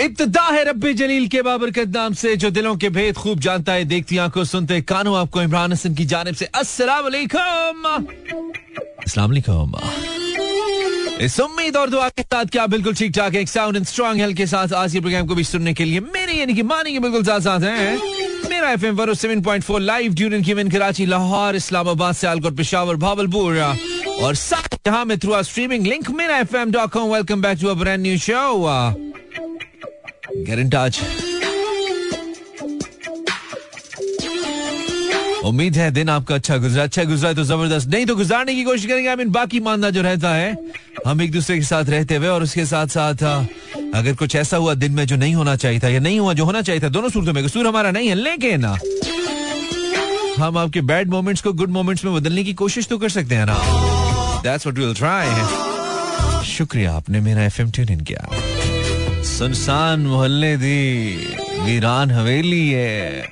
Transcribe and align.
इब्तदा 0.00 0.42
है 0.42 0.62
रब्बी 0.64 0.92
जलील 0.94 1.26
के 1.28 1.40
बाबरकत 1.42 1.88
नाम 1.94 2.12
से, 2.14 2.34
जो 2.36 2.50
दिलों 2.50 2.74
के 2.76 2.88
भेद 2.88 3.16
खूब 3.16 3.40
जानता 3.40 3.72
है, 3.72 3.84
देखती 3.84 4.18
आँखों 4.18 4.44
सुनते 4.44 4.80
कानों 4.82 5.16
आपको 5.18 5.42
इमरान 5.42 5.72
हसन 5.72 5.94
की 5.94 6.04
जानब 6.04 6.34
से। 6.34 6.44
अस्सलाम 6.54 7.02
वालेकुम। 7.04 7.84
इस 11.20 11.38
उम्मीद 11.40 11.76
और 11.76 11.90
दुआ 11.90 12.08
के 12.08 12.22
साथ 12.22 12.44
क्या 12.52 12.66
बिल्कुल 12.66 12.94
ठीक 12.94 13.12
ठाक 13.16 13.34
एक 13.34 13.48
साउंड 13.48 13.76
एंड 13.76 13.86
स्ट्रॉन्ग 13.86 14.20
हेल्थ 14.20 14.36
के 14.36 14.46
साथ 14.46 14.72
आज 14.72 14.92
के 14.92 15.00
प्रोग्राम 15.00 15.26
को 15.26 15.34
भी 15.34 15.44
सुनने 15.44 15.74
के 15.74 15.84
लिए 15.84 16.00
मेरे, 16.00 16.32
यानी 16.32 16.54
कि 16.54 16.62
मानी 16.62 16.92
के 16.92 16.98
बिल्कुल 16.98 17.24
साथ 17.24 17.40
साथ 17.40 17.60
हैं। 17.60 18.48
मेरा 18.50 18.70
एफ़ 18.70 18.86
एम 18.86 18.94
वर 18.96 19.14
seven 19.14 19.42
point 19.42 19.64
four 19.64 19.80
live 19.80 20.14
during 20.14 20.44
की 20.44 20.54
कराची 20.70 21.06
लाहौर 21.06 21.56
इस्लामाबाद 21.56 22.14
सियालकोट 22.14 22.56
पेशावर 22.56 22.96
भावलपुर 22.96 23.60
और 24.22 24.34
साथ 24.36 24.78
यहाँ 24.86 25.04
में 25.04 25.18
through 25.18 25.42
streaming 25.42 25.86
link 25.86 26.10
Mera 26.10 26.38
F 26.38 26.56
M 26.56 26.72
dot 26.72 26.90
com 26.90 27.12
welcome 27.12 27.42
back 27.42 27.58
to 27.60 27.68
a 27.68 27.74
brand 27.74 28.02
new 28.02 28.18
show 28.18 29.09
Get 30.30 30.58
in 30.58 30.70
touch. 30.72 30.98
उम्मीद 35.44 35.76
है 35.76 35.90
दिन 35.90 36.08
आपका 36.08 36.34
अच्छा 36.34 36.56
गुजरा 36.56 36.82
अच्छा 36.82 37.04
गुजरा 37.04 37.32
तो 37.32 37.44
ज़बरदस्त। 37.44 37.88
नहीं 37.88 38.06
तो 38.06 38.16
गुजारने 38.16 38.54
की 38.54 38.64
कोशिश 38.64 38.86
करेंगे 38.86 39.08
आई 39.08 39.24
बाकी 39.36 39.60
मानना 39.60 39.90
जो 39.90 40.02
रहता 40.02 40.34
है, 40.34 40.56
हम 41.06 41.22
एक 41.22 41.32
दूसरे 41.32 41.56
के 41.58 41.64
साथ 41.64 41.84
रहते 41.90 42.16
हुए 42.16 42.28
और 42.28 42.42
उसके 42.42 42.64
साथ 42.66 42.86
साथ 42.86 43.22
अगर 43.94 44.14
कुछ 44.14 44.36
ऐसा 44.36 44.56
हुआ 44.56 44.74
दिन 44.74 44.92
में 44.92 45.04
जो 45.06 45.16
नहीं 45.16 45.34
होना 45.34 45.56
चाहिए 45.56 45.80
था 45.80 45.88
या 45.88 46.00
नहीं 46.00 46.18
हुआ, 46.20 46.32
जो 46.34 46.44
होना 46.44 46.62
चाहिए 46.62 46.82
था, 46.82 46.88
दोनों 46.88 47.08
सूरतों 47.08 47.32
में 47.32 47.44
कसूर 47.44 47.66
हमारा 47.66 47.90
नहीं 47.90 48.08
है, 48.08 48.14
लेकिन 48.14 48.64
हम 50.38 50.58
आपके 50.58 50.80
बैड 50.82 51.08
मोमेंट्स 51.10 51.42
को 51.42 51.52
गुड 51.52 51.70
मोमेंट्स 51.70 52.04
में 52.04 52.14
बदलने 52.14 52.44
की 52.44 52.54
कोशिश 52.54 52.86
तो 52.88 52.98
कर 52.98 53.08
सकते 53.08 53.34
हैं 53.34 53.46
ना। 53.46 53.58
That's 54.42 54.66
what 54.66 54.78
we 54.78 54.84
will 54.84 54.94
try 54.94 56.44
शुक्रिया, 56.46 56.92
आपने 56.92 57.20
मेरा 57.20 57.44
एफएम 57.44 57.70
ट्यून 57.70 57.88
इन 57.92 58.00
किया। 58.00 58.28
सुनसान 59.24 60.00
मोहल्ले 60.00 60.56
दी 60.56 61.16
वीरान 61.60 62.10
हवेली 62.10 62.68
है। 62.68 63.28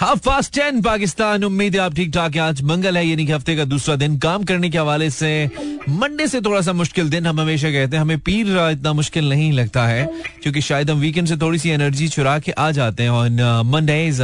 हाफ़ 0.00 0.20
पास्ट 0.20 0.54
टेन 0.54 0.80
पाकिस्तान, 0.82 1.44
उम्मीद 1.44 1.74
है 1.74 1.80
आप 1.80 1.94
ठीक 1.94 2.12
ठाक 2.14 2.34
हैं। 2.34 2.42
आज 2.42 2.62
मंगल 2.62 2.96
है 2.96 3.06
यानी 3.06 3.26
कि 3.26 3.32
हफ़्ते 3.32 3.56
का 3.56 3.64
दूसरा 3.64 3.96
दिन। 3.96 4.18
काम 4.18 4.44
करने 4.44 4.70
के 4.70 4.78
हवाले 4.78 5.10
से 5.10 5.48
मंडे 5.90 6.26
से 6.28 6.40
थोड़ा 6.40 6.60
सा 6.60 6.72
मुश्किल 6.72 7.08
दिन 7.10 7.26
हम 7.26 7.40
हमेशा 7.40 7.70
कहते 7.70 7.96
हैं। 7.96 8.02
हमें 8.02 8.18
पीर 8.20 8.46
इतना 8.60 8.92
मुश्किल 8.92 9.28
नहीं 9.28 9.52
लगता 9.52 9.86
है, 9.86 10.06
क्योंकि 10.42 10.60
शायद 10.60 10.90
हम 10.90 10.98
वीकेंड 10.98 11.28
से 11.28 11.36
थोड़ी 11.36 11.58
सी 11.58 11.70
एनर्जी 11.70 12.08
चुरा 12.08 12.38
के 12.38 12.52
आ 12.52 12.70
जाते 12.70 13.02
हैं। 13.02 13.10
और 13.10 13.62
मंडेज 13.66 14.20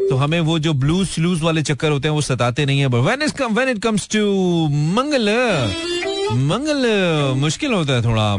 तो 0.00 0.16
हमें 0.16 0.40
वो 0.40 0.58
जो 0.58 0.72
ब्लूज 0.74 1.08
स्लूज 1.08 1.42
वाले 1.42 1.62
चक्कर 1.62 1.90
होते 1.90 2.08
हैं, 2.08 2.14
वो 2.14 2.20
सताते 2.22 2.66
नहीं 2.66 2.80
है। 2.80 2.88
Come 2.88 3.54
when 3.54 3.68
it 3.68 3.82
comes 3.82 4.08
to 4.08 4.68
मंगल 4.68 5.28
मंगल, 6.30 6.82
मुश्किल 7.36 7.72
होता 7.72 7.92
है 7.92 8.02
थोड़ा 8.04 8.32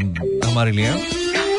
हमारे 0.48 0.72
लिए। 0.72 0.90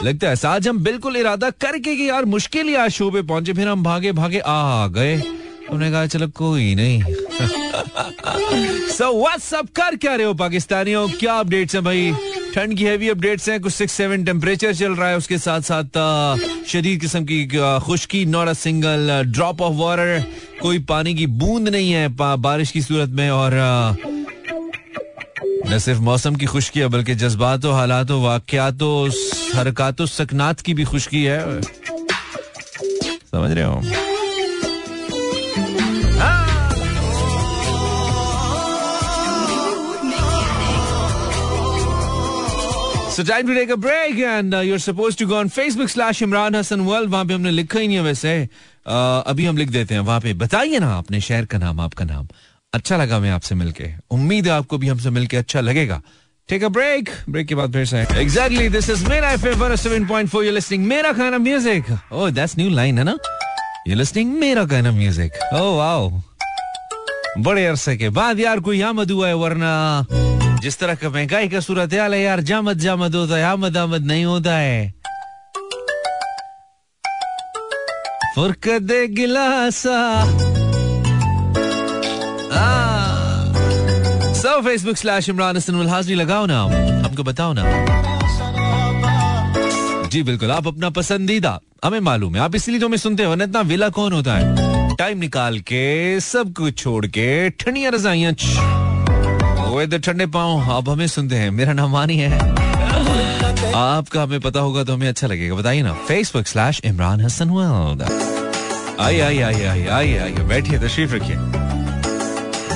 लगता 0.04 0.30
है 0.30 0.36
आज 0.46 0.68
हम 0.68 0.78
बिल्कुल 0.80 1.18
इरादा 1.18 1.50
करके 1.50 1.96
कि 1.96 2.10
यार 2.10 2.26
मुश्किल 2.26 2.68
ही 2.68 2.76
आज 2.76 2.92
शो 2.92 3.10
पे 3.12 3.22
पहुँचे, 3.22 3.54
फिर 3.54 3.68
हम 3.68 3.84
भागे 3.84 4.12
भागे, 4.12 4.40
आ 4.40 4.88
गए। 4.88 5.16
उन्होंने 5.18 5.92
कहा, 5.92 6.06
चलो 6.06 6.28
कोई 6.28 6.76
नहीं। 6.76 7.04
सो 8.92 9.22
व्हाट्सअप 9.22 9.68
कर 9.76 9.96
क्या 9.96 10.16
रहे 10.16 10.26
हो 10.26 10.34
पाकिस्तानियों? 10.34 11.08
क्या 11.10 11.34
अपडेट्स 11.34 11.76
हैं 11.76 11.84
भाई? 11.84 12.14
ठंड 12.56 12.78
की 12.78 12.84
हैवी 12.84 13.10
अपडेट्स 13.10 13.50
हैं, 13.50 13.60
कुछ 13.62 13.74
सिक्स 13.74 13.94
सेवन 13.94 14.24
टेम्परेचर 14.24 14.74
चल 14.74 14.92
रहा 14.92 15.10
है, 15.10 15.18
उसके 15.18 15.38
साथ 15.38 15.62
साथ 15.62 16.66
शदीद 16.68 17.00
किस्म 17.02 17.24
की 17.26 17.46
खुश्की 17.86 18.26
not 18.26 18.48
a 18.48 18.54
single 18.54 19.24
drop 19.26 19.62
of 19.62 19.74
water 19.74 20.24
कोई 20.62 20.80
पानी 20.80 21.14
की 21.16 21.28
बूंद 21.28 21.70
नहीं 21.70 21.92
है 21.92 22.08
बारिश 22.18 22.72
की 22.72 22.82
सूरत 22.82 23.10
में, 23.10 23.30
और 23.30 23.52
न 25.70 25.78
सिर्फ़ 25.80 26.00
मौसम 26.02 26.36
की 26.36 26.46
खुशकी 26.46 26.80
है 26.80 26.88
बल्कि 26.88 27.16
जज्बात 27.16 27.66
हालात 27.66 28.12
वाकयात 28.12 28.84
हरकत 29.56 30.02
सकनात 30.12 30.62
की 30.62 30.74
भी 30.74 30.84
खुशकी 30.84 31.24
है। 31.24 31.62
समझ 33.32 33.52
रहे 33.52 33.66
हो? 33.66 33.82
So 43.12 43.24
time 43.24 43.46
to 43.48 43.54
take 43.54 43.70
a 43.70 43.78
break 43.78 44.20
and 44.20 44.54
uh, 44.54 44.60
you're 44.60 44.80
supposed 44.80 45.20
to 45.20 45.26
go 45.28 45.36
on 45.38 45.50
Facebook 45.50 45.90
slash 45.90 46.22
Imran 46.22 46.56
Hassan 46.56 46.86
World 46.86 47.10
वहाँ 47.10 47.26
पे 47.26 47.34
हमने 47.34 47.52
लिखा 47.52 47.80
ही 47.80 47.88
नहीं 47.88 47.98
है 47.98 48.04
वैसे। 48.04 48.48
Uh, 48.88 49.24
अभी 49.32 49.46
हम 49.46 49.58
लिख 49.58 49.70
देते 49.70 49.94
हैं 49.94 50.02
वहाँ 50.02 50.20
पे 50.20 50.34
बताइए 50.34 50.80
ना 50.80 50.98
अपने 50.98 51.22
शहर 51.22 51.46
का 51.46 51.58
नाम 51.58 51.80
आपका 51.80 52.06
नाम। 52.06 52.28
अच्छा 52.74 52.98
लगा 52.98 53.20
मैं 53.20 53.32
आपसे 53.32 53.56
मिलके। 53.56 53.88
उम्मीद 54.12 54.46
है 54.48 54.52
आपको 54.54 54.78
भी 54.78 54.88
हमसे 54.88 55.10
मिलके 55.10 55.38
अच्छा 55.38 55.62
लगेगा। 55.62 56.02
टेक 56.50 56.64
अ 56.64 56.68
ब्रेक 56.68 57.10
ब्रेक 57.30 57.48
के 57.48 57.56
बाद 57.56 57.74
फिर 57.74 57.86
से। 57.86 58.02
Exactly 58.22 58.70
this 58.70 58.90
is 58.90 59.08
Mera 59.10 59.32
FM 59.32 59.64
107.4 59.64 60.44
you 60.44 60.52
listening 60.52 60.86
Mera 60.88 61.12
खाना 61.14 61.38
music 61.38 61.86
oh 62.12 62.30
that's 62.30 62.58
new 62.58 62.70
line 62.70 62.98
है 62.98 63.04
ना? 63.04 63.18
यू 63.88 63.96
लिसनिंग 63.96 64.34
मेरा 64.40 64.66
खाना 64.66 64.92
म्यूज़िक 64.92 65.32
ओह 65.54 65.76
वाओ 65.78 66.10
बड़े 67.38 67.66
अरसे 67.66 67.98
के 67.98 68.10
बाद 68.10 68.40
यार 68.40 68.60
कोई 68.60 68.82
आमद 68.82 69.12
हुआ 69.12 69.28
है 69.28 69.34
वरना 69.34 70.06
जिस 70.62 70.80
तरह 70.80 70.96
का 70.96 71.10
महँगाई 71.10 71.50
का 71.50 71.60
सूरत 71.60 71.94
हाल 71.94 72.14
है 72.14 72.22
यार, 72.22 72.42
जामद 72.42 72.80
जामद 72.80 73.16
होता 73.16 73.36
है, 73.36 73.44
आमद 73.44 73.78
आमद 73.78 74.06
नहीं 74.06 74.26
होता 74.26 74.56
है। 74.58 74.94
फुरकत 78.36 78.92
गिलासा। 79.12 80.00
So 84.36 84.62
Facebook 84.62 84.98
slash 84.98 85.30
Imran 85.30 85.58
Hasan 85.58 85.88
हाजिरी 85.88 86.16
लगाओ 86.16 86.46
ना 86.46 86.62
हमको 87.06 87.24
बताओ 87.24 87.54
ना 87.54 87.64
जी, 90.08 90.24
बिल्कुल। 90.24 90.52
आप 90.52 90.68
अपना 90.68 90.90
पसंदीदा, 90.90 91.60
हमें 91.86 92.00
मालूम 92.00 92.36
है। 92.36 92.42
आप 92.42 92.56
इसलिए 92.56 92.80
तो 92.80 92.88
हमें 92.88 92.98
सुनते 92.98 93.24
हो 93.24 93.36
ना 93.36 93.44
इतना 93.44 93.62
वेला 93.62 93.90
कौन 93.90 94.14
होता 94.14 94.34
है? 94.34 94.96
टाइम 94.96 95.18
निकाल 95.18 95.60
के, 95.60 96.20
सब 96.20 96.54
कुछ 96.54 96.78
छोड़ 96.78 97.06
के, 97.06 97.50
ठंडिया 97.50 97.90
रजाइया 97.90 98.32
ठंडे 99.98 100.26
पाओ 100.26 100.60
आप 100.72 100.90
हमें 100.90 101.08
सुनते 101.08 101.36
हैं। 101.36 101.52
मेरा 101.52 101.74
नाम 101.74 101.92
मानी 101.92 102.18
है। 102.18 102.40
आपका 103.76 104.24
हमें 104.24 104.40
पता 104.40 104.60
होगा 104.60 104.84
तो 104.84 104.94
हमें 104.94 105.08
अच्छा 105.10 105.28
लगेगा। 105.28 105.56
बताइए 105.56 105.82
ना 105.82 105.94
फेसबुक 105.94 106.48
स्लैश 106.48 106.82
इमरान 106.86 107.22
हसन 107.22 107.50
आइए 109.00 109.22
आइए 109.22 109.42
आइए 109.42 109.66
आइए 109.66 109.88
आइए 109.88 110.18
आइए, 110.18 110.36
बैठिए, 110.36 110.80
तशरीफ़ 110.80 111.14
रखिए। 111.14 111.38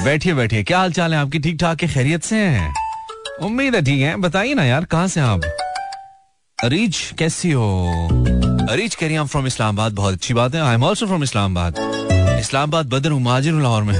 बैठिए 0.05 0.33
बैठिए। 0.33 0.63
क्या 0.63 0.77
हाल 0.77 0.91
चाल 0.93 1.13
है? 1.13 1.19
आपकी 1.19 1.39
ठीक 1.39 1.57
ठाक 1.59 1.77
के 1.77 1.88
खैरियत 1.88 2.23
से 2.23 2.35
हैं? 2.38 2.73
उम्मीद 3.43 3.75
है 3.75 3.81
ठीक 3.85 4.01
है। 4.01 4.16
बताइए 4.17 4.53
ना 4.53 4.63
यार, 4.66 4.85
कहाँ 4.85 5.07
से 5.07 5.21
आप? 5.21 5.45
अरीज, 6.59 6.97
कैसी 7.19 7.51
हो? 7.51 7.69
अरीज 8.71 8.95
कह 8.95 9.05
रही 9.05 9.15
हैं 9.15 9.25
फ्रॉम 9.27 9.47
इस्लामाबाद। 9.47 9.94
बहुत 9.94 10.13
अच्छी 10.13 10.33
बात 10.33 10.55
है। 10.55 10.61
I 10.61 10.73
am 10.75 10.83
also 10.83 11.05
from 11.07 11.23
Islamabad. 11.23 11.79
Islamabad, 12.39 12.89
बदर 12.89 13.11
हूँ, 13.11 13.21
माजिर 13.21 13.53
लाहौर 13.53 13.83
में। 13.83 13.94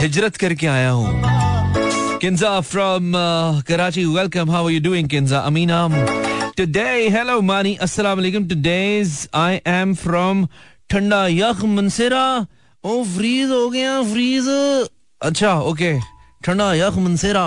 हिजरत 0.00 0.36
करके 0.36 0.66
आया 0.66 0.90
हूँ। 0.90 2.18
Kinza 2.20 2.60
from 2.60 3.12
Karachi. 3.68 4.04
Welcome 4.06 4.50
how 4.50 4.66
are 4.66 4.72
you 4.72 4.80
doing 4.80 5.08
Kinza? 5.08 5.38
Amina 5.40 5.88
today 6.56 7.08
hello 7.18 7.40
Mani. 7.50 7.74
अस्सलाम 7.82 8.18
वालेकुम। 8.18 8.48
टुडेज 8.48 9.28
आई 9.34 9.60
एम 9.74 9.94
फ्रॉम 10.06 10.46
ठंडा 10.90 11.26
यख 11.28 11.64
मनसेरा 11.66 12.24
ओ 12.84 13.02
फ्रीज 13.04 13.50
हो 13.50 13.68
गया 13.70 14.02
फ्रीज 14.12 14.46
अच्छा 15.20 15.52
ओके 15.70 15.92
ठंडा 16.44 16.72
यख 16.74 16.96
मनसेरा 16.98 17.44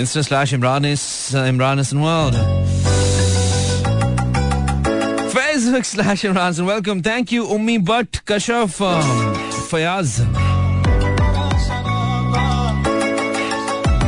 इंस्टा 0.00 0.22
स्लैश 0.22 0.52
इमरान 0.54 0.84
इमरान 0.86 1.80
इस 1.80 1.92
world 1.94 2.36
Facebook 5.34 5.84
slash 5.84 6.24
Imran 6.24 6.52
welcome 6.68 7.00
thank 7.08 7.32
you 7.32 7.44
Ummi 7.56 7.76
Butt 7.90 8.16
Kashaf 8.32 8.78
Fayaz 9.70 10.20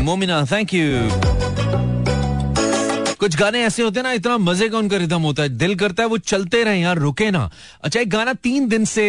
Momina 0.05 0.45
thank 0.53 0.75
you 0.75 1.40
कुछ 3.21 3.37
गाने 3.37 3.61
ऐसे 3.63 3.83
होते 3.83 4.01
हैं 4.01 4.05
ना, 4.05 4.13
इतना 4.13 4.37
मज़े 4.39 4.69
का 4.69 4.79
उनका 4.79 4.97
रिदम 4.97 5.23
होता 5.23 5.43
है। 5.43 5.49
दिल 5.49 5.75
करता 5.75 6.03
है, 6.03 6.09
वो 6.09 6.19
चलते 6.19 6.63
रहे 6.65 6.81
यार, 6.81 6.99
रुके 6.99 7.31
ना। 7.31 7.51
अच्छा 7.85 8.01
एक 8.01 8.11
गाना 8.11 8.33
तीन 8.43 8.69
दिन 8.69 8.85
से 8.85 9.07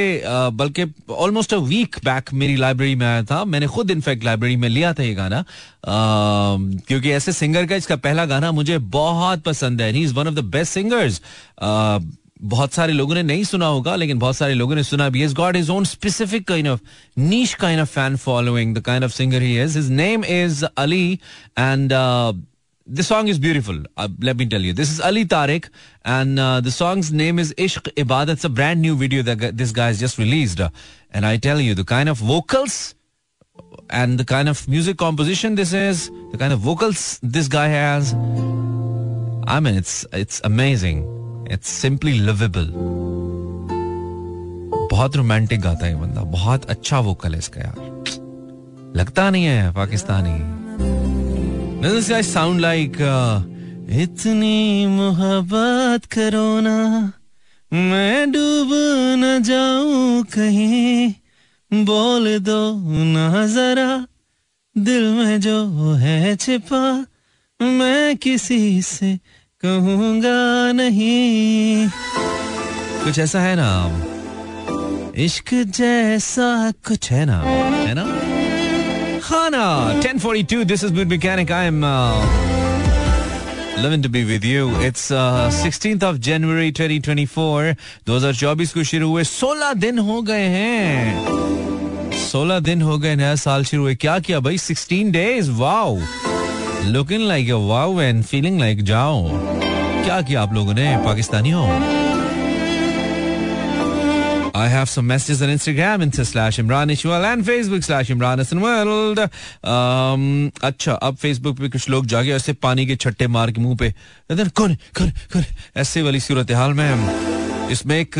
बल्कि 0.53 0.85
ऑलमोस्ट 1.09 1.53
अ 1.53 1.57
वीक 1.57 1.95
बैक 2.05 2.33
मेरी 2.33 2.55
लाइब्रेरी 2.55 2.95
में 2.95 3.05
आया 3.07 3.23
था। 3.23 3.43
मैंने 3.45 3.67
खुद 3.67 3.91
इनफैक्ट 3.91 4.23
लाइब्रेरी 4.23 4.55
में 4.55 4.67
लिया 4.69 4.93
था 4.93 5.03
ये 5.03 5.13
गाना। 5.15 5.43
क्योंकि 5.85 7.11
ऐसे 7.11 7.33
सिंगर 7.33 7.65
का 7.65 7.75
इसका 7.75 7.95
पहला 7.97 8.25
गाना 8.25 8.51
मुझे 8.51 8.77
बहुत 8.77 9.43
पसंद 9.43 9.81
है। 9.81 9.91
He 9.91 10.03
is 10.03 10.13
one 10.13 10.27
of 10.27 10.35
the 10.35 10.43
best 10.47 10.73
singers 10.73 11.21
बहुत 12.43 12.73
सारे 12.73 12.93
लोगों 12.93 13.15
ने 13.15 13.21
नहीं 13.23 13.43
सुना 13.43 13.65
होगा, 13.65 13.95
लेकिन 13.95 14.19
बहुत 14.19 14.35
सारे 14.35 14.53
लोगों 14.53 14.75
ने 14.75 14.83
सुना 14.83 15.09
भी। 15.09 15.27
God 15.33 15.55
is 15.55 15.71
own 15.71 15.83
specific 15.85 16.47
kind 16.47 16.67
of 16.67 16.79
niche 17.17 17.53
kind 17.53 17.81
of 17.81 17.89
fan 17.89 18.15
following 18.17 18.75
the 18.75 18.79
kind 18.81 19.03
of 19.03 19.11
singer 19.11 19.41
he 19.41 19.59
is 19.61 19.77
his 19.77 19.89
name 19.91 20.25
is 20.25 20.63
Ali 20.77 21.19
and 21.59 21.93
the 22.87 23.02
song 23.02 23.28
is 23.28 23.38
beautiful. 23.38 23.82
Uh, 23.96 24.08
let 24.20 24.37
me 24.37 24.46
tell 24.46 24.60
you. 24.60 24.72
This 24.72 24.90
is 24.90 25.00
Ali 25.00 25.25
Tariq, 25.25 25.69
and 26.04 26.38
uh, 26.38 26.60
the 26.60 26.70
song's 26.70 27.12
name 27.12 27.38
is 27.38 27.52
Ishq 27.54 27.93
Ibadat. 27.94 28.31
It's 28.31 28.44
a 28.44 28.48
brand 28.48 28.81
new 28.81 28.96
video 28.96 29.22
that 29.22 29.56
this 29.56 29.72
guy 29.72 29.88
has 29.88 29.98
just 29.98 30.19
released. 30.19 30.60
Uh, 30.60 30.70
and 31.10 31.26
I 31.26 31.37
tell 31.37 31.60
you, 31.60 31.75
the 31.75 31.84
kind 31.84 32.08
of 32.08 32.19
vocals, 32.19 32.94
and 33.90 34.19
the 34.19 34.25
kind 34.25 34.48
of 34.48 34.69
music 34.69 34.98
composition 34.98 35.56
this 35.56 35.72
is, 35.72 36.10
the 36.31 36.38
kind 36.38 36.52
of 36.52 36.60
vocals 36.60 37.19
this 37.22 37.48
guy 37.48 37.69
has. 37.69 38.14
I 39.48 39.60
mean, 39.60 39.75
it's 39.75 40.06
it's 40.12 40.40
amazing. 40.44 41.04
It's 41.50 41.69
simply 41.69 42.19
livable. 42.19 42.70
बहुत 44.90 45.16
romantic 45.16 45.60
गाता 45.60 45.87
है 45.87 46.00
बंदा 46.00 46.22
बहुत 46.32 46.64
अच्छा 46.70 46.98
vocal 47.06 47.32
है 47.32 47.38
इसका 47.38 47.60
यार 47.60 48.94
लगता 48.96 49.28
नहीं 49.31 49.44
है 49.44 49.72
पाकिस्तानी 49.72 51.29
साउंड 51.83 52.60
लाइक 52.60 52.98
इतनी 53.92 54.86
मोहब्बत 54.86 56.06
करो 56.06 56.60
ना, 56.60 57.13
मैं 57.74 58.31
डूब 58.31 58.69
न 59.18 59.44
जाऊँ 59.44 60.24
कहीं, 60.24 61.13
बोल 61.86 62.39
दो 62.39 62.75
ना 63.13 63.48
जरा, 63.48 64.06
दिल 64.78 65.04
में 65.13 65.39
जो 65.42 65.94
है 65.94 66.36
छिपा, 66.36 67.06
मैं 67.62 68.18
किसी 68.18 68.81
से 68.81 69.19
कहूँगा 69.63 70.72
नहीं। 70.72 71.88
कुछ 73.04 73.19
ऐसा 73.19 73.42
है 73.42 73.56
ना? 73.56 73.72
इश्क 75.18 75.54
जैसा 75.54 76.72
कुछ 76.72 77.12
है 77.12 77.25
ना? 77.25 77.42
है 77.42 77.94
ना? 77.94 78.20
खाना 79.31 80.01
1042 80.01 80.66
this 80.66 80.83
is 80.83 80.94
good 80.94 81.07
mechanic 81.07 81.51
I 81.51 81.66
am 81.66 81.81
Loving 83.81 84.01
to 84.04 84.10
be 84.13 84.22
with 84.25 84.44
you. 84.45 84.66
It's 84.88 85.04
uh, 85.12 85.50
16th 85.63 86.04
of 86.04 86.18
January 86.25 86.72
2024. 86.80 87.75
2024 88.10 88.74
को 88.74 88.83
शुरू 88.83 89.10
हुए। 89.10 89.24
16 89.24 89.74
दिन 89.75 90.00
हो 90.00 90.22
गए 90.22 90.44
हैं। 90.44 91.28
16 92.31 92.60
दिन 92.60 92.81
हो 92.81 92.98
गए 92.98 93.16
नया 93.16 93.36
साल 93.36 93.63
शुरू 93.63 93.83
हुए। 93.83 93.95
क्या 93.95 94.19
किया 94.19 94.39
भाई? 94.39 94.57
16 94.57 95.12
days 95.12 95.51
wow 95.51 95.98
looking 96.83 97.28
like 97.28 97.51
wow 97.51 98.01
and 98.01 98.24
feeling 98.24 98.60
like 98.60 98.83
जाओ। 98.83 99.30
क्या 100.04 100.22
किया 100.22 100.42
आप 100.42 100.54
लोगों 100.54 100.74
ने? 100.74 100.98
पाकिस्तानियों 100.98 101.66
I 104.53 104.68
have 104.68 104.89
some 104.89 105.07
messages 105.07 105.42
on 105.42 105.50
Instagram 105.50 106.01
into 106.01 106.25
slash 106.25 106.57
Imran 106.57 106.92
Ishwal 106.92 107.24
and 107.24 107.44
Facebook 107.44 107.83
slash 107.83 108.09
Imran 108.09 108.38
Hassan 108.38 108.59
World. 108.59 109.19
Um, 109.63 110.51
अच्छा 110.63 110.94
अब 110.94 111.18
Facebook 111.18 111.59
पे 111.59 111.69
कुछ 111.69 111.89
लोग 111.89 112.06
जागे 112.13 112.33
ऐसे 112.36 112.53
पानी 112.65 112.86
के 112.86 112.95
छट्टे 112.95 113.27
मार 113.27 113.51
के 113.51 113.62
मुँह 113.62 113.75
पे 113.80 113.94
कौन 114.31 114.75
कौन 114.98 115.09
कौन 115.33 115.44
ऐसे 115.81 116.01
वाली 116.01 116.19
सूरत 116.19 116.51
हाल 116.51 116.74
में 116.74 117.69
इसमें 117.71 117.95
एक 118.00 118.18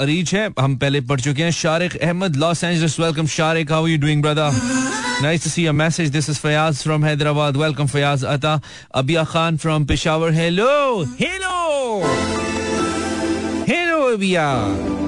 अरीज 0.00 0.34
है 0.34 0.48
हम 0.60 0.76
पहले 0.76 1.00
पढ़ 1.10 1.20
चुके 1.20 1.42
हैं 1.42 1.50
Shariq 1.50 1.96
Ahmed 1.96 2.36
Los 2.36 2.64
Angeles 2.64 2.98
welcome 3.00 3.26
Shariq 3.36 3.72
how 3.72 3.86
you 3.86 3.98
doing 4.06 4.22
brother 4.22 4.80
Nice 5.22 5.42
to 5.42 5.50
see 5.50 5.62
your 5.62 5.72
message. 5.78 6.08
This 6.14 6.28
is 6.32 6.38
Fayaz 6.44 6.80
from 6.82 7.04
Hyderabad. 7.06 7.58
Welcome, 7.62 7.90
Fayaz 7.92 8.24
Ata. 8.28 8.54
Abia 9.02 9.24
Khan 9.34 9.60
from 9.64 9.86
Peshawar. 9.86 10.32
Hello. 10.38 11.04
Hello. 11.20 12.02
Hello, 13.68 14.00
Abia. 14.16 15.01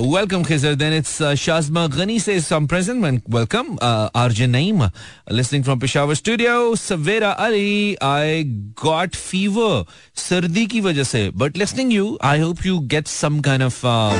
Welcome, 0.00 0.44
Khizr. 0.44 0.78
Then 0.78 0.94
it's 0.94 1.20
uh, 1.20 1.32
Shazma 1.32 1.86
Ghani 1.88 2.18
says 2.18 2.46
some 2.46 2.66
present. 2.66 3.22
Welcome, 3.28 3.78
uh, 3.82 4.08
Arjun 4.14 4.52
Naim, 4.52 4.80
uh, 4.80 4.88
listening 5.28 5.62
from 5.62 5.78
Peshawar 5.78 6.14
studio. 6.14 6.74
Savera 6.74 7.38
Ali, 7.38 7.98
I 8.00 8.44
got 8.74 9.14
fever, 9.14 9.84
sardi 10.14 10.66
ki 10.68 10.80
wajah 10.80 11.04
se. 11.04 11.30
But 11.34 11.58
listening 11.58 11.90
you, 11.90 12.16
I 12.22 12.38
hope 12.38 12.64
you 12.64 12.80
get 12.80 13.08
some 13.08 13.42
kind 13.42 13.62
of 13.62 13.84
um, 13.84 14.16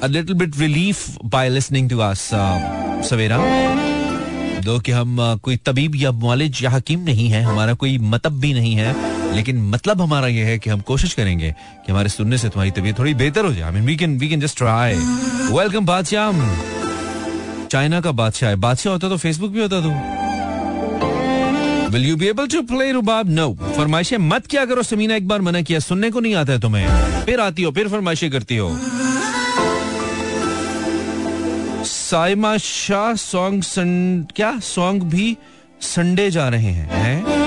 a 0.00 0.08
little 0.08 0.34
bit 0.34 0.56
relief 0.56 1.18
by 1.22 1.48
listening 1.50 1.90
to 1.90 2.00
us, 2.00 2.32
uh, 2.32 2.58
Savera. 3.02 3.40
दो 4.64 4.78
कि 4.78 4.92
हम 4.92 5.16
कोई 5.42 5.56
तबीब 5.66 5.94
या 5.96 6.10
मॉलेज 6.22 6.62
या 6.62 6.70
हकीम 6.70 7.00
नहीं 7.04 7.28
है 7.28 7.42
हमारा 7.42 7.74
कोई 7.74 7.96
मतलब 7.98 8.32
भी 8.40 8.52
नहीं 8.54 8.74
है 8.74 9.11
लेकिन 9.32 9.62
मतलब 9.62 10.00
हमारा 10.02 10.26
यह 10.26 10.46
है 10.46 10.58
कि 10.58 10.70
हम 10.70 10.80
कोशिश 10.80 11.14
करेंगे 11.14 11.54
कि 11.86 11.92
हमारे 11.92 12.08
सुनने 12.08 12.38
से 12.38 12.48
तुम्हारी 12.48 12.70
तबीयत 12.70 12.98
थोड़ी 12.98 13.14
बेहतर 13.14 13.44
हो 13.44 13.52
जाए। 13.54 13.80
We 13.80 13.96
can 13.96 14.18
we 14.18 14.28
can 14.28 14.40
just 14.40 14.56
try 14.58 14.94
welcome 15.52 15.86
बादशाह 15.86 16.32
चाइना 17.66 18.00
का 18.00 18.12
बादशाह 18.12 18.50
है। 18.50 18.56
बादशाह 18.56 18.92
होता 18.92 19.08
तो 19.08 19.16
फेसबुक 19.16 19.50
भी 19.50 19.60
होता 19.60 19.80
तो। 19.80 19.90
Will 21.92 22.04
you 22.04 22.16
be 22.16 22.26
able 22.26 22.46
to 22.46 22.62
play 22.62 22.90
Rubab 22.92 23.28
no 23.30 23.52
फरमाइशें 23.76 24.16
मत 24.18 24.46
क्या 24.46 24.64
करो। 24.64 24.82
समीना 24.82 25.16
एक 25.16 25.28
बार 25.28 25.40
मना 25.40 25.62
किया। 25.62 25.78
सुनने 25.80 26.10
को 26.10 26.20
नहीं 26.20 26.34
आता 26.34 26.52
है 26.52 26.60
तुम्हें। 26.60 27.24
फिर 27.24 27.40
आती 27.40 27.62
हो, 27.62 27.70
फिर 27.70 27.88
फरमाइशें 27.88 28.30
करती 28.30 28.56
हो। 28.56 28.70
साइमा 31.84 32.56
शाह 32.56 33.14
सॉन्ग 33.14 34.26
क्या? 34.36 34.58
सॉन्ग 34.58 35.02
भी 35.02 35.36
संडे 35.80 36.30
जा 36.30 36.48
रहे 36.48 36.72
हैं, 36.72 36.88
है? 36.92 37.41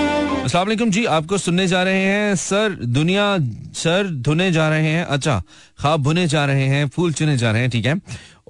असलम 0.46 0.90
जी, 0.90 1.06
आपको 1.06 1.38
सुनने 1.38 1.68
जा 1.68 1.84
रहे 1.84 2.02
हैं, 2.02 2.36
सर, 2.36 2.70
दुनिया, 2.70 3.38
सर, 3.74 4.10
धुने 4.10 4.52
जा 4.52 4.70
रहे 4.70 4.88
हैं 4.88 5.06
अच्छा 5.06 5.44
खाब 5.80 6.04
भुने 6.04 6.28
जा 6.28 6.46
रहे 6.46 6.66
हैं, 6.66 6.88
फूल 6.88 7.14
चुने 7.14 7.38
जा 7.38 7.52
रहे 7.52 7.62
हैं, 7.62 7.70
ठीक 7.70 7.86
है, 7.86 8.02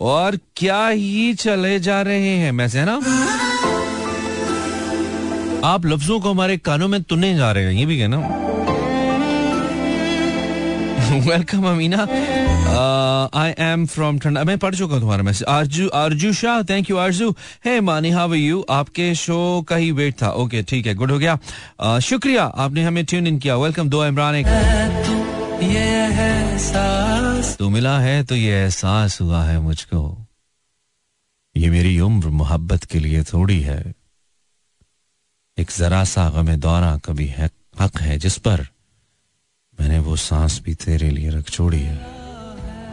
और 0.01 0.37
क्या 0.55 0.87
ही 0.87 1.33
चले 1.33 1.79
जा 1.79 2.01
रहे 2.01 2.29
हैं 2.29 2.51
मैसे 2.51 2.79
है 2.79 2.85
ना? 2.85 2.95
आप 5.67 5.85
लफ्जों 5.85 6.19
को 6.19 6.29
हमारे 6.29 6.57
कानों 6.57 6.87
में 6.87 7.03
तुने 7.03 7.35
जा 7.35 7.51
रहे 7.51 7.63
हैं, 7.63 7.71
ये 7.71 7.85
भी 7.85 7.99
कहना 7.99 8.17
welcome 11.21 11.67
Amina 11.69 12.07
I 13.39 13.53
am 13.63 13.85
from 13.85 14.19
ठंडा 14.19 14.43
मैं 14.43 14.57
पढ़ 14.59 14.75
चुका 14.75 14.99
तुम्हारा 14.99 15.23
message 15.23 15.47
Arzoo 15.49 15.87
Arzoo 15.95 16.31
Shah 16.33 16.61
thank 16.69 16.89
you 16.89 16.97
Arzoo. 16.97 17.29
Hey 17.65 17.79
Mani 17.81 18.09
how 18.11 18.33
you 18.33 18.65
आपके 18.69 19.13
शो 19.15 19.39
का 19.69 19.75
ही 19.75 19.91
वेट 19.91 20.21
था। 20.21 20.29
ओके 20.43 20.63
ठीक 20.63 20.87
है 20.87 20.93
गुड 20.95 21.11
हो 21.11 21.17
गया। 21.19 21.37
Uh, 21.83 21.99
शुक्रिया 21.99 22.43
आपने 22.43 22.83
हमें 22.83 23.03
ट्यून 23.05 23.27
इन 23.27 23.39
किया। 23.39 23.55
वेलकम 23.57 23.89
दो 23.89 24.05
इमरान 24.05 24.35
एक। 24.35 24.45
तो 27.59 27.69
मिला 27.69 27.97
है 27.99 28.23
तो 28.23 28.35
ये 28.35 28.53
एहसास 28.63 29.19
हुआ 29.21 29.43
है 29.43 29.59
मुझको। 29.61 30.01
ये 31.55 31.69
मेरी 31.69 31.99
उम्र 31.99 32.29
मोहब्बत 32.39 32.83
के 32.83 32.99
लिए 32.99 33.23
थोड़ी 33.23 33.59
है। 33.61 33.81
एक 35.57 35.71
जरा 35.77 36.03
सा 36.03 36.29
गमे 36.29 36.55
दौरा 36.57 36.95
कभी 37.05 37.27
है 37.27 37.49
हक 37.79 38.01
है 38.01 38.17
जिस 38.17 38.37
पर 38.37 38.67
मैंने 39.79 39.99
वो 39.99 40.15
सांस 40.15 40.61
भी 40.65 40.73
तेरे 40.75 41.09
लिए 41.09 41.29
रख 41.29 41.49
छोड़ी 41.49 41.79
है। 41.79 41.95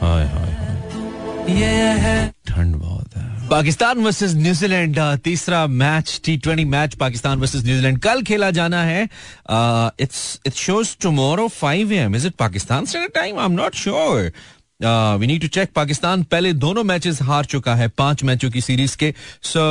हाय 0.03 0.25
हाय 0.27 0.53
हाय। 0.53 2.31
ठंड 2.49 2.75
बहुत 2.77 3.17
है। 3.17 3.49
पाकिस्तान 3.49 3.99
वर्सेस 3.99 4.35
न्यूजीलैंड 4.35 4.99
तीसरा 5.25 5.67
match 5.67 6.21
T 6.25 6.37
twenty 6.37 6.65
match 6.65 6.95
Pakistan 6.95 7.39
versus 7.39 7.65
New Zealand. 7.65 7.99
कल 7.99 8.23
खेला 8.23 8.51
जाना 8.51 8.83
है 8.85 9.03
it's 10.01 10.41
it 10.47 10.53
shows 10.55 10.97
tomorrow 11.03 11.49
five 11.49 11.93
AM 11.93 12.17
is 12.17 12.27
it 12.27 12.35
Pakistan 12.35 12.87
time 12.97 13.39
I 13.39 13.47
am 13.47 13.53
not 13.53 13.75
sure 13.75 14.33
we 14.85 15.27
need 15.27 15.41
to 15.41 15.49
check 15.49 15.71
Pakistan 15.75 16.23
पहले 16.25 16.53
दोनों 16.55 16.85
मैचेस 16.85 17.23
हार 17.23 17.45
चुका 17.45 17.75
है 17.75 17.89
पाँच 17.89 18.25
मैचों 18.25 18.51
की 18.51 18.61
सीरीज़ 18.61 18.97
के। 18.97 19.13
सो 19.43 19.65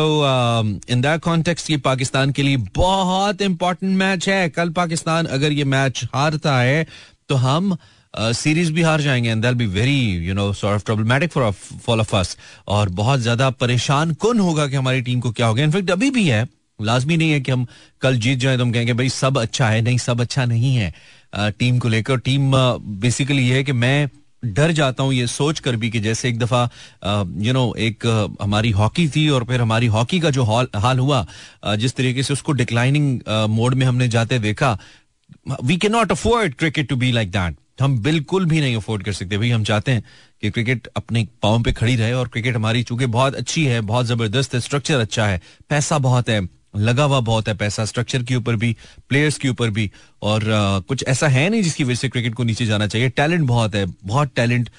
इन 0.90 1.02
दैट 1.02 1.22
कॉन्टेक्स्ट 1.22 1.72
ये 1.72 1.78
पाकिस्तान 1.86 2.32
के 2.32 2.44
लिए 2.44 2.58
बहुत 2.76 3.42
इंपॉर्टेंट 3.42 3.98
मैच 3.98 4.30
है। 4.30 4.50
कल 4.50 4.70
पाकिस्तान 4.74 5.26
अगर 5.28 5.52
ये 5.52 5.64
मैच 5.66 6.04
हारता 6.14 6.60
है 6.60 6.86
तो 7.30 7.36
हम 7.38 7.76
सीरीज़ 8.14 8.70
uh, 8.70 8.76
भी 8.76 8.82
हार 8.82 9.02
जाएँगे 9.02 9.30
and 9.30 9.42
they'll 9.42 9.54
be 9.56 9.66
very 9.66 10.00
you 10.28 10.34
know 10.34 10.52
sort 10.54 10.76
of 10.76 10.86
troublematic 10.86 11.32
for 11.32 11.52
for 11.52 12.00
of 12.00 12.16
us 12.16 12.38
और 12.68 12.90
बहुत 12.92 13.20
ज़्यादा 13.20 13.50
परेशान 13.50 14.14
कौन 14.14 14.40
होगा 14.40 14.66
कि 14.68 14.76
हमारी 14.76 15.02
टीम 15.02 15.20
को 15.20 15.32
क्या 15.32 15.48
होगा। 15.48 15.64
इनफेक्ट 15.64 15.92
अभी 15.92 16.10
भी 16.12 16.28
है। 16.28 16.48
लाजमी 16.80 17.18
नहीं 17.18 17.32
है 17.32 17.40
कि 17.42 17.52
हम 17.52 17.66
कल 18.02 18.18
जीत 18.18 18.40
जाए 18.40 18.58
तो 18.58 18.64
हम 18.64 18.72
कहेंगे 18.72 18.94
भाई 18.94 19.10
सब 19.10 19.38
अच्छा 19.40 19.70
है। 19.70 19.82
नहीं 19.82 19.98
सब 19.98 20.22
अच्छा 20.22 20.46
नहीं 20.46 20.76
है 20.76 20.94
टीम 21.34 21.76
uh, 21.76 21.82
को 21.82 21.88
लेकर। 21.88 22.18
टीम 22.20 22.52
बेसिकली 23.02 23.48
ये 23.50 23.56
है 23.56 23.64
कि 23.64 23.72
मैं 23.74 24.10
डर 24.44 24.72
जाता 24.72 25.04
हूँ 25.04 25.14
ये 25.14 25.28
सोच 25.28 25.60
कर 25.60 25.76
भी 25.76 25.90
कि 25.90 26.00
जैसे 26.00 26.30
एक 26.30 26.40
दफ़ा 26.40 26.64
यू 27.38 27.54
नो 27.54 27.74
एक 27.78 28.06
हमारी 28.42 28.72
हॉकी 28.72 29.08
थी 29.08 29.28
और 29.30 29.44
फिर 29.44 29.62
हमारी 29.62 29.88
हॉकी 29.88 30.20
का 30.20 30.30
जो 30.30 30.44
हाल 30.44 30.68
हाल 30.76 31.00
हुआ 31.00 31.26
जिस 31.76 31.96
तरीके 31.96 32.24
से 32.24 32.34
उसको 32.34 32.52
डिक्लाइनिंग 32.52 33.20
मोड 33.50 33.74
में 33.74 33.86
हमने 33.86 34.08
जाते 34.08 34.40
देखा 34.40 34.78
we 35.64 35.78
can 35.78 35.92
not 35.92 36.12
afford 36.12 36.56
cricket 36.56 36.90
to 36.90 36.96
be 36.96 37.12
like 37.12 37.32
that 37.32 37.56
हम 37.82 37.98
बिल्कुल 38.00 38.46
भी 38.46 38.60
नहीं 38.62 38.76
अफोर्ड 38.76 39.04
कर 39.04 39.14
सकते। 39.14 39.38
भाई, 39.38 39.50
हम 39.50 39.64
चाहते 39.64 39.92
हैं 39.92 40.04
कि 40.42 40.50
क्रिकेट 40.50 40.88
अपने 40.96 41.28
पाँव 41.42 41.64
पे 41.64 41.72
खड़ी 41.72 41.96
रहे 41.96 42.14
और 42.14 42.28
क्रिकेट 42.28 42.56
हमारी, 42.56 42.84
चूँकि 42.84 43.06
बहुत 43.06 43.36
अच्छी 43.36 43.66
है, 43.66 43.80
बहुत 43.82 44.06
ज़बरदस्त 44.06 44.54
है 44.54 44.60
स्ट्रक्चर 44.60 45.00
अच्छा 45.00 45.26
है, 45.26 45.42
पैसा 45.70 45.98
बहुत 45.98 46.30
है 46.30 46.61
लगा 46.74 47.04
हुआ 47.04 47.20
बहुत 47.22 47.48
है 47.48 47.54
पैसा 47.58 47.86
स्ट्रक्चर 47.86 48.24
के 48.24 48.36
ऊपर 48.36 48.56
भी 48.56 48.76
प्लेयर्स 49.10 49.38
के 49.38 49.50
ऊपर 49.50 49.70
भी 49.70 49.90
और 50.22 50.42
uh, 50.42 50.88
कुछ 50.88 51.04
ऐसा 51.08 51.28
है 51.28 51.50
नहीं 51.50 51.64
जिसकी 51.64 51.84
वजह 51.84 51.96
से 51.96 52.10
क्रिकेट 52.10 52.34
को 52.36 52.44
नीचे 52.44 52.66
जाना 52.66 52.88
चाहिए। 52.88 53.10
टैलेंट 53.12 53.48
बहुत 53.48 53.76
है 53.76 53.86
बहुत 53.86 54.32
टैलेंट 54.36 54.70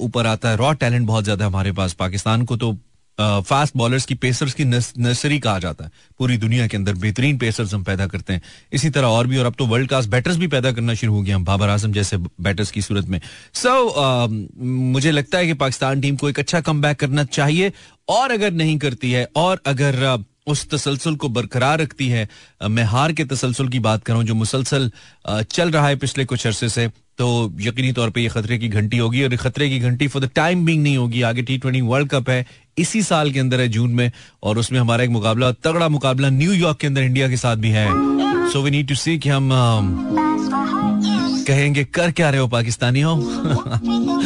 ऊपर 0.00 0.26
आता 0.26 0.48
है 0.48 0.56
रॉ 0.56 0.72
टैलेंट 0.74 1.06
बहुत 1.06 1.24
ज़्यादा 1.24 1.44
है 1.44 1.50
हमारे 1.50 1.72
पास। 1.72 1.92
पाकिस्तान 1.94 2.44
को 2.44 2.56
तो 2.56 2.72
फास्ट 3.18 3.76
बॉलर्स 3.76 4.04
की 4.06 4.14
पेसर्स 4.14 4.54
की 4.54 4.64
नर्सरी 4.64 5.38
कहा 5.38 5.58
जाता 5.58 5.84
है। 5.84 5.90
पूरी 6.18 6.36
दुनिया 6.36 6.66
के 6.66 6.76
अंदर 6.76 6.94
बेहतरीन 6.94 7.38
पेसर्स 7.38 7.74
हम 7.74 7.82
पैदा 7.84 8.06
करते 8.06 8.32
हैं। 8.32 8.42
इसी 8.72 8.90
तरह 8.90 9.06
और 9.08 9.26
भी 9.26 9.38
और 9.38 9.46
अब 9.46 9.54
तो 9.58 9.66
वर्ल्ड 9.66 9.88
क्लास 9.88 10.06
बैटर्स 10.06 10.36
भी 10.36 10.46
पैदा 10.46 10.72
करना 10.72 10.94
शुरू 10.94 11.14
हो 11.14 11.22
गया 11.22 11.36
हम 11.36 11.44
बाबर 11.44 11.68
आज़म 11.68 11.92
जैसे 11.92 12.16
बैटर्स 12.16 12.70
की 12.70 12.82
सूरत 12.82 13.06
में। 13.06 13.20
सो 13.54 13.68
so, 13.68 14.56
मुझे 14.58 15.10
लगता 15.10 15.38
है 15.38 15.46
कि 15.46 15.54
पाकिस्तान 15.54 16.00
टीम 16.00 16.16
को 16.16 16.28
एक 16.28 16.38
अच्छा 16.38 16.60
कम 16.60 16.82
करना 16.94 17.24
चाहिए 17.24 17.72
और 18.08 18.30
अगर 18.30 18.52
नहीं 18.52 18.78
करती 18.78 19.12
है 19.12 19.26
और 19.36 19.60
अगर 19.66 20.24
उस 20.46 20.68
तसलसल 20.70 21.14
को 21.14 21.28
बरकरार 21.28 21.80
रखती 21.80 22.08
है। 22.08 22.28
मैं 22.68 22.84
हार 22.84 23.12
के 23.12 23.24
तसलसल 23.24 23.68
की 23.68 23.78
बात 23.78 24.04
करूँ 24.04 24.24
जो 24.24 24.34
मुसलसल 24.34 24.90
चल 25.28 25.70
रहा 25.70 25.86
है 25.88 25.96
पिछले 25.96 26.24
कुछ 26.24 26.46
अरसे 26.46 26.68
से 26.68 26.88
तो 27.18 27.28
यकीनी 27.60 27.92
तौर 27.92 28.10
पे 28.10 28.20
ये 28.20 28.28
खतरे 28.28 28.58
की 28.58 28.68
घंटी 28.68 28.98
होगी 28.98 29.22
और 29.24 29.36
खतरे 29.36 29.68
की 29.68 29.78
घंटी 29.78 30.06
फॉर 30.08 30.22
द 30.22 30.30
टाइम 30.34 30.64
बिंग 30.64 30.82
नहीं 30.82 30.96
होगी। 30.96 31.22
आगे 31.22 31.42
टी 31.42 31.58
ट्वेंटी 31.58 31.80
वर्ल्ड 31.80 32.08
कप 32.08 32.30
है, 32.30 32.46
इसी 32.78 33.02
साल 33.02 33.30
के 33.32 33.40
अंदर 33.40 33.60
है 33.60 33.68
जून 33.68 33.90
में, 33.90 34.10
और 34.42 34.58
उसमें 34.58 34.80
हमारा 34.80 35.04
एक 35.04 35.10
मुकाबला, 35.10 35.52
तगड़ा 35.52 35.88
मुकाबला 35.88 36.28
न्यूयॉर्क 36.28 36.78
के 36.78 36.86
अंदर 36.86 37.02
इंडिया 37.02 37.28
के 37.28 37.36
साथ 37.36 37.56
भी 37.56 37.70
है। 37.70 37.86
So 38.52 38.62
we 38.62 38.70
need 38.70 38.88
to 38.88 38.94
see 38.94 39.18
कि 39.18 39.28
हम 39.28 39.50
कहेंगे, 41.46 41.84
कर 41.84 42.10
क्या 42.10 42.30
रहे 42.30 42.40
हो, 42.40 42.48
पाकिस्तानी 42.48 43.00
हो? 43.00 43.14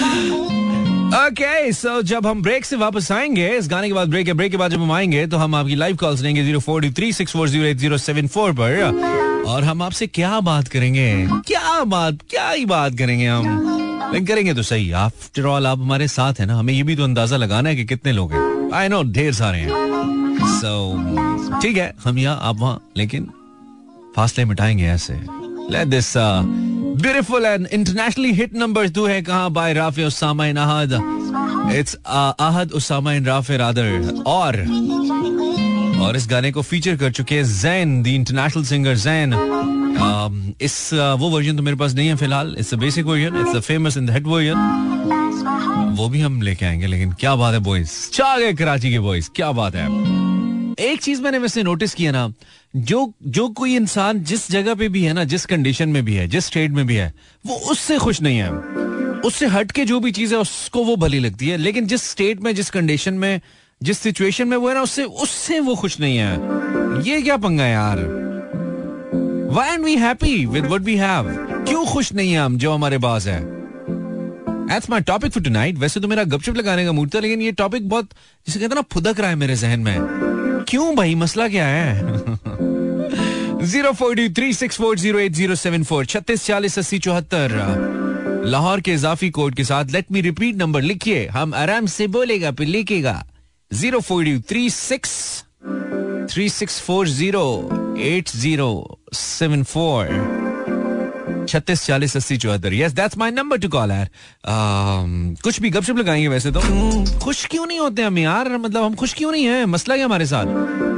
ओके 1.17 2.03
जब 2.03 2.27
हम 2.27 2.43
ब्रेक 2.43 2.65
से 2.65 2.77
वापस 2.77 3.11
आएँगे, 3.13 3.49
इस 3.49 3.69
गाने 3.69 3.89
के 3.89 3.95
बाद 3.95 4.09
ब्रेक 4.09 4.27
है 4.29 4.33
ब्रेक 4.35 4.51
के 4.51 4.57
बाद 4.57 4.71
जब 4.71 4.81
हम 4.83 4.91
आएँगे 4.93 5.27
तो 5.27 5.37
हम 5.37 5.55
आपकी 5.55 5.75
लाइव 5.75 5.97
कॉल्स 5.97 6.21
लेंगे 6.23 6.43
zero 6.45 6.59
four 6.61 6.91
three 6.97 7.13
six 7.13 7.33
four 7.33 7.49
zero 7.49 7.65
eight 7.65 7.77
zero 7.77 7.99
seven 7.99 8.27
four 8.27 8.53
पर। 8.53 9.45
और 9.49 9.65
हम 9.65 9.83
आपसे 9.83 10.07
क्या 10.07 10.41
बात 10.41 10.69
करेंगे? 10.69 11.29
क्या 11.47 11.83
बात, 11.85 12.19
क्या 12.31 12.49
ही 12.49 12.65
बात 12.65 12.99
करेंगे 12.99 13.27
हम? 13.27 14.25
करेंगे 14.27 14.55
तो 14.55 14.63
सही। 14.63 14.91
आफ्टर 14.93 15.47
ऑल 15.47 15.67
आप 15.67 15.79
हमारे 15.79 16.09
साथ 16.09 16.41
है 16.41 16.47
ना, 16.47 16.55
हमें 16.55 16.73
ये 16.75 16.83
भी 16.83 16.97
तो 16.97 17.05
अंदाज़ा 17.05 17.37
लगाना 17.37 17.69
है 17.69 17.77
कि 17.77 17.85
कितने 17.85 18.13
लोग 18.13 18.33
हैं। 18.33 18.71
आई 18.75 18.89
नो 18.89 19.03
ढेर 19.13 19.33
सारे 19.35 19.59
हैं। 19.59 20.49
सो 20.61 21.61
ठीक 21.63 21.77
है, 21.77 21.93
हम 22.05 22.19
यहाँ, 22.19 22.39
आप 22.43 22.57
वहाँ, 22.59 22.81
लेकिन 22.97 23.29
फासले 24.17 24.45
मिटाएँगे 24.45 24.87
ऐसे। 24.89 25.15
Let 25.71 25.89
this 25.89 26.13
beautiful 26.97 27.45
and 27.45 27.67
internationally 27.69 28.33
hit 28.33 28.55
number 28.57 28.89
two 28.89 29.07
है 29.07 29.21
कहा 29.23 29.49
by 29.57 29.73
Rafay 29.75 30.05
Usama 30.05 30.47
in 30.47 30.57
Ahad 30.57 30.93
it's 31.75 31.95
Ahad 32.07 32.73
Usama 32.73 33.13
in 33.13 33.27
Rafay 33.27 33.57
rather 33.57 34.23
और 34.27 34.57
और 36.03 36.17
इस 36.17 36.27
गाने 36.31 36.53
को 36.53 36.63
फीचर 36.63 36.97
कर 36.97 37.11
चुके 37.11 37.35
हैं 37.35 37.45
Zayn 37.53 38.03
the 38.03 38.07
international 38.09 38.65
singer 38.65 38.95
Zayn 39.05 39.35
इस 40.63 40.79
वो 40.95 41.29
वर्जन 41.29 41.57
तो 41.57 41.63
मेरे 41.63 41.77
पास 41.77 41.95
नहीं 41.95 42.09
है 42.09 42.17
फ़िलहाल 42.17 42.55
it's 42.59 42.75
a 42.75 42.77
basic 42.77 43.07
version 43.07 43.41
it's 43.41 43.57
a 43.57 43.61
famous 43.61 43.97
in 43.97 44.07
the 44.07 44.11
hit 44.11 44.27
version 44.27 45.95
वो 45.99 46.09
भी 46.09 46.21
हम 46.21 46.41
लेके 46.43 46.67
आएँगे 46.67 46.87
लेकिन 46.87 47.13
क्या 47.21 47.35
बात 47.37 47.55
है 47.55 47.61
बॉयज़ 47.61 47.91
चाह 48.13 48.39
गए 48.39 48.53
कराची 48.55 48.91
के 48.91 48.99
बॉयज़ 49.01 49.31
क्या 49.37 49.53
बात 49.53 49.75
है 49.75 50.06
एक 50.79 51.03
चीज़ 51.03 51.23
मैंने 51.23 51.39
वैसे 51.39 51.63
नोटिस 51.63 51.95
किया 51.95 52.13
ना, 52.13 52.33
जो 52.77 53.13
जो 53.27 53.49
कोई 53.49 53.77
इंसान 53.77 54.21
जिस 54.21 54.51
जगह 54.51 54.75
पे 54.75 54.89
भी 54.89 55.03
है 55.03 55.13
ना, 55.13 55.25
जिस 55.25 55.47
कंडीशन 55.47 55.89
में 55.89 56.05
भी 56.05 56.15
है, 56.15 56.29
जिस 56.29 56.45
स्टेट 56.45 56.71
में 56.71 56.87
भी 56.87 56.95
है, 56.95 57.15
वो 57.47 57.55
उससे 57.55 57.99
खुश 57.99 58.23
नहीं 58.23 58.39
है। 58.39 58.51
उससे 59.21 59.47
हट 59.47 59.71
के 59.71 59.85
जो 59.85 60.01
भी 60.01 60.13
चीज़ 60.13 60.35
है, 60.35 60.41
उसको 60.41 60.85
वो 60.85 60.97
भली 60.97 61.19
लगती 61.19 61.49
है। 61.49 61.57
लेकिन 61.57 61.87
जिस 61.87 62.03
स्टेट 62.03 62.41
में, 62.41 62.55
जिस 62.55 62.71
कंडीशन 62.71 63.15
में, 63.15 63.41
जिस 63.83 63.99
सिचुएशन 63.99 64.49
में 64.49 64.57
वो 64.57 64.69
है 64.69 64.75
ना, 64.75 64.83
उससे 64.83 65.05
उससे 65.05 65.61
वो 65.61 65.75
खुश 65.75 66.01
नहीं 66.01 66.17
है। 66.17 66.35
ये 67.09 67.23
क्या 67.23 67.37
पंगा 67.37 67.67
यार? 67.67 68.27
Why 69.51 69.69
and 69.69 69.85
we 69.85 69.97
happy 69.97 70.47
with 70.47 70.67
what 70.67 70.81
we 70.81 70.97
have 70.97 71.25
क्यों 71.69 71.87
खुश 71.87 72.13
नहीं 72.13 72.33
है 72.33 72.39
हम, 72.39 72.59
जो 72.59 72.73
हमारे 72.73 72.99
पास 72.99 73.27
है? 73.27 73.57
That's 74.67 74.91
my 74.91 75.07
topic 75.07 75.31
for 75.31 75.41
tonight. 75.41 75.79
वैसे 75.79 76.01
तो 76.01 76.09
मेरा 76.09 76.25
गपशप 76.25 76.57
लगाने 76.57 76.85
का 76.85 76.93
मूड 76.93 77.15
था, 77.15 77.21
लेकिन 77.21 77.43
ये 77.43 77.53
टॉपिक 77.53 77.89
बहुत, 77.89 78.09
जिसे 78.47 78.61
कहते 78.61 78.75
ना, 78.75 78.81
फुदक 78.81 79.21
रहा 79.21 79.29
है 79.29 79.37
मेरे 79.37 79.57
जहन 79.57 79.81
में। 79.81 79.99
क्यों 80.69 80.95
भाई? 80.97 81.15
मसला 81.15 81.49
क्या 81.49 81.67
है? 81.67 82.01
Zero 83.67 83.93
four 83.93 84.29
three 84.29 84.53
six 84.53 84.77
four 84.77 84.99
zero 84.99 85.19
eight 85.19 85.33
zero 85.33 85.55
seven 85.55 85.85
four, 85.85 86.05
छत्तीस 86.07 86.45
चालीस 86.47 86.79
अस्सी 86.79 86.99
चौहत्तर। 86.99 87.51
लाहौर 88.47 88.81
के 88.81 88.93
इजाफी 88.93 89.31
कोड 89.31 89.55
के 89.55 89.65
साथ 89.65 89.85
लेट 89.85 90.13
मी 90.13 90.21
रिपीट 90.21 90.57
नंबर 90.57 90.83
लिखिए। 90.83 91.27
हम 91.27 91.55
आराम 91.55 91.87
से 91.87 92.07
बोलेगा, 92.07 92.51
फिर 92.51 92.67
लिखेगा। 92.67 93.25
Zero 93.73 94.01
four 94.01 94.39
three 94.49 94.71
six 94.71 95.45
three 96.33 96.49
six 96.49 96.81
four 96.81 97.09
zero 97.09 97.47
eight 97.99 98.29
zero 98.29 98.99
seven 99.13 99.63
four. 99.63 100.36
छत्तीस 101.49 101.87
चालीस 101.87 102.17
अस्सी 102.17 102.37
चौहत्तर। 102.37 102.75
Yes 102.75 102.93
that's 102.93 103.19
my 103.19 103.31
number 103.31 103.59
to 103.59 103.69
call 103.69 103.91
यार। 103.91 104.09
कुछ 105.43 105.61
भी 105.61 105.71
गपशप 105.71 105.97
लगाएँगे 105.97 106.29
वैसे 106.29 106.51
तो। 106.51 106.61
खुश 107.19 107.47
क्यों 107.47 107.67
नहीं 107.67 107.79
होते 107.79 108.03
हम 108.03 108.19
यार? 108.19 108.49
मतलब 108.49 108.85
हम 108.85 108.95
खुश 108.95 109.15
क्यों 109.15 109.33
नहीं 109.33 109.45
है? 109.45 109.67
मसला 109.67 109.97
क्या 109.97 110.05
हमारे 110.05 110.27
साथ? 110.27 110.45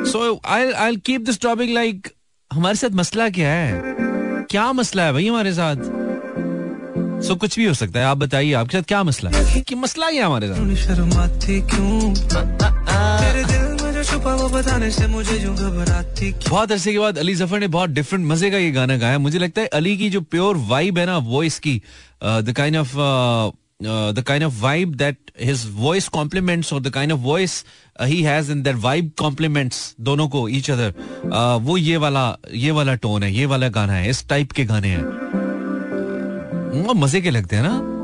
So 0.06 0.40
I 0.46 0.72
I 0.72 0.96
keep 0.96 1.20
this 1.20 1.40
topic 1.40 1.70
like 1.70 2.08
हमारे 2.52 2.74
साथ 2.74 2.94
मसला 2.94 3.28
क्या 3.28 3.48
है? 3.48 3.82
क्या 4.50 4.72
मसला 4.72 5.02
है 5.02 5.12
भाई 5.12 5.28
हमारे 5.28 5.52
साथ? 5.52 5.76
सो 7.22 7.32
so, 7.32 7.40
कुछ 7.40 7.58
भी 7.58 7.64
हो 7.64 7.74
सकता 7.74 8.00
है। 8.00 8.06
आप 8.06 8.16
बताइए 8.16 8.52
आपके 8.52 8.76
साथ 8.76 8.82
क्या 8.82 9.02
मसला 9.02 9.30
है? 9.30 9.60
कि 9.60 9.74
मसला 9.74 10.10
क्या 10.10 10.26
हमारे 10.26 10.48
साथ? 10.48 10.56
बहुत 16.48 16.72
अरसे 16.72 16.92
के 16.92 16.98
बाद 16.98 17.18
अली 17.18 17.34
ज़फ़र 17.34 17.60
ने 17.60 17.68
बहुत 17.68 17.90
डिफरेंट 17.90 18.26
मज़े 18.26 18.50
का 18.50 18.58
ये 18.58 18.70
गाना 18.70 18.96
गाया। 18.96 19.18
मुझे 19.18 19.38
लगता 19.38 19.60
है 19.60 19.66
अली 19.66 19.96
की 19.96 20.10
जो 20.10 20.20
प्योर 20.20 20.56
वाइब 20.68 20.98
है 20.98 21.06
ना 21.06 21.16
वॉइस 21.18 21.58
की 21.58 21.82
the 22.25 22.52
kind 22.56 22.76
of 22.76 22.92
the 24.14 24.25
kind 24.26 24.44
of 24.44 24.60
vibe 24.62 24.94
that 24.94 25.16
his 25.42 25.66
voice 25.75 26.08
compliments 26.08 26.72
और 26.72 26.80
the 26.82 26.90
kind 26.90 27.12
of 27.12 27.20
voice 27.20 27.64
he 28.02 28.22
has 28.22 28.50
in 28.52 28.62
that 28.62 28.76
vibe 28.76 29.10
compliments 29.18 29.94
दोनों 30.00 30.28
को 30.28 30.48
ईच 30.48 30.70
अदर 30.70 30.90
uh, 30.90 31.60
वो 31.66 31.76
ये 31.76 31.96
वाला 31.96 32.38
ये 32.54 32.70
वाला 32.70 32.94
टोन 32.94 33.22
है 33.22 33.32
ये 33.32 33.46
वाला 33.46 33.68
गाना 33.68 33.92
है 33.92 34.10
इस 34.10 34.28
टाइप 34.28 34.52
के 34.52 34.64
गाने 34.64 34.88
हैं। 34.88 35.04
मज़े 36.94 37.20
के 37.20 37.30
लगते 37.30 37.56
हैं 37.56 37.62
ना। 37.62 37.97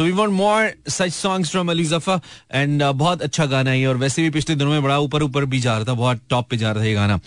So 0.00 0.04
we 0.04 0.12
want 0.18 0.30
more 0.32 0.70
such 0.90 1.12
songs 1.12 1.50
from 1.50 1.70
Ali 1.70 1.84
Zafar 1.84 2.14
and 2.52 2.82
बहुत 2.82 3.22
अच्छा 3.22 3.46
गाना 3.46 3.70
है 3.70 3.86
और 3.86 3.96
वैसे 3.96 4.22
भी 4.22 4.30
पिछले 4.36 4.54
दिनों 4.56 4.70
में 4.70 4.82
बड़ा 4.82 4.98
ऊपर 4.98 5.22
ऊपर 5.22 5.44
भी 5.44 5.58
जा 5.60 5.76
रहा 5.76 5.84
था 5.84 5.94
बहुत 5.94 6.20
टॉप 6.30 6.48
पे 6.50 6.56
जा 6.56 6.70
रहा 6.72 6.82
था 6.82 6.86
ये 6.86 6.94
गाना। 6.94 7.18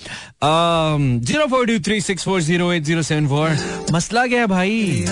Zero 1.26 1.46
four 1.48 1.66
two 1.68 1.78
three 1.88 2.00
six 2.02 2.24
four 2.26 2.42
zero 2.42 2.72
eight 2.74 2.84
zero 2.84 3.02
seven 3.12 3.28
four 3.28 3.58
मसला 3.94 4.26
क्या 4.28 4.40
है 4.40 4.48
भाई? 4.48 5.06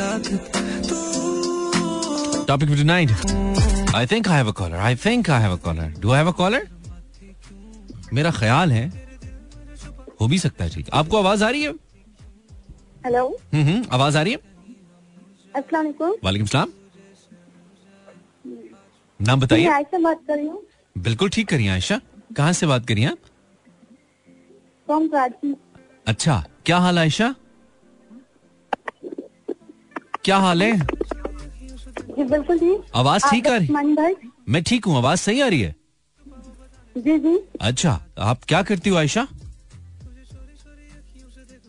Topic 2.48 2.70
for 2.70 2.78
tonight 2.78 3.12
I 3.96 4.06
think 4.12 4.28
I 4.28 4.38
have 4.38 4.48
a 4.48 4.52
caller 4.62 4.78
I 4.90 4.96
think 5.06 5.30
I 5.30 5.42
have 5.42 5.52
a 5.52 5.62
caller 5.68 5.94
do 6.00 6.12
I 6.12 6.18
have 6.18 6.28
a 6.28 6.36
caller 6.42 6.68
मेरा 8.14 8.32
ख्याल 8.42 8.72
है 8.72 8.86
हो 10.22 10.28
भी 10.28 10.40
सकता 10.40 10.64
है 10.64 10.70
ठीक। 10.72 10.90
आपको 10.94 11.18
आवाज़ 11.18 11.44
आ 11.44 11.50
रही 11.50 11.64
है? 11.64 11.72
हेलो 13.06 13.26
हम्म, 13.54 13.64
हम्म 13.64 13.86
आवाज़ 13.94 14.18
आ 14.18 14.22
रही 14.22 14.34
है? 14.34 14.40
अस्सलाम 15.56 15.94
वालेकुम 16.24 16.48
सलाम। 16.48 16.70
नाम 19.22 19.40
बताइए। 19.40 19.68
आयशा 19.70 19.98
बात 20.00 20.22
कर 20.28 20.36
रही 20.36 20.48
हूँ। 20.48 20.62
बिल्कुल 20.96 21.30
ठीक 21.30 21.48
करिए 21.50 21.68
आयशा। 21.70 22.00
कहाँ 22.38 22.54
से 22.54 22.68
बात 22.68 22.86
करिए 22.88 23.06
आप? 23.06 23.18
अच्छा 26.08 26.44
क्या 26.66 26.78
हाल 26.80 27.00
आयशा? 27.00 27.34
क्या 30.26 30.38
हाल 30.38 30.64
है? 30.64 30.78
जी 32.16 32.24
बिल्कुल 32.24 32.60
आवाज़ 32.96 33.26
ठीक 33.30 33.48
आ 33.48 33.56
रही? 33.58 34.16
मैं 34.50 34.64
ठीक 34.64 34.86
हूँ 34.86 34.98
आवाज़ 34.98 35.20
सही 35.20 35.42
आ 35.42 35.48
रही 35.48 35.62
है? 35.62 35.76
जी 36.96 37.18
जी। 37.20 37.38
अच्छा 37.62 38.00
आप 38.20 38.44
क्या 38.48 38.62
करती 38.64 38.90
हो 38.90 38.96
आयशा? 38.98 39.28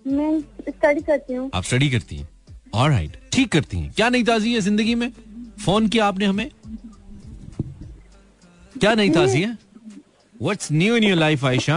मैं 0.06 0.40
स्टडी 0.68 1.00
करती 1.00 1.35
हूँ। 1.35 1.50
आप 1.54 1.64
स्टडी 1.64 1.90
करती 1.90 2.16
हैं। 2.16 2.28
और 2.75 2.90
राइट 2.90 3.16
ठीक 3.32 3.52
करती 3.52 3.78
हैं। 3.78 3.92
क्या 3.97 4.09
नई 4.09 4.23
ताजी 4.25 4.54
है 4.54 4.61
ज़िंदगी 4.61 4.94
में? 4.94 5.11
फ़ोन 5.64 5.88
किया 5.88 6.06
आपने 6.06 6.26
हमें? 6.26 6.50
क्या 8.82 8.94
नई 8.94 9.10
ताजी 9.10 9.40
है? 9.42 9.56
What's 10.34 10.70
new 10.72 10.94
in 10.96 11.04
your 11.04 11.18
life 11.18 11.44
Ayesha 11.44 11.76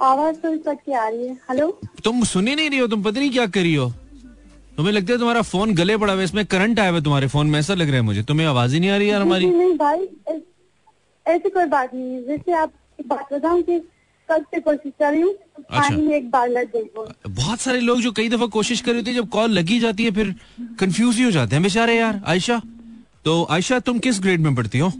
आवाज़ 0.00 0.36
तो 0.36 0.56
सबकी 0.56 0.92
आ 0.92 1.08
रही 1.08 1.26
है। 1.26 1.32
हेलो 1.50 1.66
तुम 2.04 2.22
सुनी 2.24 2.54
नहीं 2.54 2.68
रही 2.70 2.78
हो 2.78 2.86
तुम 2.88 3.02
पता 3.02 3.20
नहीं 3.20 3.30
क्या 3.30 3.46
करी 3.56 3.74
हो? 3.74 3.88
तुम्हें 4.76 4.92
लगता 4.94 5.12
है 5.12 5.18
तुम्हारा 5.18 5.42
फ़ोन 5.42 5.74
गले 5.74 5.96
पड़ा 5.96 6.12
हुआ 6.12 6.22
इसमें 6.22 6.44
करंट 6.46 6.80
आया 6.80 6.90
हुआ 6.90 7.00
तुम्हारे 7.00 7.26
फ़ोन 7.28 7.46
में 7.50 7.58
ऐसा 7.58 7.74
लग 7.74 7.88
रहा 7.88 7.96
है 7.96 8.02
मुझे। 8.02 8.22
तुम्हें 8.22 8.46
आवाज़ 8.46 8.74
ही 8.74 8.80
नहीं 8.80 8.90
आ 8.90 8.96
रही 8.96 9.10
यार 9.10 9.22
हमारी। 9.22 9.50
नहीं 9.50 9.74
भाई 9.76 10.06
ऐसी 11.26 11.50
कोई 11.50 11.64
बात 11.66 11.94
नहीं 11.94 12.14
है। 12.14 12.22
जैसे 12.26 12.52
आप 12.52 12.72
बात 13.06 13.32
बताऊँ 13.32 13.62
कि 13.62 13.78
कल 14.28 14.40
से 14.54 14.60
कोशिश 14.60 14.92
कर 14.98 15.12
रही 15.12 15.20
हूँ 15.20 15.34
अच्छा। 15.60 15.94
एक 16.16 16.30
बार 16.30 16.48
लग 16.48 16.72
गई 16.76 16.84
बहुत 17.28 17.60
सारे 17.60 17.80
लोग 17.80 18.00
जो 18.00 18.12
कई 18.12 18.28
दफ़ा 18.28 18.46
कोशिश 18.58 18.80
कर 18.80 18.92
रहे 18.92 19.02
थे 19.02 19.14
जब 19.14 19.28
कॉल 19.28 19.50
लगी 19.58 19.80
जाती 19.80 20.04
है 20.04 20.10
फिर 20.20 20.34
कंफ्यूज 20.80 21.16
ही 21.16 21.24
हो 21.24 21.30
जाते 21.30 21.56
हैं। 21.56 21.62
बेचारे 21.62 21.96
यार 21.96 22.22
आयशा 22.26 22.62
तो 23.24 23.42
आयशा 23.50 23.78
तुम 23.80 23.98
किस 23.98 24.20
ग्रेड 24.20 24.40
में 24.40 24.54
पढ़ती 24.54 24.78
हो? 24.78 24.92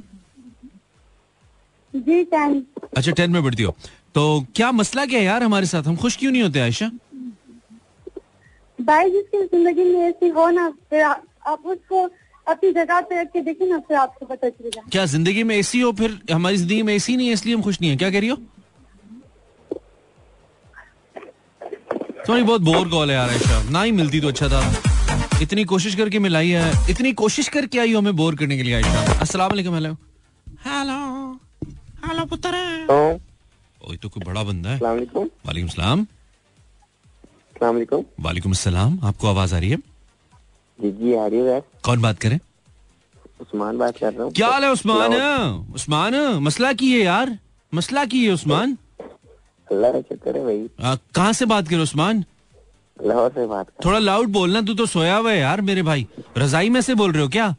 जी 1.94 2.22
टेन 2.24 2.64
अच्छा 2.96 3.12
टेन 3.12 3.30
में 3.30 3.42
पढ़ती 3.42 3.62
हो। 3.62 3.74
तो 4.14 4.22
क्या 4.56 4.70
मसला 4.72 5.04
क्या 5.06 5.18
है 5.18 5.24
यार 5.24 5.42
हमारे 5.42 5.66
साथ? 5.66 5.82
हम 5.82 5.96
खुश 5.96 6.16
क्यों 6.16 6.32
नहीं 6.32 6.42
होते 6.42 6.60
आयशा? 6.60 6.90
भाई 8.78 9.10
जिसकी 9.10 9.42
ज़िंदगी 9.46 9.84
में 9.84 10.00
ऐसी 10.00 10.28
हो 10.28 10.48
ना 10.50 10.68
फिर 10.90 11.02
आप 11.02 11.66
उसको 11.66 12.02
अपनी 12.46 12.70
जगह 12.72 13.00
पे 13.00 13.20
रख 13.20 13.30
के 13.32 13.40
देखिए 13.40 13.68
ना 13.68 13.78
फिर 13.78 13.96
आपको 13.96 14.26
पता 14.26 14.48
चलेगा। 14.48 14.82
क्या 14.92 15.04
ज़िंदगी 15.06 15.42
में 15.44 15.56
एसी 15.56 15.80
हो 15.80 15.92
फिर 15.92 16.18
हमारी 16.32 16.56
ज़िंदगी 16.56 16.82
में 16.82 16.94
ऐसी 16.94 17.16
नहीं 17.16 17.26
है 17.28 17.32
इसलिए 17.34 17.54
हम 17.54 17.62
खुश 17.62 17.80
नहीं 17.80 17.90
है। 17.90 17.96
क्या 17.96 18.10
कह 18.10 18.20
रही 18.20 18.28
हो? 18.28 18.36
तुम्हारी 22.26 22.42
बहुत 22.42 22.60
बोर 22.60 22.88
कॉल 22.90 23.10
है 23.10 23.16
यार 23.16 23.30
ऐसा 23.30 23.62
ना 23.70 23.82
ही 23.82 23.92
मिलती 23.92 24.20
तो 24.20 24.28
अच्छा 24.28 24.48
था। 24.48 24.89
इतनी 25.42 25.64
कोशिश 25.64 25.94
करके 25.94 26.18
मिलाई 26.18 26.48
है। 26.50 26.90
इतनी 26.90 27.12
कोशिश 27.20 27.48
करके 27.48 27.78
आई 27.78 27.92
हमें 27.94 28.14
बोर 28.16 28.34
करने 28.36 28.56
के 28.56 28.62
लिए 28.62 28.74
आयशा। 28.74 29.20
अस्सलाम 29.20 29.48
वालेकुम 29.50 29.74
हेलो। 29.74 29.92
हेलो। 30.66 30.98
हेलो 32.06 32.24
पुत्र। 32.26 32.56
ओए 33.82 33.96
तो 33.96 34.08
कोई 34.08 34.24
बड़ा 34.24 34.42
बंदा 34.42 34.70
है। 34.70 34.78
वालेकुम। 34.80 35.68
सलाम। 35.68 36.06
वालेकुम। 37.62 38.50
अस्सलाम 38.50 38.98
आपको 39.04 39.28
आवाज़ 39.28 39.54
आ 39.54 39.58
रही 39.58 39.70
है? 39.70 39.76
जी 40.78 40.90
जी 40.92 41.14
आ 41.14 41.26
रही 41.26 41.40
है 41.46 41.60
कौन 41.84 42.02
बात 42.02 42.18
करे? 42.18 42.38
उस्मान 43.40 43.78
बात 43.78 43.98
कर 43.98 44.12
रहा 44.12 44.24
हूँ। 44.24 44.32
क्या 44.32 44.48
हाल 44.48 44.64
है 44.64 44.70
उस्मान? 44.70 45.14
उस्मान 45.74 46.14
मसला 46.44 46.72
की 46.72 46.92
है 46.92 47.00
यार? 47.00 47.38
मसला 47.72 48.04
की 48.04 48.24
है 48.24 48.32
उस्मान? 48.32 48.76
अल्लाह 49.68 49.92
का 49.92 50.00
शुक्र 50.02 50.36
है 50.36 50.44
भाई। 50.44 50.96
कहाँ 51.14 51.32
से 51.32 51.46
बात 51.46 51.68
करे 51.68 51.78
उस्मान? 51.82 52.24
लाहौर 53.06 53.30
से 53.30 53.46
बात 53.46 53.66
थोड़ा 53.84 53.98
लाउड 53.98 54.28
बोलना 54.28 54.60
तू 54.62 54.74
तो 54.74 54.86
सोया 54.86 55.16
हुआ 55.16 55.32
है 55.32 55.38
यार 55.38 55.60
मेरे 55.60 55.82
भाई। 55.82 56.06
रजाई 56.38 56.68
में 56.70 56.80
से 56.80 56.94
बोल 56.94 57.12
रहे 57.12 57.22
हो 57.22 57.28
क्या? 57.28 57.54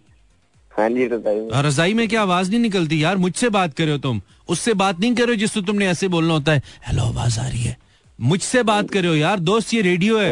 हाँ 0.72 0.90
जी 0.90 1.06
रजाई 1.06 1.40
हाँ, 1.54 1.64
रजाई 1.64 1.94
में 1.94 2.08
क्या 2.08 2.22
आवाज़ 2.22 2.50
नहीं 2.52 2.60
निकलती 2.60 3.04
यार? 3.04 3.18
मुझसे 3.18 3.50
बात 3.50 3.74
करे 3.74 3.92
हो 3.92 3.98
तुम। 3.98 4.22
उससे 4.50 4.74
बात 4.74 5.00
नहीं 5.00 5.16
करे 5.16 5.32
हो 5.32 5.36
जिससे 5.36 5.62
तुमने 5.62 5.88
ऐसे 5.88 6.08
बोलना 6.08 6.34
होता 6.34 6.52
है। 6.52 6.62
हेलो 6.88 7.04
आवाज़ 7.04 7.40
आ 7.40 7.48
रही 7.48 7.62
है। 7.62 7.78
मुझसे 8.20 8.64
बात 8.64 8.90
करे 8.90 9.08
हो 9.08 9.16
यार। 9.16 9.40
दोस्त 9.40 9.74
ये 9.74 9.82
रेडियो 9.82 10.20
है। 10.20 10.32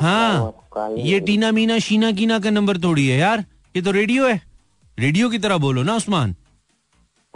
हाँ। 0.00 0.52
ये 0.98 1.20
टीना 1.20 1.50
मीना 1.52 1.78
शीना 1.78 2.12
कीना 2.12 2.38
का 2.38 2.50
नंबर 2.50 2.78
थोड़ी 2.78 3.06
है 3.08 3.18
यार। 3.18 3.44
ये 3.76 3.82
तो 3.82 3.90
रेडियो 3.90 4.28
है। 4.28 4.40
रेडियो 4.98 5.28
की 5.30 5.38
तरह 5.38 5.56
बोलो 5.56 5.82
ना 5.82 5.94
उस्मान। 5.94 6.34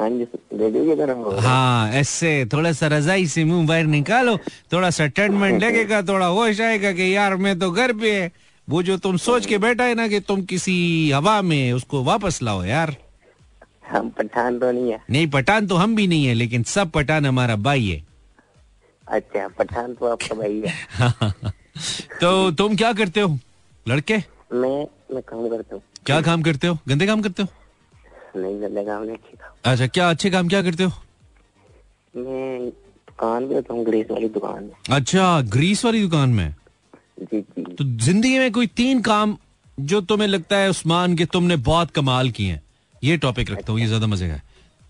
हाँ 0.01 0.11
तरह 0.11 1.41
हाँ 1.49 1.91
ऐसे 1.91 2.47
थोड़ा 2.53 2.73
सा 2.73 2.87
रजाई 2.87 3.27
से 3.27 3.45
मुँह 3.45 3.67
बाहर 3.67 3.85
निकालो 3.85 4.37
थोड़ा 4.73 4.91
सा 4.91 5.07
टर्नमेंट 5.07 5.63
लगेगा 5.63 6.03
थोड़ा 6.03 6.27
होश 6.27 6.61
आएगा 6.61 6.93
कि 6.93 7.17
यार 7.17 7.37
मैं 7.37 7.59
तो 7.59 7.71
घर 7.71 7.93
पे 7.93 8.21
है। 8.21 8.33
वो 8.69 8.83
जो 8.83 8.97
तुम 8.99 9.17
सोच 9.17 9.47
के 9.47 9.59
बैठा 9.59 9.85
है 9.85 9.95
ना 9.95 10.09
कि 10.09 10.21
तुम 10.21 10.43
किसी 10.43 11.11
हवा 11.11 11.43
में 11.43 11.73
उसको 11.73 12.03
वापस 12.05 12.43
लाओ 12.43 12.65
यार। 12.65 12.97
हम 13.91 14.09
पठान 14.09 14.59
तो 14.59 14.73
नहीं 14.73 14.93
है। 14.93 15.01
नहीं 15.11 15.27
पठान 15.27 15.67
तो 15.67 15.77
हम 15.77 15.97
भी 15.97 16.07
नहीं 16.07 16.27
है 16.27 16.35
लेकिन 16.35 16.63
सब 16.63 16.91
पठान 16.91 17.27
हमारा 17.27 17.57
भाई 17.57 17.87
है। 17.87 18.07
अच्छा 19.09 19.49
पठान 19.49 19.95
तो 19.95 20.07
आपका 20.07 20.35
भाई 20.35 20.63
है। 20.67 20.75
तो 22.21 22.51
तुम 22.51 22.77
क्या 22.77 22.93
करते 22.93 23.21
हो? 23.21 23.39
लड़के? 23.89 24.17
मैं 24.53 24.87
मैं 25.15 25.23
काम 25.23 25.49
करता 25.49 25.75
हूँ। 25.75 25.83
क्या 26.07 26.21
काम 26.21 26.43
करते 26.43 26.67
हो? 26.67 26.79
गंदे 26.89 27.07
काम 27.07 27.23
करते 27.23 27.43
हो? 27.43 27.49
नहीं 28.37 28.85
काम 28.87 29.03
नहीं 29.03 29.15
अच्छे 29.15 29.37
काम। 29.37 29.73
अच्छा 29.73 29.87
क्या 29.87 30.09
अच्छे 30.11 30.31
काम 30.31 30.49
क्या 30.49 30.63
करते 30.63 30.85
हो? 30.85 30.93
मैं 32.15 32.69
दुकान 32.69 33.49
पे 33.49 33.55
होता 33.55 33.75
हूँ 33.75 33.85
ग्रीस 33.85 34.07
वाली 34.11 34.29
दुकान 34.31 34.65
में। 34.65 34.97
अच्छा 34.97 35.41
ग्रीस 35.51 35.85
वाली 35.85 36.01
दुकान 36.03 36.31
में? 36.31 36.55
जी 37.23 37.41
जी। 37.41 37.63
तो 37.75 37.85
ज़िंदगी 37.85 38.39
में 38.39 38.51
कोई 38.53 38.67
तीन 38.77 39.01
काम 39.03 39.37
जो 39.79 40.01
तुम्हें 40.03 40.29
लगता 40.29 40.57
है 40.57 40.71
उस्मान 40.71 41.17
के 41.17 41.25
तुमने 41.27 41.57
बहुत 41.65 41.91
कमाल 41.91 42.31
किए 42.31 42.51
हैं। 42.51 42.63
ये 43.03 43.17
टॉपिक 43.17 43.51
रखता 43.51 43.73
हूँ 43.73 43.81
ये 43.81 43.87
ज़्यादा 43.87 44.07
मज़े 44.07 44.29
का 44.29 44.41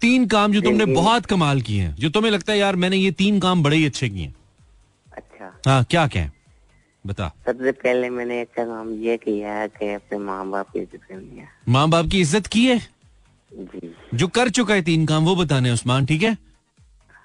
तीन 0.03 0.27
काम 0.29 0.53
जो 0.53 0.61
तुमने 0.61 0.85
बहुत 0.87 1.27
कमाल 1.27 1.61
किए 1.61 1.83
हैं 1.83 1.95
जो 1.97 2.11
तुम्हें 2.11 2.31
लगता 2.33 2.53
है 2.53 2.59
यार 2.59 2.77
मैंने 2.77 2.97
ये 2.97 3.11
तीन 3.19 3.39
काम 3.41 3.63
बड़े 3.63 3.77
ही 3.77 3.87
अच्छे 3.87 4.09
किए 4.09 4.23
हैं। 4.23 4.35
अच्छा। 5.13 5.53
हाँ 5.67 5.85
क्या 5.91 6.07
क्या 6.07 6.31
बता। 7.05 7.29
सबसे 7.47 7.73
पहले 7.73 8.11
मैंने 8.11 8.41
अच्छा 8.41 8.65
काम 8.65 8.93
ये 9.03 9.17
किया 9.17 9.53
है 9.55 9.69
कि 9.69 9.93
अपने 9.95 10.19
माँ 10.19 10.47
बाप 10.51 10.71
की 10.73 10.79
इज़्ज़त 10.79 11.01
करनी 11.09 11.39
है। 11.39 11.49
माँ 11.69 11.89
बाप 11.89 12.07
की 12.07 12.21
इज़्ज़त 12.21 12.47
की 12.47 12.65
है? 12.67 12.81
जी। 13.57 14.27
कर 14.35 14.49
चुका 14.51 14.75
है 14.75 14.83
तीन 14.83 15.07
काम 15.07 15.25
वो 15.25 15.35
बताने 15.37 15.71
उस्मान 15.71 16.07
ठीक 16.07 16.23
है? 16.23 16.37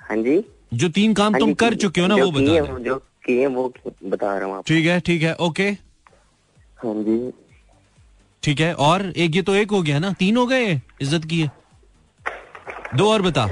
हाँ 0.01 0.17
जी। 0.17 0.43
जो 0.73 0.89
तीन 0.89 1.13
काम 1.13 1.33
हाँ 1.33 1.39
तुम 1.39 1.53
कर 1.53 1.75
चुके 1.75 2.01
हो 2.01 2.07
ना 2.07 2.15
वो 2.15 2.31
बताने 2.31 2.83
जो 2.83 2.95
किए 3.25 3.47
वो 3.47 3.71
बता 4.03 4.37
रहा 4.37 4.47
हूँ 4.47 4.63
ठीक 4.67 4.85
है 4.85 4.99
ठीक 4.99 5.21
है 5.23 5.33
ओके। 5.39 5.69
हाँ 6.79 6.93
जी। 7.03 7.31
ठीक 8.43 8.59
है 8.59 8.73
और 8.75 9.05
एक 9.05 9.35
ये 9.35 9.41
तो 9.41 9.55
एक 9.55 9.71
हो 9.71 9.81
गया 9.81 9.99
ना? 9.99 10.11
तीन 10.13 10.37
हो 10.37 10.45
गए? 10.47 10.81
इज़्ज़त 11.01 11.25
की 11.25 11.41
है। 11.41 11.51
दो 12.95 13.09
और 13.11 13.21
बता। 13.21 13.45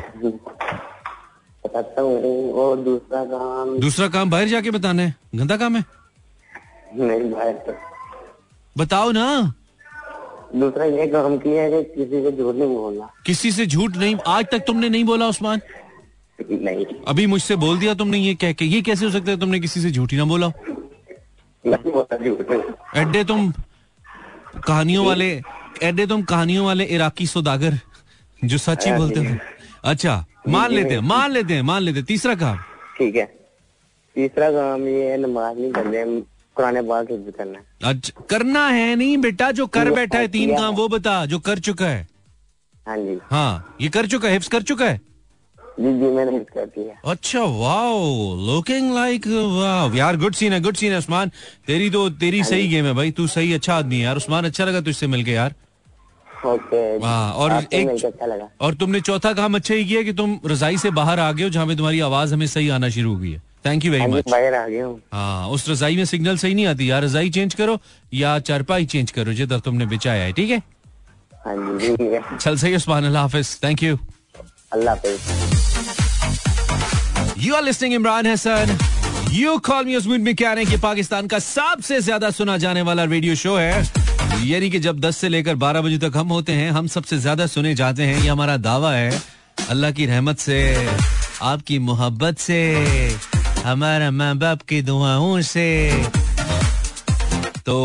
बताता 1.64 2.02
हूँ 2.02 2.54
और 2.54 2.78
दूसरा 2.78 3.24
काम। 3.26 3.78
दूसरा 3.80 4.08
काम 4.08 4.30
बाहर 4.30 4.48
जाके 4.48 4.72
बताना 4.72 5.04
है। 5.04 5.16
गंदा 5.36 5.58
काम 5.58 5.76
है? 5.76 5.84
नहीं 6.96 7.32
भाई 7.32 7.54
तो 7.54 7.74
बताओ 8.76 9.12
ना। 9.12 9.54
दूसरा 10.56 10.86
ये 10.86 11.08
काम 11.08 11.38
किया 11.38 11.64
है 11.64 11.84
कि 11.84 11.84
किसी 11.96 12.22
से 12.24 12.32
झूठ 12.32 12.56
नहीं 12.56 12.76
बोलना। 12.76 13.10
किसी 13.26 13.52
से 13.52 13.66
झूठ 13.66 13.98
नहीं 13.98 14.16
आज 14.28 14.46
तक 14.52 14.64
तुमने 14.68 14.90
नहीं 14.90 15.04
बोला 15.04 15.28
उस्मान? 15.28 15.62
नहीं। 16.40 16.86
अभी 17.08 17.26
मुझसे 17.26 17.56
बोल 17.56 17.80
दिया 17.80 17.94
तुमने 17.94 18.18
ये 18.18 18.34
कह 18.36 18.54
के। 18.54 18.66
ये 18.66 18.82
कैसे 18.82 19.06
हो 19.06 19.12
सकता 19.12 19.32
है 19.32 19.40
तुमने 19.40 19.60
किसी 19.60 19.82
से 19.82 19.92
झूठ 19.92 20.12
ही 20.12 20.18
ना 20.18 20.26
बोला? 20.26 20.52
नहीं 21.66 21.92
बोला 21.92 23.02
एड्डे 23.02 23.24
तुम 23.24 23.52
कहानियों 24.68 25.06
वाले 25.06 25.30
एड्डे 25.84 26.06
तुम 26.08 26.22
कहानियों 26.24 26.66
वाले 26.66 26.84
इराकी 26.86 27.28
सौदागर 27.28 27.80
जो 28.46 28.58
सच 28.58 28.86
ही 28.88 28.94
बोलते 28.94 29.20
हो। 29.20 29.36
अच्छा 29.84 30.26
मान 30.50 30.72
लेते 30.72 30.94
हैं 30.94 31.02
मान 31.02 31.32
लेते 31.32 31.54
हैं 31.54 31.62
मान 31.62 31.82
लेते 31.82 32.00
हैं। 32.00 32.06
तीसरा 32.06 32.36
काम। 32.36 32.58
ठीक 32.98 33.16
है। 33.16 33.26
तीसरा 34.16 34.50
काम 34.52 34.88
ये 34.88 35.18
नमाज़ 35.18 35.58
नहीं 35.58 35.72
करने 35.72 36.04
पुराने 36.60 36.82
बात 36.82 37.12
हिफ्ज 37.12 37.34
करना 37.38 37.58
है। 37.58 37.92
अच्छा 37.92 38.24
करना 38.30 38.68
है 38.68 38.96
नहीं 38.96 39.18
बेटा 39.18 39.52
जो 39.52 39.66
कर 39.76 39.90
बैठा 39.92 40.18
है 40.20 40.28
तीन 40.28 40.56
काम 40.58 40.76
वो 40.76 40.88
बता 40.88 41.26
जो 41.26 41.40
कर 41.40 41.60
चुका 41.68 41.86
है। 41.86 42.08
हाँ 42.88 42.98
जी। 42.98 43.20
हाँ 43.32 43.76
ये 43.82 43.90
कर 43.90 44.08
चुका 44.08 44.28
है 44.28 44.34
हिफ्स 44.34 44.48
कर 44.48 44.62
चुका 44.62 44.86
है? 44.86 44.98
जी 45.80 45.92
जी 46.00 46.08
मैंने 46.16 46.32
हिफ्ज 46.32 46.50
कर 46.54 46.66
दिया। 46.66 47.12
अच्छा 47.12 47.42
वाओ 47.42 48.36
लुकिंग 48.48 48.94
लाइक 48.94 49.28
वाओ 49.28 49.94
यार 49.96 50.18
गुड 50.18 50.34
सीन 50.36 50.54
है 50.54 50.60
गुड 50.62 50.76
सीन 50.76 50.92
है 50.92 50.98
उस्मान। 50.98 51.32
तेरी 51.68 51.90
तो 51.90 52.10
तेरी 52.10 52.44
सही 52.44 52.68
गेम 52.68 52.86
है 52.86 52.94
भाई 52.94 53.12
तू 53.12 53.28
सही 53.28 53.54
अच्छा 53.54 53.76
आदमी 53.76 53.96
है 53.96 54.02
यार। 54.02 54.18
उस्मान 54.18 54.46
अच्छा 54.46 54.66
लगा 54.66 54.82
तुझसे 54.82 55.08
मिलके 55.08 55.32
यार। 55.32 55.56
हाँ, 56.46 57.34
और 57.34 57.52
एक- 57.74 58.04
अच्छा 58.04 58.26
लगा। 58.26 58.50
और 58.62 58.74
तुमने 58.74 59.02
चौथा 59.02 59.34
काम 59.34 59.56
अच्छा 59.56 59.74
ही 59.74 59.86
किया 59.86 60.02
कि 60.04 60.14
तुम 60.14 60.40
रजाई 60.46 60.78
से 60.78 60.90
बाहर 60.92 61.20
आ 61.20 61.32
गए 61.32 61.44
हो 61.44 61.50
जहाँ 61.50 61.68
पे 61.68 61.76
तुम्हारी 61.76 62.00
आवाज़ 62.00 62.34
हमें 62.34 62.48
सही 62.48 62.70
आना 62.70 62.90
शुरू 62.90 63.14
हो 63.14 63.20
गई 63.20 63.32
है। 63.32 63.49
थैंक 63.66 63.86
यू 63.86 63.92
वेरी 63.92 64.06
मच 64.08 64.28
हूँ। 64.28 65.00
हाँ 65.14 65.48
उस 65.50 65.70
रजाई 65.70 65.96
में 65.96 66.06
सिग्नल 66.06 66.38
सही 66.38 66.54
नहीं 66.54 66.66
आती। 66.66 66.90
यार 66.90 67.04
रजाई 67.04 67.30
चेंज 67.30 67.54
करो 67.54 67.80
या 68.14 68.38
चारपाई 68.50 68.86
चेंज 68.86 69.12
करो 69.12 69.34
जिधर 69.34 69.60
तुमने 69.66 69.86
बिछाया 69.86 70.24
है 70.24 70.32
ठीक 70.34 70.50
है? 70.50 70.62
हाँ 71.46 72.38
चल 72.38 72.58
सही 72.58 72.76
उस्मान 72.76 73.06
अल्लाह 73.06 73.22
हाफिज। 73.22 73.58
Thank 73.64 73.84
you 73.84 73.98
Allah 74.74 74.96
you 77.40 77.56
are 77.56 77.64
listening 77.64 77.94
Imran 77.94 78.28
Hasan 78.28 78.78
you 79.32 79.58
call 79.66 79.86
me 79.86 79.96
Usman 79.96 80.22
mechanic 80.22 80.72
ये 80.72 80.78
पाकिस्तान 80.78 81.28
का 81.28 81.40
सबसे 81.40 82.00
ज़्यादा 82.02 82.30
सुना 82.32 82.58
जाने 82.58 82.82
वाला 82.82 83.04
रेडियो 83.06 83.36
शो 83.36 83.56
है। 83.56 83.84
यानी 84.46 84.70
कि 84.70 84.80
जब 84.80 85.00
10 85.02 85.18
से 85.18 85.30
लेकर 85.30 85.56
12 85.58 85.82
बजे 85.82 85.98
तक 86.00 86.18
हम 86.18 86.28
होते 86.30 86.54
हैं 86.54 86.72
हम 86.72 86.88
सबसे 86.88 87.18
ज़्यादा 87.18 87.46
सुने 87.48 87.74
जाते 87.76 88.04
हैं 88.04 88.22
ये 88.22 88.30
हमारा 88.30 88.58
दावा 88.60 88.94
है। 88.94 89.22
अल्लाह 89.70 89.92
की 89.92 90.06
रहमत 90.06 90.40
से 90.40 90.58
आपकी 91.44 91.80
मोहब्बत 91.80 92.38
से। 92.40 92.60
हमारा 93.70 94.10
माँ 94.12 94.36
बाप 94.38 94.62
की 94.70 94.82
दुआओं 94.82 95.42
से। 95.46 95.66
तो 97.66 97.76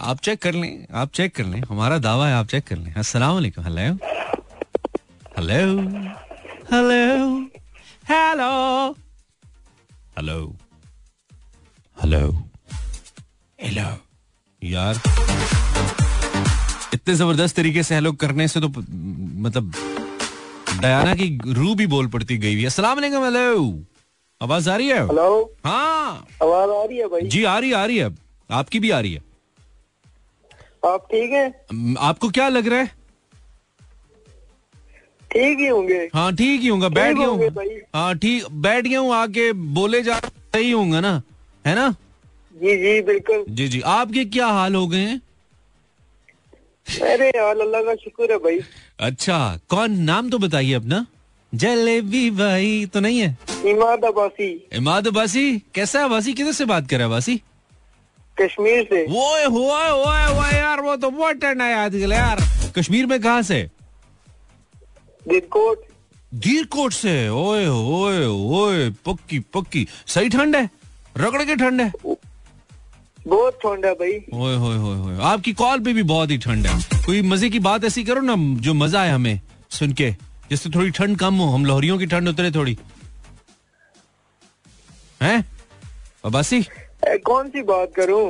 आप 0.00 0.18
चेक 0.22 0.42
कर 0.42 0.54
लें, 0.54 0.86
आप 0.94 1.10
चेक 1.14 1.34
कर 1.36 1.44
लें। 1.44 1.60
हमारा 1.70 1.98
दावा 1.98 2.28
है 2.28 2.34
आप 2.34 2.46
चेक 2.48 2.64
कर 2.66 2.76
लें। 2.76 2.92
अस्सलाम 2.94 3.34
वालेकुम 3.34 3.64
hello 3.64 3.96
hello 5.38 5.58
hello 6.70 7.00
hello 8.10 8.50
hello 10.16 10.38
hello 11.96 12.22
hello 13.58 13.88
यार, 14.62 15.00
इतने 16.94 17.14
ज़बरदस्त 17.14 17.56
तरीके 17.56 17.82
से 17.82 17.94
हेलो 17.94 18.12
करने 18.22 18.48
से 18.48 18.60
तो 18.60 18.68
मतलब 18.68 19.72
डयाना 20.80 21.14
की 21.14 21.38
रू 21.52 21.74
भी 21.74 21.86
बोल 21.86 22.06
पड़ती 22.08 22.38
गई 22.38 22.54
हुई 22.54 22.66
वालेकुम 22.78 23.24
हेलो 23.24 23.54
आवाज़ 24.40 24.68
आ 24.70 24.76
रही 24.76 24.88
है? 24.88 25.02
हेलो 25.06 25.54
हाँ। 25.66 26.26
आवाज़ 26.42 26.70
आ 26.70 26.84
रही 26.84 26.98
है 26.98 27.06
भाई? 27.08 27.20
जी 27.28 27.42
आ 27.44 27.58
रही 27.58 27.72
आ 27.72 27.84
रही 27.86 27.96
है। 27.98 28.14
आपकी 28.50 28.80
भी 28.80 28.90
आ 28.90 29.00
रही 29.00 29.12
है। 29.12 29.22
आप 30.86 31.06
ठीक 31.12 31.30
है? 31.32 31.46
आपको 31.98 32.28
क्या 32.30 32.48
लग 32.48 32.68
रहा 32.68 32.78
है? 32.78 32.86
ठीक 35.30 35.58
ही 35.58 35.66
होंगे। 35.66 35.98
हाँ 36.14 36.34
ठीक 36.36 36.60
ही 36.60 36.68
होंगे 36.68 36.88
बैठ 36.88 37.16
गया 37.16 37.26
हूँ। 37.26 37.84
हाँ 37.94 38.14
ठीक 38.18 38.46
बैठ 38.66 38.86
गया 38.86 39.00
हूँ 39.00 39.14
आके 39.14 39.52
बोले 39.74 40.02
जा 40.02 40.18
सही 40.18 40.70
होंगे 40.70 41.00
ना? 41.00 41.20
है 41.64 41.74
ना? 41.74 41.88
जी 42.54 42.76
जी 42.76 43.00
बिल्कुल। 43.02 43.44
जी 43.48 43.68
जी। 43.68 43.80
आपके 43.80 44.24
क्या 44.24 44.46
हाल 44.46 44.74
हो 44.74 44.86
गए 44.88 44.98
हैं? 44.98 45.20
अरे 47.12 47.28
यार 47.28 47.60
अल्लाह 47.60 47.82
का 47.82 47.94
शुक्र 47.94 48.32
है 48.32 48.38
भाई। 48.38 48.60
अच्छा 49.00 49.38
कौन? 49.70 49.98
नाम 50.02 50.30
तो 50.30 50.38
बताइए 50.38 50.72
अपना। 50.74 51.06
जलेबी 51.52 52.30
भाई 52.30 52.84
तो 52.94 53.00
नहीं 53.00 53.18
है? 53.20 53.36
इमाद 53.66 54.04
अबासी 54.04 54.50
इमाद 54.72 55.06
अबासी 55.08 55.58
कैसा 55.74 55.98
है 55.98 56.04
अब्बासी? 56.04 56.32
किधर 56.34 56.52
से 56.52 56.64
बात 56.64 56.88
कर 56.88 56.96
रहा 56.96 57.06
है 57.06 57.08
अब्बासी? 57.08 57.36
कश्मीर 58.36 58.84
से। 58.84 59.02
ओए 59.04 59.44
होए 59.46 59.90
ओए 59.90 60.24
ओए 60.34 60.52
यार 60.54 60.80
वो 60.80 60.96
तो 60.96 61.10
बहुत 61.10 61.36
ठंड 61.36 61.62
है 61.62 61.74
आजकल 61.74 62.12
यार। 62.12 62.40
कश्मीर 62.76 63.06
में 63.06 63.20
कहाँ 63.20 63.42
से? 63.42 63.62
दिलकोट 65.26 65.86
दीरकोट 66.32 66.92
से? 66.92 67.28
ओए 67.28 67.66
ओए 67.66 68.24
ओए 68.26 68.88
पक्की 69.06 69.38
पक्की। 69.54 69.86
सही 70.06 70.28
ठंड 70.28 70.56
है? 70.56 70.68
रगड़ 71.16 71.42
के 71.42 71.56
ठंड 71.56 71.80
है? 71.80 71.92
बहुत 73.26 73.58
ठंड 73.62 73.86
है 73.86 73.92
भाई। 73.94 74.12
ओए 74.34 74.54
होए 74.56 74.76
होए 74.76 74.96
होए। 74.96 75.16
आपकी 75.24 75.52
कॉल 75.52 75.80
पे 75.80 75.92
भी 75.92 76.02
बहुत 76.04 76.30
ही 76.30 76.38
ठंड 76.38 76.66
है। 76.66 77.04
कोई 77.06 77.22
मज़े 77.22 77.50
की 77.50 77.58
बात 77.60 77.84
ऐसी 77.84 78.04
करो 78.04 78.20
ना 78.20 78.34
जो 78.62 78.74
मज़ा 78.74 79.00
आए 79.00 79.10
हमें 79.10 79.40
सुन 79.70 79.92
के। 79.92 80.14
जिससे 80.50 80.70
थोड़ी 80.70 80.90
ठंड 80.90 81.16
कम 81.18 81.34
हो 81.34 81.46
हम 81.46 81.64
लोहरियों 81.64 81.98
की 81.98 82.06
ठंड 82.06 82.28
उतरे 82.28 82.50
थोड़ी। 82.50 82.76
हैं? 85.22 85.44
अब्बासी? 86.24 86.58
ए, 87.08 87.16
कौन 87.18 87.48
सी 87.48 87.62
बात 87.62 87.92
करूँ 87.96 88.20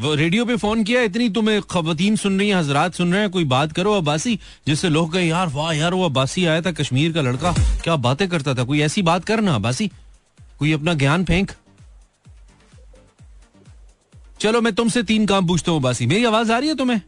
वो 0.00 0.14
रेडियो 0.14 0.44
पे 0.44 0.56
फ़ोन 0.56 0.82
किया 0.84 1.02
इतनी 1.02 1.28
तुम्हें 1.30 1.60
खवतीन 1.62 2.16
सुन 2.16 2.38
रही 2.38 2.48
हैं 2.48 2.56
हजरात 2.56 2.94
सुन 2.94 3.12
रहे 3.12 3.20
हैं 3.20 3.30
कोई 3.30 3.44
बात 3.46 3.72
करो 3.72 3.92
अब्बासी। 3.92 4.38
जिससे 4.66 4.88
लोग 4.88 5.12
कहे 5.12 5.26
यार 5.26 5.48
वाह 5.48 5.72
यार 5.72 5.94
वो 5.94 6.04
अब्बासी 6.04 6.44
आया 6.46 6.62
था 6.62 6.72
कश्मीर 6.72 7.12
का 7.12 7.20
लड़का 7.20 7.52
क्या 7.82 7.96
बातें 7.98 8.28
करता 8.28 8.54
था? 8.54 8.64
कोई 8.64 8.80
ऐसी 8.80 9.02
बात 9.02 9.24
करना 9.24 9.54
अब्बासी? 9.54 9.90
कोई 10.58 10.72
अपना 10.72 10.94
ज्ञान 10.94 11.24
फेंक? 11.24 11.52
चलो 14.40 14.60
मैं 14.60 14.74
तुमसे 14.74 15.02
तीन 15.02 15.26
काम 15.26 15.46
पूछता 15.46 15.72
हूँ 15.72 15.78
अब्बासी। 15.78 16.06
मेरी 16.06 16.24
आवाज़ 16.24 16.52
आ 16.52 16.58
रही 16.58 16.68
है 16.68 16.74
तुम्हें? 16.74 17.00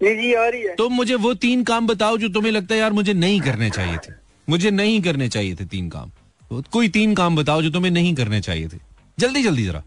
जी 0.00 0.14
जी 0.16 0.32
आ 0.34 0.46
रही 0.48 0.62
है। 0.62 0.74
तुम 0.76 0.92
मुझे 0.92 1.14
वो 1.14 1.32
तीन 1.36 1.62
काम 1.64 1.86
बताओ 1.86 2.16
जो 2.18 2.28
तुम्हें 2.28 2.52
लगता 2.52 2.74
है 2.74 2.80
यार 2.80 2.92
मुझे 2.92 3.12
नहीं 3.12 3.40
करने 3.40 3.70
चाहिए 3.70 3.96
थे। 3.96 4.12
मुझे 4.48 4.70
नहीं 4.70 5.00
करने 5.02 5.28
चाहिए 5.28 5.54
थे 5.54 5.64
तीन 5.64 5.88
काम। 5.90 6.10
तो 6.50 6.62
कोई 6.72 6.88
तीन 6.88 7.14
काम 7.14 7.36
बताओ 7.36 7.62
जो 7.62 7.70
तुम्हें 7.70 7.90
नहीं 7.92 8.14
करने 8.14 8.40
चाहिए 8.40 8.68
थे। 8.68 8.78
जल्दी 9.18 9.42
जल्दी 9.42 9.64
जरा। 9.64 9.82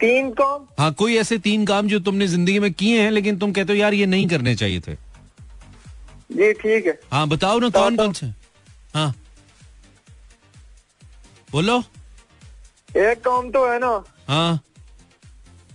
तीन 0.00 0.30
काम? 0.30 0.66
हाँ 0.78 0.92
कोई 0.94 1.16
ऐसे 1.16 1.38
तीन 1.38 1.64
काम 1.66 1.88
जो 1.88 2.00
तुमने 2.00 2.26
ज़िंदगी 2.26 2.58
में 2.58 2.72
किए 2.72 3.00
हैं 3.02 3.10
लेकिन 3.10 3.38
तुम 3.38 3.52
कहते 3.52 3.72
हो 3.72 3.78
यार 3.78 3.94
ये 3.94 4.06
नहीं 4.06 4.26
करने 4.28 4.54
चाहिए 4.54 4.80
थे। 4.80 4.94
जी 6.32 6.52
ठीक 6.52 6.86
है। 6.86 6.98
हाँ 7.12 7.26
बताओ 7.28 7.58
ना 7.58 7.68
कौन 7.70 7.96
कौन 7.96 8.12
से। 8.12 8.26
हाँ। 8.94 9.14
बोलो। 11.52 11.78
एक 12.98 13.20
काम 13.20 13.50
तो 13.50 13.66
है 13.72 13.78
ना। 13.78 14.04
हाँ। 14.28 14.60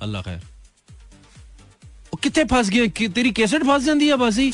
अल्लाह 0.02 0.22
खैर। 0.22 0.51
ਕਿੱਥੇ 2.23 2.45
ਫਸ 2.53 2.71
ਗਿਆ 2.71 2.87
ਕਿ 2.95 3.07
ਤੇਰੀ 3.09 3.31
ਕੈਸਟ 3.33 3.65
ਫਸ 3.69 3.83
ਜਾਂਦੀ 3.85 4.09
ਆ 4.11 4.17
ਬਾਸੀ 4.17 4.53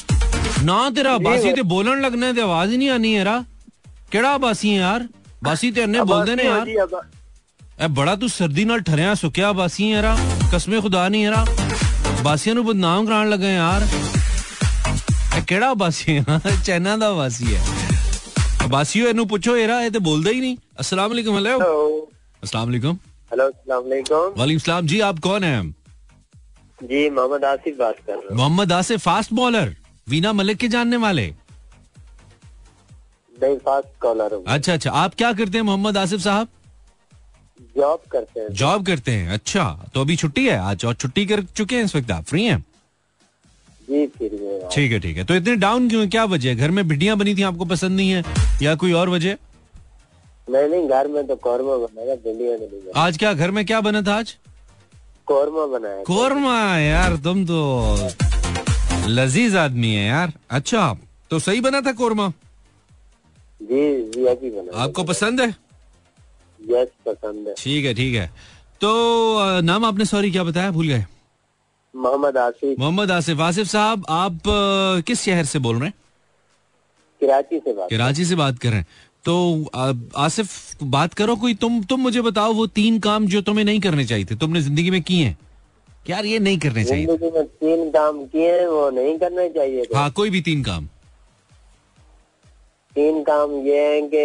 ਨਾ 0.65 0.79
ਤੇਰਾ 0.91 1.17
ਬਾਸੀ 1.19 1.53
ਤੇ 1.53 1.63
ਬੋਲਣ 1.65 2.01
ਲੱਗਣਾ 2.01 2.33
ਤੇ 2.33 2.41
ਆਵਾਜ਼ 2.41 2.73
ਹੀ 2.73 2.77
ਨਹੀਂ 2.77 2.91
ਆਨੀ 2.91 3.13
ਯਾਰਾ 3.15 3.43
ਕਿਹੜਾ 4.11 4.37
ਬਾਸੀ 4.39 4.71
ਹੈ 4.71 4.81
ਯਾਰ 4.81 5.07
ਬਾਸੀ 5.45 5.71
ਤੇ 5.71 5.85
ਅੰਨੇ 5.85 6.01
ਬੋਲਦੇ 6.03 6.35
ਨੇ 6.37 6.43
ਯਾਰ 6.45 6.67
जी, 6.67 6.77
अब- 6.83 7.83
ਇਹ 7.83 7.89
ਬੜਾ 7.91 8.15
ਤੂੰ 8.17 8.29
ਸਰਦੀ 8.29 8.65
ਨਾਲ 8.65 8.81
ਠਰਿਆ 8.81 9.15
ਸੁੱਕਿਆ 9.15 9.53
ਬਾਸੀ 9.53 9.85
ਹੈ 9.85 9.95
ਯਾਰਾ 9.95 10.17
ਕਸਮੇ 10.53 10.81
ਖੁਦਾ 10.81 11.09
ਨਹੀਂ 11.09 11.23
ਯਾਰਾ 11.25 11.45
ਬਾਸੀਆਂ 12.23 12.55
ਨੂੰ 12.55 12.65
ਬਦਨਾਮ 12.65 13.07
ਕਰਾਉਣ 13.07 13.31
ਲੱਗਾ 13.31 13.49
ਯਾਰ 13.49 13.87
ਇਹ 15.37 15.43
ਕਿਹੜਾ 15.43 15.73
ਬਾਸੀ 15.75 16.19
ਹੈ 16.19 16.39
ਚੈਨਾ 16.67 16.97
ਦਾ 16.97 17.13
ਬਾਸੀ 17.13 17.55
ਹੈ 17.55 17.63
ਬਾਸੀਓ 18.69 19.07
ਇਹਨੂੰ 19.09 19.27
ਪੁੱਛੋ 19.29 19.57
ਯਾਰਾ 19.57 19.81
ਇਹ 19.83 19.91
ਤੇ 19.91 19.99
ਬੋਲਦਾ 20.01 20.31
ਹੀ 20.31 20.41
ਨਹੀਂ 20.41 20.57
अस्सलाम 20.83 21.11
वालेकुम 21.13 21.35
हेलो 21.37 21.51
हेलो 21.55 21.81
अस्सलाम 22.43 22.69
वालेकुम 22.69 22.95
हेलो 23.31 23.45
अस्सलाम 23.49 23.83
वालेकुम 23.85 24.39
वालेकुम 24.39 24.63
सलाम 24.63 24.87
जी 24.87 25.01
आप 25.09 25.19
कौन 25.27 25.45
हैं 25.45 25.59
जी 26.80 27.10
मोहम्मद 27.10 27.46
आसिफ 27.46 27.78
बात 27.78 27.98
कर 28.08 28.14
रहा 28.14 28.28
हूँ। 28.30 28.38
मोहम्मद 28.38 28.72
आसिफ 28.72 29.00
फास्ट 29.02 29.34
बॉलर 29.34 29.76
वीना 30.08 30.34
मलिक 30.34 30.58
के 30.58 30.68
जानने 30.68 30.98
वाले। 30.98 31.26
नहीं 33.36 33.58
फास्ट 33.66 34.00
कॉलर 34.02 34.34
हूँ। 34.34 34.44
अच्छा 34.48 34.74
अच्छा 34.74 34.92
आप 34.92 35.16
क्या 35.16 35.32
करते 35.34 35.58
हैं 35.58 35.66
मोहम्मद 35.66 35.98
आसिफ 35.98 36.20
साहब? 36.22 36.48
जॉब 37.78 38.02
करते 38.12 38.40
हैं। 38.40 38.54
जॉब 38.54 38.86
करते 38.86 39.12
हैं 39.12 39.30
अच्छा 39.34 39.64
तो 39.94 40.02
अभी 40.02 40.16
छुट्टी 40.16 40.46
है 40.48 40.58
आज 40.60 40.86
और 40.86 40.94
छुट्टी 40.96 41.26
कर 41.26 41.44
चुके 41.56 41.76
हैं 41.76 41.84
इस 41.84 41.96
वक्त 41.96 42.12
आप 42.12 42.24
फ्री 42.26 42.44
हैं? 42.46 42.60
जी 43.88 44.06
फिर 44.18 44.32
मैं 44.42 44.70
ठीक 44.72 44.92
है 44.92 45.00
ठीक 45.00 45.18
है 45.18 45.24
तो 45.26 45.36
इतने 45.36 45.56
डाउन 45.58 45.90
क्यों 45.90 46.02
हैं? 46.02 46.10
क्या 46.10 46.24
वजह 46.26 46.56
घर 46.56 46.72
में 46.72 46.88
भिड्डियाँ 46.88 47.18
बनी 47.18 47.36
थी 47.36 47.44
आपको 47.44 47.66
पसंद 47.66 47.96
नहीं 47.98 48.10
है 48.10 48.24
या 48.62 48.76
कोई 48.76 48.92
और 48.94 49.10
वजह? 49.10 49.38
नहीं 50.50 50.68
नहीं 50.70 50.88
घर 50.90 51.08
में 51.08 51.26
तो 51.28 51.36
कौरमा 51.38 51.78
भिंडिया 51.78 52.58
बना 52.58 53.02
आज 53.02 53.18
क्या 53.18 53.34
घर 53.34 53.52
में 53.52 53.66
क्या 53.66 53.82
बना 53.82 54.02
था 54.02 54.16
आज? 54.16 54.38
कौरमा 55.28 55.66
बनाया 55.68 56.04
कोरमा 56.04 56.58
यार 56.80 57.16
तुम 57.24 57.46
तो 57.46 57.60
लजीज 59.10 59.56
आदमी 59.56 59.94
है 59.94 60.08
यार। 60.08 60.32
अच्छा 60.50 60.94
तो 61.32 61.40
सही 61.40 61.62
बना 61.62 61.82
था 61.82 61.92
कोरमा? 61.94 62.28
जी 63.62 63.82
जी 64.12 64.26
अभी 64.26 64.50
बनाया 64.52 64.84
आपको 64.84 65.04
पसंद 65.04 65.42
है? 65.42 65.48
यस 66.60 66.88
पसंद 67.06 67.48
है। 67.48 67.54
ठीक 67.58 67.86
है 67.86 67.94
ठीक 67.94 68.16
है। 68.16 68.28
तो 68.82 69.62
नाम 69.62 69.86
आपने 69.86 70.06
सॉरी 70.06 70.32
क्या 70.32 70.44
बताया? 70.44 70.72
भूल 70.72 70.88
गए। 70.88 71.06
मोहम्मद 71.94 72.38
आसिफ। 72.38 72.80
मोहम्मद 72.80 73.12
आसिफ। 73.12 73.40
आसिफ 73.42 73.68
साहब 73.68 74.06
आप 74.10 74.42
किस 75.08 75.22
शहर 75.22 75.46
से 75.46 75.60
बोल 75.60 75.76
रहे 75.76 75.88
हैं? 75.88 75.94
कराची 77.22 77.60
से 77.60 77.74
बात 77.74 77.90
कराची 77.90 78.26
से 78.26 78.36
बात 78.36 78.60
कर 78.60 78.70
रहे 78.70 78.80
हैं। 78.80 78.88
तो 79.28 79.36
आसिफ 80.18 80.84
बात 80.84 81.14
करो 81.14 81.36
कोई 81.36 81.54
तुम 81.62 81.82
तुम 81.84 82.00
मुझे 82.02 82.22
बताओ 82.22 82.54
वो 82.54 82.66
तीन 82.76 83.00
काम 83.00 83.26
जो 83.28 83.42
तुम्हें 83.42 83.64
नहीं 83.66 83.80
करने 83.82 84.06
चाहिए 84.06 84.26
थे 84.26 84.36
तुमने 84.36 84.62
ज़िंदगी 84.62 84.92
में 84.92 85.02
किए 85.02 85.24
हैं? 85.24 85.38
यार 86.10 86.26
ये 86.26 86.40
नहीं 86.40 86.58
करने 86.60 86.84
चाहिए 86.84 87.06
तीन 87.06 87.90
काम 87.92 88.24
किए 88.26 88.66
वो 88.68 88.90
नहीं 88.92 89.18
करने 89.20 89.50
चाहिए 89.50 89.84
थे। 89.86 89.98
हाँ 89.98 90.12
कोई 90.12 90.30
भी 90.30 90.42
तीन 90.42 90.64
काम। 90.64 90.86
तीन 92.96 93.22
काम 93.24 93.52
ये 93.68 93.82
है 93.86 94.02
कि 94.14 94.24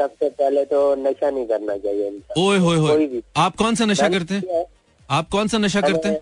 सबसे 0.00 0.28
पहले 0.30 0.64
तो 0.64 0.80
नशा 0.98 1.30
नहीं 1.30 1.46
करना 1.46 1.76
चाहिए 1.78 2.10
ओए 2.38 2.58
होए 2.58 2.76
होए। 2.78 3.22
आप 3.36 3.56
कौन 3.56 3.74
सा 3.74 3.84
नशा 3.84 4.08
करते 4.08 4.34
हैं। 4.34 4.64
आप 5.10 5.28
कौन 5.30 5.48
सा 5.48 5.58
नशा 5.58 5.80
करते 5.80 6.08
हैं? 6.08 6.20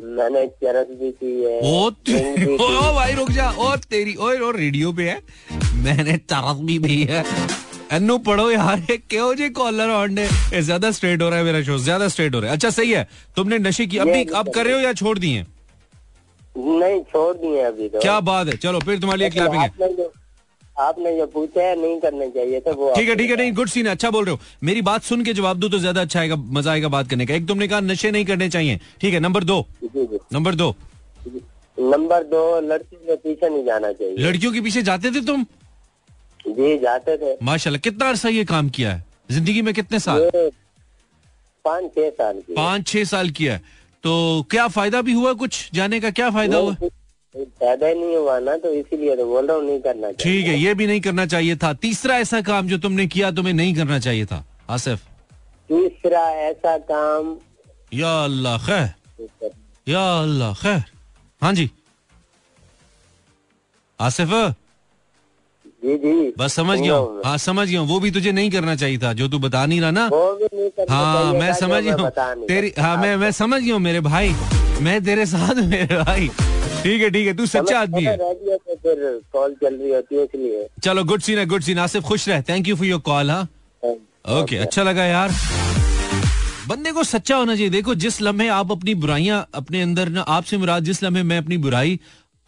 मैंने 0.00 0.46
चरस 0.62 0.86
भी 1.00 1.10
की 1.12 1.32
है 1.42 1.60
ओ 1.64 1.90
भाई 2.94 3.12
रुक 3.14 3.30
जा। 3.30 3.50
ओ 3.50 3.76
तेरी 3.90 4.14
ओए 4.16 4.38
ओ 4.38 4.50
रेडियो 4.52 4.92
पे 4.92 5.10
है। 5.10 5.20
मैंने 5.84 6.16
तरस 6.26 6.60
भी 6.62 6.78
दी 6.80 7.02
है। 7.04 7.24
एनु 7.92 8.16
पढ़ो 8.26 8.50
यार 8.50 8.80
क्यों 8.90 9.34
जे 9.36 9.48
कॉलर 9.52 9.90
ऑन 9.92 10.16
ज़्यादा 10.52 10.90
स्ट्रेट 10.90 11.22
हो 11.22 11.28
रहा 11.28 11.38
है 11.38 11.44
मेरा 11.44 11.62
शो 11.62 11.78
ज़्यादा 11.80 12.08
स्ट्रेट 12.08 12.34
हो 12.34 12.40
रहा 12.40 12.50
है। 12.50 12.56
अच्छा 12.56 12.70
सही 12.72 12.92
है। 12.92 13.06
तुमने 13.36 13.58
नशे 13.60 13.86
की 13.86 13.98
अभी 13.98 14.24
अब 14.24 14.50
कर 14.54 14.64
रहे 14.64 14.74
हो 14.74 14.80
या 14.80 14.92
छोड़ 14.94 15.18
दिए? 15.18 15.44
नहीं 16.56 17.00
छोड़ 17.02 17.34
दिए 17.36 17.60
अभी 17.62 17.88
तो। 17.88 18.00
क्या 18.00 18.18
बात 18.22 18.46
है? 18.46 18.56
चलो 18.58 18.80
फिर 18.80 18.98
तुम्हारे 19.00 19.20
लिए 19.20 19.30
क्लैपिंग 19.30 19.62
है। 19.62 20.08
आपने 20.76 21.16
जो 21.16 21.26
पूछा 21.26 21.62
है 21.62 21.74
नहीं 21.80 21.98
करने 22.00 22.28
चाहिए 22.30 22.60
थे 22.60 22.72
वो 22.72 22.92
ठीक 22.94 23.08
है 23.08 23.14
ठीक 23.16 23.30
है 23.30 23.36
नहीं 23.36 23.52
गुड 23.54 23.68
सीन 23.68 23.86
है 23.86 23.92
अच्छा 23.92 24.10
बोल 24.10 24.24
रहे 24.24 24.34
हो। 24.34 24.40
मेरी 24.62 24.82
बात 24.82 25.02
सुन 25.04 25.22
के 25.24 25.32
जवाब 25.32 25.58
दो 25.58 25.68
तो 25.68 25.78
ज़्यादा 25.78 26.00
अच्छा 26.00 26.20
आएगा 26.20 26.36
मज़ा 26.36 26.70
आएगा 26.72 26.88
बात 26.88 27.10
करने 27.10 27.26
का। 27.26 27.34
एक 27.34 27.46
तुमने 27.48 27.68
कहा 27.68 27.80
नशे 27.82 28.10
नहीं 28.10 28.24
करने 28.24 28.48
चाहिए। 28.48 28.80
ठीक 29.00 29.14
है 29.14 29.20
नंबर 29.20 29.44
दो। 29.44 29.64
नंबर 30.32 30.54
दो। 30.54 30.74
नंबर 31.78 32.22
दो 32.24 32.42
लड़कियों 32.62 33.06
के 33.06 33.16
पीछे 33.18 33.48
नहीं 33.48 33.64
जाना 33.64 33.92
चाहिए। 33.92 34.16
लड़कियों 34.18 34.52
के 34.52 34.60
पीछे 34.60 34.82
जाते 34.82 35.10
थे 35.10 35.20
तुम? 35.26 35.44
जी 36.44 36.76
जाते 36.78 37.16
थे। 37.16 37.36
माशाल्लाह 37.42 37.80
कितना 37.80 38.08
अरसा 38.08 38.28
ये 38.28 38.44
काम 38.44 38.68
किया 38.68 38.92
है? 38.92 39.04
ज़िंदगी 39.30 39.62
में 39.62 39.72
कितने 39.74 39.98
साल? 40.00 40.30
पाँच 41.64 41.84
छह 41.94 42.10
साल 42.10 42.42
पाँच 42.56 42.86
छह 42.86 43.04
साल 43.04 43.30
किया 43.36 43.56
तो 44.04 44.12
क्या 44.50 44.66
फ़ायदा 44.68 45.00
भी 45.02 45.12
हुआ 45.12 45.32
कुछ? 45.34 45.70
जाने 45.74 46.00
का 46.00 46.10
क्या 46.10 46.30
फ़ायदा 46.30 46.56
हुआ? 46.56 46.74
फ़ायदा 46.74 47.86
ही 47.86 47.94
नहीं 47.94 48.16
हुआ 48.16 48.38
ना 48.38 48.56
तो 48.56 48.72
इसीलिए 48.74 49.16
तो 49.16 49.24
बोल 49.26 49.46
रहा 49.46 49.56
हूँ 49.56 49.64
नहीं 49.66 49.80
करना 49.80 50.10
चाहिए। 50.12 50.22
ठीक 50.22 50.46
है 50.46 50.58
ये 50.58 50.74
भी 50.74 50.86
नहीं 50.86 51.00
करना 51.00 51.26
चाहिए 51.26 51.56
था। 51.56 51.72
तीसरा 51.82 52.18
ऐसा 52.18 52.40
काम 52.48 52.68
जो 52.68 52.78
तुमने 52.78 53.06
किया 53.06 53.30
तुम्हें 53.30 53.54
नहीं 53.54 53.74
करना 53.74 53.98
चाहिए 53.98 54.26
था 54.26 54.44
आसिफ? 54.70 54.98
तीसरा 55.70 56.20
ऐसा 56.42 56.76
काम 56.90 57.36
या 57.92 58.12
अल्लाह 58.24 58.58
खैर। 58.66 59.50
या 59.86 60.02
अल्लाह 60.20 60.52
खैर। 60.62 60.84
हाँ 61.42 61.52
जी। 61.54 61.70
आसिफ? 64.00 64.28
जी 65.84 65.96
जी। 65.98 66.32
बस 66.38 66.54
समझ 66.54 66.78
गया 66.78 66.94
हूँ। 66.94 67.20
हाँ 67.24 67.36
समझ 67.38 67.68
गया 67.68 67.80
हूँ। 67.80 67.88
वो 67.88 67.98
भी 68.00 68.10
तुझे 68.10 68.32
नहीं 68.32 68.50
करना 68.50 68.74
चाहिए 68.76 68.98
था 68.98 69.12
जो 69.12 69.28
तू 69.28 69.38
बता 69.38 69.64
नहीं 69.66 69.80
रहा 69.80 69.90
ना। 69.90 70.06
वो 70.06 70.32
भी 70.34 70.48
नहीं 70.54 70.70
करना 70.70 70.94
हाँ 70.94 71.32
मैं 71.34 71.52
समझ 71.54 71.82
गया 71.82 71.94
हूँ। 71.94 72.46
तेरी 72.46 72.72
हाँ 72.78 72.96
मैं 73.02 73.16
मैं 73.16 73.30
समझ 73.32 73.60
गया 73.62 73.74
हूँ 73.74 73.82
मेरे 73.82 74.00
भाई। 74.00 74.34
मैं 74.82 75.02
तेरे 75.04 75.26
साथ 75.26 75.62
मेरे 75.66 75.96
भाई। 75.98 76.28
ठीक 76.82 77.02
है 77.02 77.10
ठीक 77.10 77.26
है। 77.26 77.34
तू 77.36 77.46
सच्चा 77.46 77.80
आदमी 77.80 78.02
है। 78.02 78.16
फिर 78.16 79.20
कॉल 79.32 79.54
चल 79.62 79.74
रही 79.74 79.90
होती 79.90 80.16
है 80.16 80.24
इसलिए। 80.24 80.66
चलो 80.84 81.04
गुड 81.04 81.20
सीन 81.20 81.38
है 81.38 81.46
गुड 81.46 81.62
सीन 81.62 81.78
आसिफ 81.78 82.02
खुश 82.02 82.28
रहे। 82.28 82.42
Thank 82.48 82.68
you 82.68 82.76
for 82.76 82.86
your 82.86 83.00
call 83.00 83.30
हाँ। 83.30 83.42
ओके 84.40 84.56
अच्छा 84.56 84.82
लगा 84.82 85.04
यार। 85.04 85.32
बंदे 86.68 86.92
को 86.92 87.02
सच्चा 87.04 87.36
होना 87.36 87.54
चाहिए। 87.54 87.70
देखो 87.70 87.94
जिस 87.94 88.20
लम्हे 88.22 88.48
आप 88.48 88.70
अपनी 88.72 88.94
बुराइयाँ 88.96 89.46
अपने 89.54 89.82
अंदर 89.82 90.08
ना 90.08 90.20
आपसे 90.36 90.56
मुराद 90.58 90.84
जिस 90.84 91.02
लम्हे 91.02 91.22
मैं 91.22 91.38
अपनी 91.38 91.56
बुराई 91.58 91.98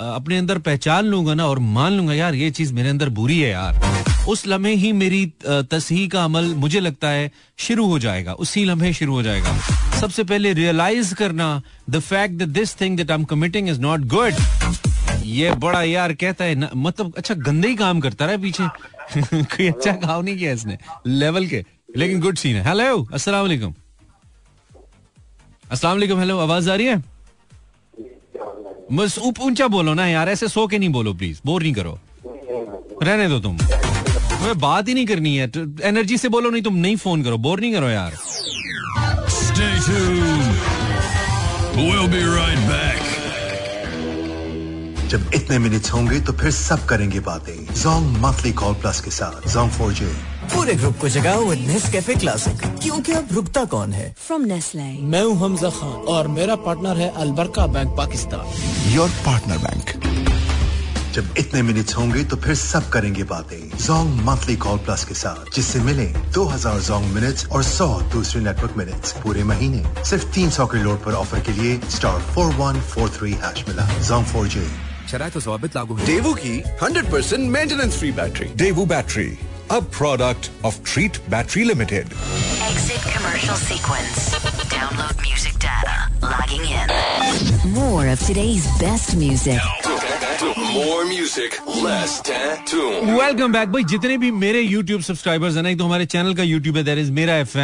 अपने 0.00 0.38
अंदर 0.38 0.58
पहचान 0.58 1.04
लूँगा 1.04 1.34
ना 1.34 1.46
और 1.46 1.58
मान 1.58 1.92
लूँगा 1.92 2.14
यार 2.14 2.34
ये 2.34 2.50
चीज़ 2.50 2.72
मेरे 2.74 2.88
अंदर 2.88 3.08
बुरी 3.08 3.38
है 3.40 3.50
यार। 3.50 4.26
उस 4.28 4.46
लम्हे 4.46 4.74
ही 4.74 4.92
मेरी 4.92 5.24
तस्ही 5.46 6.06
का 6.08 6.24
अमल 6.24 6.54
मुझे 6.54 6.80
लगता 6.80 7.08
है 7.08 7.30
शुरू 7.58 7.86
हो 7.86 7.98
जाएगा। 7.98 8.32
उसी 8.34 8.64
लम्हे 8.64 8.92
शुरू 8.92 9.14
हो 9.14 9.22
जाएगा। 9.22 9.56
सबसे 10.00 10.24
पहले 10.24 10.52
रियलाइज़ 10.52 11.14
करना 11.14 11.62
the 11.90 12.00
fact 12.00 12.34
that 12.34 12.48
this 12.48 12.80
thing 12.80 12.96
that 12.96 13.10
I 13.10 13.18
am 13.18 13.24
committing 13.24 13.68
is 13.68 13.80
not 13.80 14.04
good 14.14 15.24
ये 15.24 15.54
बड़ा 15.54 15.82
यार 15.82 16.12
कहता 16.14 16.44
है 16.44 16.54
ना, 16.54 16.70
मतलब 16.76 17.14
अच्छा 17.16 17.34
गंदे 17.34 17.68
ही 17.68 17.76
काम 17.76 18.00
करता 18.00 18.26
रहा 18.26 18.36
पीछे। 18.36 18.68
कोई 19.34 19.68
अच्छा 19.68 19.92
काम 19.92 20.24
नहीं 20.24 20.36
किया 20.38 20.52
इसने 20.52 20.78
लेवल 21.06 21.46
के। 21.46 21.64
लेकिन 21.96 22.20
गुड 22.20 22.36
सीन 22.36 22.56
है। 22.56 22.68
हेलो 22.68 23.02
अस्सलाम 23.14 23.42
वालेकुम 23.42 23.74
अस्सलाम 25.70 25.92
वालेकुम 25.92 26.18
हेलो 26.20 26.38
आवाज़ 26.38 26.70
आ 26.70 26.74
रही 26.74 26.86
है? 26.86 27.02
बस 28.92 29.18
ऊप- 29.18 29.40
ऊँचा 29.40 29.68
बोलो 29.68 29.94
ना 29.94 30.06
यार 30.06 30.28
ऐसे 30.28 30.48
सो 30.48 30.66
के 30.66 30.78
नहीं 30.78 30.88
बोलो 30.88 31.14
प्लीज़ 31.14 31.40
बोर 31.46 31.62
नहीं 31.62 31.72
करो. 31.72 31.98
रहने 33.02 33.28
दो 33.28 33.40
तुम. 33.40 33.56
तुम्हें 33.58 34.58
बात 34.58 34.88
ही 34.88 34.94
नहीं 34.94 35.06
करनी 35.06 35.36
है. 35.36 35.52
एनर्जी 35.82 36.18
से 36.18 36.28
बोलो 36.28 36.50
नहीं 36.50 36.62
तुम 36.62 36.74
नहीं 36.74 36.96
फ़ोन 36.96 37.22
करो. 37.22 37.38
बोर 37.38 37.60
नहीं 37.60 37.72
करो 37.72 37.88
यार. 37.88 38.12
Stay 39.28 39.74
tuned. 39.88 40.52
We'll 41.78 42.08
be 42.14 42.22
right 42.22 42.62
back. 42.70 43.06
जब 45.10 45.30
इतने 45.34 45.58
मिनट्स 45.58 45.92
होंगे 45.92 46.20
तो 46.20 46.32
फिर 46.32 46.50
सब 46.50 46.86
करेंगे 46.86 47.20
बातें. 47.20 47.74
जोंग 47.74 48.16
मंथली 48.16 48.52
कॉल 48.52 48.74
प्लस 48.74 49.00
के 49.00 49.10
साथ. 49.10 49.48
जोंग 49.48 49.70
फोर 49.70 49.92
जे 49.92 50.35
पूरे 50.54 50.74
ग्रुप 50.74 50.98
को 51.00 51.08
जगाओ 51.08 51.44
विद 51.44 51.66
नेस्कैफे 51.68 52.14
क्लासिक 52.14 52.66
क्योंकि 52.82 53.12
अब 53.12 53.28
रुकता 53.32 53.64
कौन 53.64 53.92
है? 53.92 54.14
From 54.18 54.44
Nestle. 54.46 54.98
मैं 55.12 55.22
हूँ 55.22 55.36
हमजा 55.38 55.70
खान 55.70 55.98
और 56.14 56.28
मेरा 56.28 56.56
पार्टनर 56.66 56.96
है 56.96 57.08
Albaraka 57.16 57.66
bank 57.66 57.96
Pakistan 57.96 58.92
your 58.92 59.08
partner 59.26 59.58
bank 59.58 59.94
जब 61.14 61.34
इतने 61.38 61.62
मिनट्स 61.62 61.96
होंगे 61.96 62.22
तो 62.24 62.36
फिर 62.36 62.54
सब 62.54 62.88
करेंगे 62.90 63.22
बातें। 63.24 63.78
जोंग 63.78 64.08
मंथली 64.24 64.56
कॉल 64.56 64.78
प्लस 64.78 65.04
के 65.04 65.14
साथ 65.14 65.54
जिससे 65.54 65.80
मिले 65.80 66.06
2000 66.34 66.80
जोंग 66.80 67.06
मिनट्स 67.12 67.46
और 67.46 67.62
100 67.64 67.86
दूसरे 68.12 68.42
नेटवर्क 68.42 68.76
मिनट्स 68.76 69.12
पूरे 69.22 69.44
महीने। 69.44 69.82
सिर्फ़ 70.04 70.26
300 70.34 70.66
के 70.66 70.82
लोड 70.82 71.04
पर 71.04 71.14
ऑफ़र 71.14 71.40
के 71.40 71.52
लिए 71.52 71.80
स्टार 71.90 72.20
4143 72.36 73.34
हैश 73.44 73.64
मिला। 73.68 73.88
जोंग 74.02 74.24
फोर 74.24 74.48
जे 74.48 74.66
डेवू 76.06 76.34
की 76.34 76.62
100% 76.82 77.50
maintenance 77.50 77.98
free 77.98 78.12
battery 78.12 78.48
Daewoo 78.56 78.86
battery 78.86 79.28
a 79.70 79.82
product 79.82 80.50
of 80.64 80.82
Treat 80.84 81.18
Battery 81.28 81.64
Limited. 81.64 82.06
Exit 82.62 83.00
commercial 83.12 83.56
sequence. 83.56 84.34
Download 84.70 85.20
music 85.22 85.58
data. 85.58 86.10
Logging 86.22 86.64
in. 86.64 87.72
More 87.72 88.06
of 88.08 88.20
today's 88.20 88.66
best 88.78 89.16
music. 89.16 89.60
More 90.72 91.04
music, 91.06 91.54
less 91.82 92.20
tattoo. 92.20 92.88
Welcome 93.18 93.52
back 93.52 93.68
भाई 93.72 93.84
जितने 93.90 94.16
भी 94.18 94.30
मेरे 94.30 94.62
YouTube 94.64 95.02
subscribers 95.02 95.54
हैं 95.56 95.62
ना 95.62 95.68
एक 95.68 95.78
तो 95.78 95.84
हमारे 95.84 96.06
channel 96.06 96.34
का 96.34 96.42
YouTube 96.42 96.76
है 96.76 96.82
दैट 96.84 96.98
इज़ 96.98 97.10
मेरा 97.12 97.36
एफ़ 97.36 97.56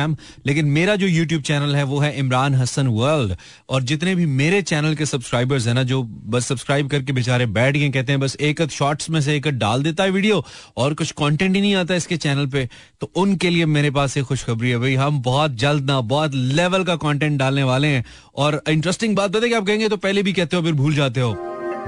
लेकिन 0.46 0.66
मेरा 0.76 0.94
जो 1.02 1.08
YouTube 1.08 1.42
चैनल 1.46 1.74
है 1.76 1.82
वो 1.90 1.98
है 2.00 2.12
इमरान 2.18 2.54
हसन 2.54 2.86
वर्ल्ड 2.98 3.34
और 3.68 3.82
जितने 3.90 4.14
भी 4.14 4.26
मेरे 4.40 4.60
चैनल 4.72 4.94
के 4.96 5.06
सब्सक्राइबर्स 5.06 5.66
हैं 5.66 5.74
ना 5.74 5.82
जो 5.92 6.02
बस 6.34 6.46
सब्सक्राइब 6.48 6.88
करके 6.90 7.12
बेचारे 7.12 7.46
बैठ 7.58 7.76
गए 7.76 7.88
कहते 7.90 8.12
हैं 8.12 8.20
बस 8.20 8.36
एक 8.50 8.62
शॉर्ट्स 8.70 9.10
में 9.10 9.20
से 9.20 9.36
एक 9.36 9.48
डाल 9.58 9.82
देता 9.82 10.04
है 10.04 10.10
वीडियो 10.10 10.44
और 10.76 10.94
कुछ 10.94 11.10
कंटेंट 11.18 11.54
ही 11.54 11.60
नहीं 11.60 11.74
आता 11.74 11.91
इसके 11.96 12.16
चैनल 12.16 12.46
पे 12.46 12.68
तो 13.00 13.10
उनके 13.16 13.50
लिए 13.50 13.66
मेरे 13.66 13.90
पास 13.90 14.16
एक 14.16 14.24
खुशखबरी 14.24 14.70
है 14.70 14.78
भाई। 14.78 14.94
हम 14.96 15.20
बहुत 15.22 15.54
जल्द 15.56 15.84
ना 15.84 16.00
बहुत 16.10 16.34
लेवल 16.34 16.84
का 16.84 16.96
कंटेंट 16.98 17.38
डालने 17.38 17.62
वाले 17.62 17.88
हैं। 17.88 18.04
और 18.36 18.62
इंटरेस्टिंग 18.68 19.16
बात 19.16 19.30
बताए 19.30 19.48
कि 19.48 19.54
आप 19.54 19.66
कहेंगे 19.66 19.88
तो 19.88 19.96
पहले 19.98 20.22
भी 20.22 20.32
कहते 20.32 20.56
हो 20.56 20.62
फिर 20.62 20.72
भूल 20.74 20.94
जाते 20.94 21.20
हो। 21.20 21.32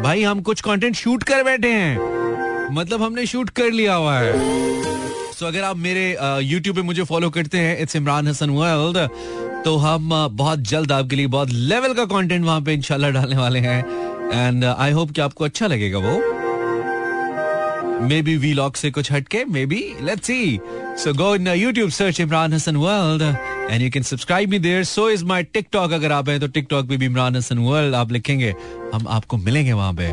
भाई 0.03 0.23
हम 0.23 0.41
कुछ 0.43 0.61
कंटेंट 0.61 0.97
शूट 0.97 1.23
कर 1.23 1.43
बैठे 1.45 1.69
हैं। 1.69 2.73
मतलब 2.75 3.03
हमने 3.03 3.27
शूट 3.27 3.51
कर 3.51 3.71
लिया 3.73 3.95
हुआ 3.95 4.19
है। 4.19 4.33
सो 4.33 5.39
so, 5.39 5.45
अगर 5.45 5.63
आप 5.65 5.77
मेरे 5.77 6.17
यूट्यूब 6.43 6.77
पे 6.77 6.83
मुझे 6.83 7.03
फॉलो 7.05 7.31
करते 7.31 7.59
हैं 7.59 7.79
इट्स 7.79 7.97
इमरान 7.97 8.29
हसन 8.29 8.51
वर्ल्ड 8.51 8.99
तो 9.65 9.77
हम 9.77 10.11
बहुत 10.33 10.59
जल्द 10.71 10.93
आपके 10.93 11.17
लिए 11.17 11.27
बहुत 11.27 11.51
लेवल 11.51 11.95
का 11.95 12.05
कंटेंट 12.05 12.45
वहाँ 12.45 12.61
पे 12.61 12.75
इंशाल्लाह 12.75 13.11
डालने 13.11 13.37
वाले 13.37 13.59
हैं। 13.59 13.79
एंड 14.33 14.65
आई 14.65 14.91
होप 14.91 15.11
कि 15.11 15.21
आपको 15.21 15.45
अच्छा 15.45 15.67
लगेगा 15.67 15.99
वो। 15.99 16.44
मे 18.05 18.21
बी 18.23 18.37
वी 18.37 18.53
लॉक 18.55 18.77
से 18.77 18.91
कुछ 18.91 19.11
हटके 19.13 19.45
maybe 19.67 19.83
let's 20.03 20.27
see 20.27 20.59
so 20.99 21.13
go 21.15 21.35
in 21.35 21.49
YouTube 21.49 21.91
search 21.91 22.21
Imran 22.21 22.53
Hasan 22.53 22.77
world 22.77 23.23
and 23.23 23.83
you 23.83 23.91
can 23.91 24.03
subscribe 24.03 24.51
me 24.51 24.59
there 24.59 24.85
so 24.85 25.09
is 25.11 25.25
my 25.25 25.43
TikTok 25.43 25.93
अगर 25.93 26.13
आप 26.13 26.29
हैं 26.29 26.39
तो 26.41 26.47
टिकटॉक 26.49 26.89
पे 26.89 26.97
भी 26.97 27.07
इमरान 27.07 27.37
हसन 27.37 27.59
वर्ल्ड 27.59 27.95
आप 27.95 28.13
लिखेंगे, 28.13 28.55
हम 28.95 29.07
आपको 29.09 29.37
मिलेंगे 29.37 29.73
वहाँ 29.73 29.93
पे। 30.01 30.13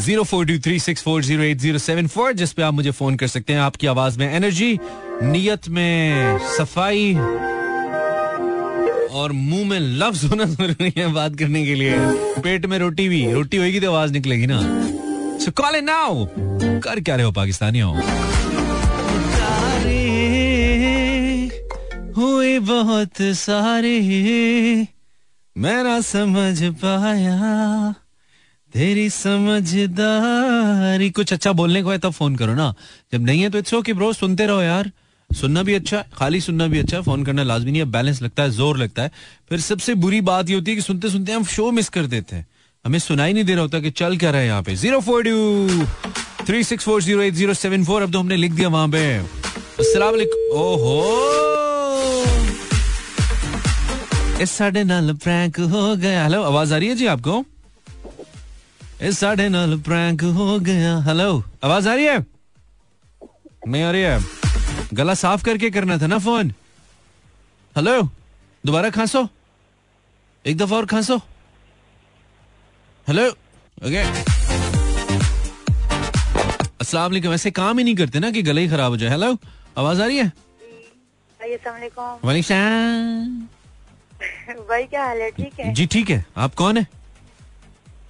Zero 0.00 0.22
four 0.24 0.46
two 0.46 0.58
three 0.64 0.78
six 0.78 1.02
four 1.02 1.22
zero 1.24 1.42
eight 1.42 1.58
zero 1.58 1.78
seven 1.78 2.06
four 2.06 2.32
जिस 2.32 2.52
पे 2.52 2.62
आप 2.62 2.74
मुझे 2.74 2.90
फ़ोन 2.90 3.16
कर 3.16 3.26
सकते 3.26 3.52
हैं। 3.52 3.60
आपकी 3.60 3.86
आवाज़ 3.86 4.18
में 4.18 4.34
एनर्जी 4.34 4.78
नियत 5.22 5.68
में 5.68 6.38
सफ़ाई 6.56 7.14
और 9.10 9.32
मुँह 9.32 9.68
में 9.68 9.78
लफ्ज 9.80 10.24
होना 10.24 10.44
ज़रूरी 10.44 10.92
है 10.96 11.12
बात 11.12 11.36
करने 11.38 11.64
के 11.66 11.74
लिए। 11.74 11.94
पेट 12.42 12.66
में 12.66 12.78
रोटी 12.78 13.08
भी 13.08 13.32
रोटी 13.32 13.56
होगी 13.56 13.80
तो 13.80 13.90
आवाज़ 13.90 14.12
निकलेगी 14.12 14.46
ना। 14.46 14.60
सो 15.38 15.52
कॉल 15.52 15.76
इन 15.76 15.84
नाउ 15.84 16.26
कर 16.84 17.00
क्या 17.00 17.16
रहे 17.16 17.26
हो 17.26 17.32
पाकिस्तानी 17.32 17.80
हो 17.80 17.92
हुए 22.16 22.58
बहुत 22.58 23.20
सारे। 23.20 24.00
मैं 25.56 25.82
ना 25.84 26.00
समझ 26.00 26.62
पाया। 26.84 27.94
तेरी 28.72 29.10
समझदारी। 29.10 31.10
कुछ 31.10 31.32
अच्छा 31.32 31.52
बोलने 31.52 31.82
को 31.82 31.90
है 31.90 31.98
तब 31.98 32.10
फ़ोन 32.10 32.36
करो 32.36 32.54
ना। 32.54 32.74
जब 33.12 33.24
नहीं 33.24 33.42
है 33.42 33.50
तो 33.50 33.58
इट्स 33.58 33.74
ओके 33.74 33.92
ब्रो 33.92 34.12
सुनते 34.12 34.46
रहो 34.46 34.62
यार। 34.62 34.90
सुनना 35.30 35.62
भी 35.62 35.74
अच्छा 35.74 35.96
है, 35.96 36.04
खाली 36.14 36.40
सुनना 36.40 36.66
भी 36.66 36.78
अच्छा 36.78 36.96
है, 36.96 37.02
फ़ोन 37.02 37.24
करना 37.24 37.42
लाजमी 37.42 37.70
नहीं 37.70 37.80
है 37.80 37.86
बैलेंस 37.86 38.22
लगता 38.22 38.42
है, 38.42 38.50
ज़ोर 38.50 38.78
लगता 38.78 39.02
है। 39.02 39.10
फिर 39.48 39.60
सबसे 39.60 39.94
बुरी 39.94 40.20
बात 40.20 40.48
ये 40.48 40.54
होती 40.54 40.70
है 40.70 40.76
कि 40.76 40.82
सुनते 40.82 41.10
सुनते 41.10 41.32
हम 41.32 41.44
शो 41.44 41.70
मिस 41.70 41.88
कर 41.88 42.06
देते 42.06 42.36
हैं। 42.36 42.46
हमें 42.84 42.98
सुनाई 42.98 43.32
नहीं 43.32 43.44
दे 43.44 43.52
रहा 43.52 43.62
होता 43.62 43.80
कि 43.80 43.90
चल 43.90 44.16
क्या 44.16 44.30
रहा 44.30 44.40
है 44.40 44.46
यहाँ 44.46 44.62
पे। 44.62 44.74
Zero 44.76 45.00
four 45.00 45.22
two 45.24 45.84
three 46.46 46.62
six 46.64 46.84
four 46.84 47.02
zero 47.02 47.22
eight 47.22 47.34
zero 47.34 47.54
seven 47.54 47.84
four 47.84 48.02
अब 48.02 48.12
तो 48.12 48.20
हमने 48.20 48.36
लिख 48.36 48.52
दिया 48.52 48.68
वहाँ 48.68 48.88
पे। 48.88 49.18
वालेकुम। 49.78 50.56
ओहो! 50.58 50.96
इस 54.42 54.50
साढ़े 54.50 54.84
नाल 54.84 55.12
प्रैंक 55.12 55.60
हो 55.60 55.94
गया। 55.96 56.22
हेलो 56.24 56.42
आवाज़ 56.42 56.74
आ 56.74 56.76
रही 56.76 56.88
है 56.88 56.94
जी 56.94 57.06
आपको? 57.06 57.44
इस 59.02 59.18
साढ़े 59.18 59.48
नाल 59.48 59.78
प्रैंक 59.80 60.22
हो 60.24 60.58
गया। 60.60 60.98
हेलो 61.00 61.42
आवाज़ 61.64 61.88
आ 61.88 61.94
रही 61.94 62.04
है? 62.04 62.18
नहीं 63.68 63.82
आ 63.82 63.90
रही 63.90 64.02
है। 64.02 64.37
गला 64.94 65.14
साफ़ 65.14 65.42
करके 65.44 65.70
करना 65.70 65.96
था 65.98 66.06
ना 66.06 66.18
फ़ोन? 66.18 66.52
हेलो 67.76 68.02
दोबारा 68.64 68.90
खांसो। 68.90 69.28
एक 70.44 70.56
दफ़ा 70.58 70.76
और 70.76 70.86
खांसो। 70.86 71.16
हेलो 73.06 73.26
ओके 73.26 74.02
अस्सलाम 76.80 77.10
वालेकुम। 77.10 77.32
ऐसे 77.34 77.50
काम 77.50 77.78
ही 77.78 77.84
नहीं 77.84 77.94
करते 77.96 78.18
ना 78.18 78.30
कि 78.30 78.42
गला 78.42 78.60
ही 78.60 78.68
खराब 78.68 78.90
हो 78.90 78.96
जाए। 78.96 79.10
हेलो 79.10 79.36
आवाज़ 79.78 80.02
आ 80.02 80.06
रही 80.06 80.18
है। 80.18 80.32
भाई 84.68 84.84
क्या 84.84 85.04
हाल 85.04 85.20
है? 85.20 85.30
ठीक 85.30 85.60
है? 85.60 85.72
जी 85.74 85.86
ठीक 85.86 86.10
है। 86.10 86.24
आप 86.36 86.54
कौन 86.54 86.76
है? 86.76 86.86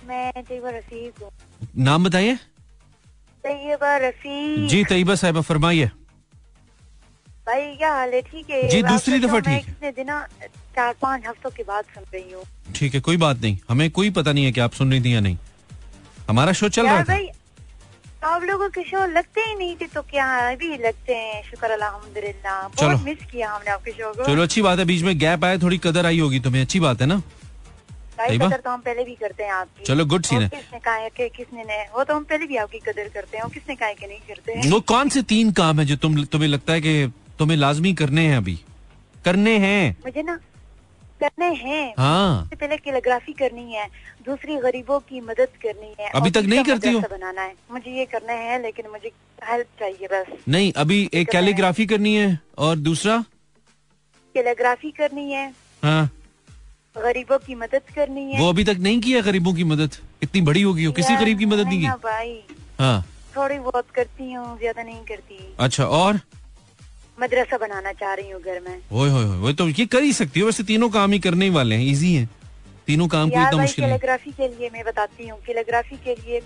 मैं 0.06 0.32
रफीक 0.40 1.22
हूँ। 1.22 1.30
नाम 1.84 2.04
बताइए। 2.04 2.36
तैयबा 3.44 3.96
रफीक। 3.96 4.68
जी 4.68 4.84
तैयबा 4.84 5.14
साहिबा 5.14 5.40
फरमाइए। 5.40 5.90
भाई 7.48 7.74
क्या 7.76 7.92
हाल 7.92 8.12
है? 8.14 8.20
ठीक 8.22 8.50
है। 8.50 8.68
जी, 8.68 8.82
दूसरी 8.84 9.18
दफ़ा 9.20 9.38
ठीक 9.40 9.48
है। 9.48 9.60
कितने 9.60 9.90
दिनों 9.92 10.20
चार 10.76 10.94
पाँच 11.02 11.26
हफ्तों 11.26 11.50
के 11.50 11.62
बाद 11.64 11.84
सुन 11.94 12.04
रही 12.14 12.32
हूँ। 12.32 12.42
ठीक 12.76 12.94
है 12.94 13.00
कोई 13.00 13.16
बात 13.16 13.40
नहीं। 13.42 13.58
हमें 13.68 13.90
कोई 13.90 14.10
पता 14.18 14.32
नहीं 14.32 14.44
है 14.44 14.52
कि 14.52 14.60
आप 14.60 14.72
सुन 14.74 14.90
रही 14.90 15.00
थी 15.04 15.14
या 15.14 15.20
नहीं। 15.20 15.36
हमारा 16.28 16.52
शो 16.52 16.68
चल 16.68 16.86
रहा 16.86 16.94
यार 16.94 17.04
था। 17.04 18.28
आप 18.28 18.42
लोगों 18.44 18.68
के 18.68 18.82
शो 18.82 19.04
लगते 19.06 19.40
ही 19.40 19.54
नहीं 19.54 19.74
थे 19.76 19.86
तो 19.86 20.02
क्या 20.02 20.26
अभी 20.50 20.76
लगते 20.76 21.14
हैं? 21.14 21.42
शुक्र 21.42 21.70
अल्हम्दुलिल्लाह। 21.70 22.68
चलो। 22.68 22.88
बहुत 22.88 23.04
मिस 23.04 23.18
किया 23.32 23.50
हमने 23.50 23.70
आपके 23.70 23.92
शो 23.92 24.12
को। 24.12 24.24
चलो 24.26 24.42
अच्छी 24.42 24.62
बात 24.62 24.78
है 24.78 24.84
बीच 24.84 25.02
में 25.02 25.18
गैप 25.18 25.44
आया 25.44 25.58
थोड़ी 25.58 25.78
कदर 25.84 26.06
आई 26.06 26.18
होगी 26.18 26.40
तुम्हें। 26.40 26.62
अच्छी 26.62 26.80
बात 26.80 27.00
है 27.00 27.06
ना? 27.06 27.20
कदर 28.20 28.60
तो 28.60 28.70
हम 28.70 28.80
पहले 28.80 29.04
भी 29.04 29.14
करते 29.14 29.44
हैं 29.44 29.52
आपकी। 29.52 29.84
चलो, 29.84 30.04
scene 30.04 30.34
और 30.34 30.42
है। 30.42 30.48
किसने 30.48 30.78
कहा 30.78 30.94
है 30.94 31.08
कि 31.16 31.28
किसने 31.36 31.64
ने 31.64 31.76
वो 31.94 32.04
तो 32.04 32.14
हम 32.14 32.24
पहले 32.24 32.46
भी 32.46 32.56
आपकी 32.56 32.78
कदर 32.86 33.08
करते 33.08 33.36
हैं 33.36 33.44
और 33.44 33.50
किसने 33.50 33.74
कहा 33.76 33.88
है 33.88 33.94
कि 33.94 34.06
नहीं 34.06 34.18
करते 34.28 34.52
हैं? 34.52 34.70
वो 34.70 34.80
कौन 34.92 35.08
से 35.08 35.22
तीन 35.24 35.52
काम 35.52 35.80
है 35.80 35.86
जो 35.86 35.96
तुम 35.96 36.24
तुम्हें 36.24 36.48
लगता 36.48 36.72
है 36.72 36.80
कि 36.80 37.12
तुम्हें 37.38 37.56
लाजमी 37.56 37.92
करने 37.94 38.26
हैं 38.26 38.36
अभी। 38.36 38.58
करने 39.24 39.56
हैं। 39.58 39.96
मुझे 40.04 40.22
ना 40.22 40.38
करने 41.20 41.46
हैं। 41.54 41.94
हाँ। 41.98 42.48
पहले 42.54 42.76
कैलीग्राफी 42.76 43.32
करनी 43.32 43.72
है 43.72 43.86
दूसरी 44.26 44.56
गरीबों 44.56 44.98
की 45.00 45.20
मदद 45.20 45.48
करनी 45.62 45.94
है। 46.00 46.10
अभी 46.10 46.30
तक 46.30 46.44
नहीं 46.44 46.64
करती 46.64 46.92
हो? 46.92 47.00
बनाना 47.00 47.42
है। 47.42 47.54
मुझे 47.72 47.90
ये 47.90 48.04
करना 48.04 48.32
है 48.32 48.60
लेकिन 48.62 48.86
मुझे 48.90 49.10
हेल्प 49.44 49.66
चाहिए 49.80 50.08
बस। 50.12 50.26
नहीं 50.48 50.72
अभी 50.76 51.08
एक 51.14 51.30
कैलीग्राफी 51.30 51.86
करनी 51.86 52.14
है 52.16 52.38
और 52.58 52.76
दूसरा? 52.78 53.18
कैलीग्राफी 54.34 54.90
करनी 54.90 55.30
है। 55.32 55.48
हाँ। 55.82 56.10
गरीबों 56.96 57.38
की 57.38 57.54
मदद 57.54 57.82
करनी 57.94 58.30
है। 58.32 58.40
वो 58.40 58.48
अभी 58.48 58.64
तक 58.64 58.76
नहीं 58.80 59.00
किया 59.00 59.20
गरीबों 59.22 59.54
की 59.54 59.64
मदद। 59.64 59.96
इतनी 60.22 60.40
बड़ी 60.42 60.62
होगी 60.62 60.86
वो। 60.86 60.92
किसी 60.92 61.16
गरीब 61.16 61.38
की 61.38 61.46
मदद 61.46 61.66
नहीं 61.68 61.80
की। 61.80 61.86
भाई। 62.04 62.40
हाँ। 62.78 63.04
थोड़ी 63.36 63.58
बहुत 63.58 63.90
करती 63.94 64.32
हूँ 64.32 64.58
ज़्यादा 64.58 64.82
नहीं 64.82 65.04
करती। 65.04 65.38
अच्छा 65.60 65.84
और? 65.84 66.20
मदरसा 67.18 67.56
बनाना 67.58 67.92
चाह 67.94 68.14
रही 68.14 68.30
हूँ 68.30 68.40
घर 68.42 68.60
में। 68.60 68.74
ओए 68.92 69.08
होए 69.10 69.24
होए, 69.24 69.36
वो 69.36 69.52
तो 69.52 69.68
ये 69.68 69.86
कर 69.86 70.02
ही 70.02 70.12
सकती 70.12 70.40
हो। 70.40 70.46
वैसे 70.46 70.62
तीनों 70.64 70.88
काम 70.90 71.12
ही 71.12 71.18
करने 71.18 71.44
ही 71.44 71.50
वाले 71.50 71.74
हैं 71.74 71.86
इजी 71.86 72.12
हैं। 72.14 72.28
तीनों 72.86 73.08
काम 73.08 73.30
कोई 73.30 73.38
यार 73.38 73.48
इतना 73.48 73.62
मुश्किल 73.62 73.84
कैलीग्राफी 73.84 74.30
के 74.32 74.48
लिए 74.48 74.70
मैं 74.72 74.84
बताती 74.84 75.28
हूँ। 75.28 75.38
कैलीग्राफी 75.46 75.96
के 76.04 76.14
लिए 76.14 76.40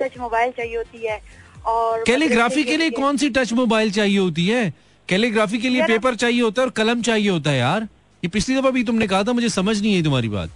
टच 0.00 0.18
मोबाइल 0.18 0.52
चाहिए 0.56 0.76
होती 0.76 1.06
है 1.06 1.20
और 1.66 2.04
कैलीग्राफी 2.06 2.64
के 2.64 2.76
लिए 2.76 2.90
कौन 2.92 3.16
सी 3.16 3.28
टच 3.30 3.52
मोबाइल 3.52 3.90
चाहिए 3.92 4.18
होती 4.18 4.46
है? 4.46 4.72
कैलीग्राफी 5.08 5.58
के 5.58 5.68
लिए 5.68 5.86
पेपर 5.86 6.14
चाहिए 6.14 6.40
होता 6.42 6.62
है 6.62 6.66
और 6.66 6.72
कलम 6.72 7.02
चाहिए 7.02 7.28
होता 7.30 7.50
है 7.50 7.58
यार। 7.58 7.88
ये 8.22 8.28
पिछली 8.28 8.56
दफ़ा 8.56 8.70
भी 8.70 8.84
तुमने 8.84 9.06
कहा 9.06 9.22
था 9.24 9.32
मुझे 9.32 9.48
समझ 9.50 9.80
नहीं 9.80 9.94
है 9.94 10.02
तुम्हारी 10.02 10.28
बात। 10.28 10.50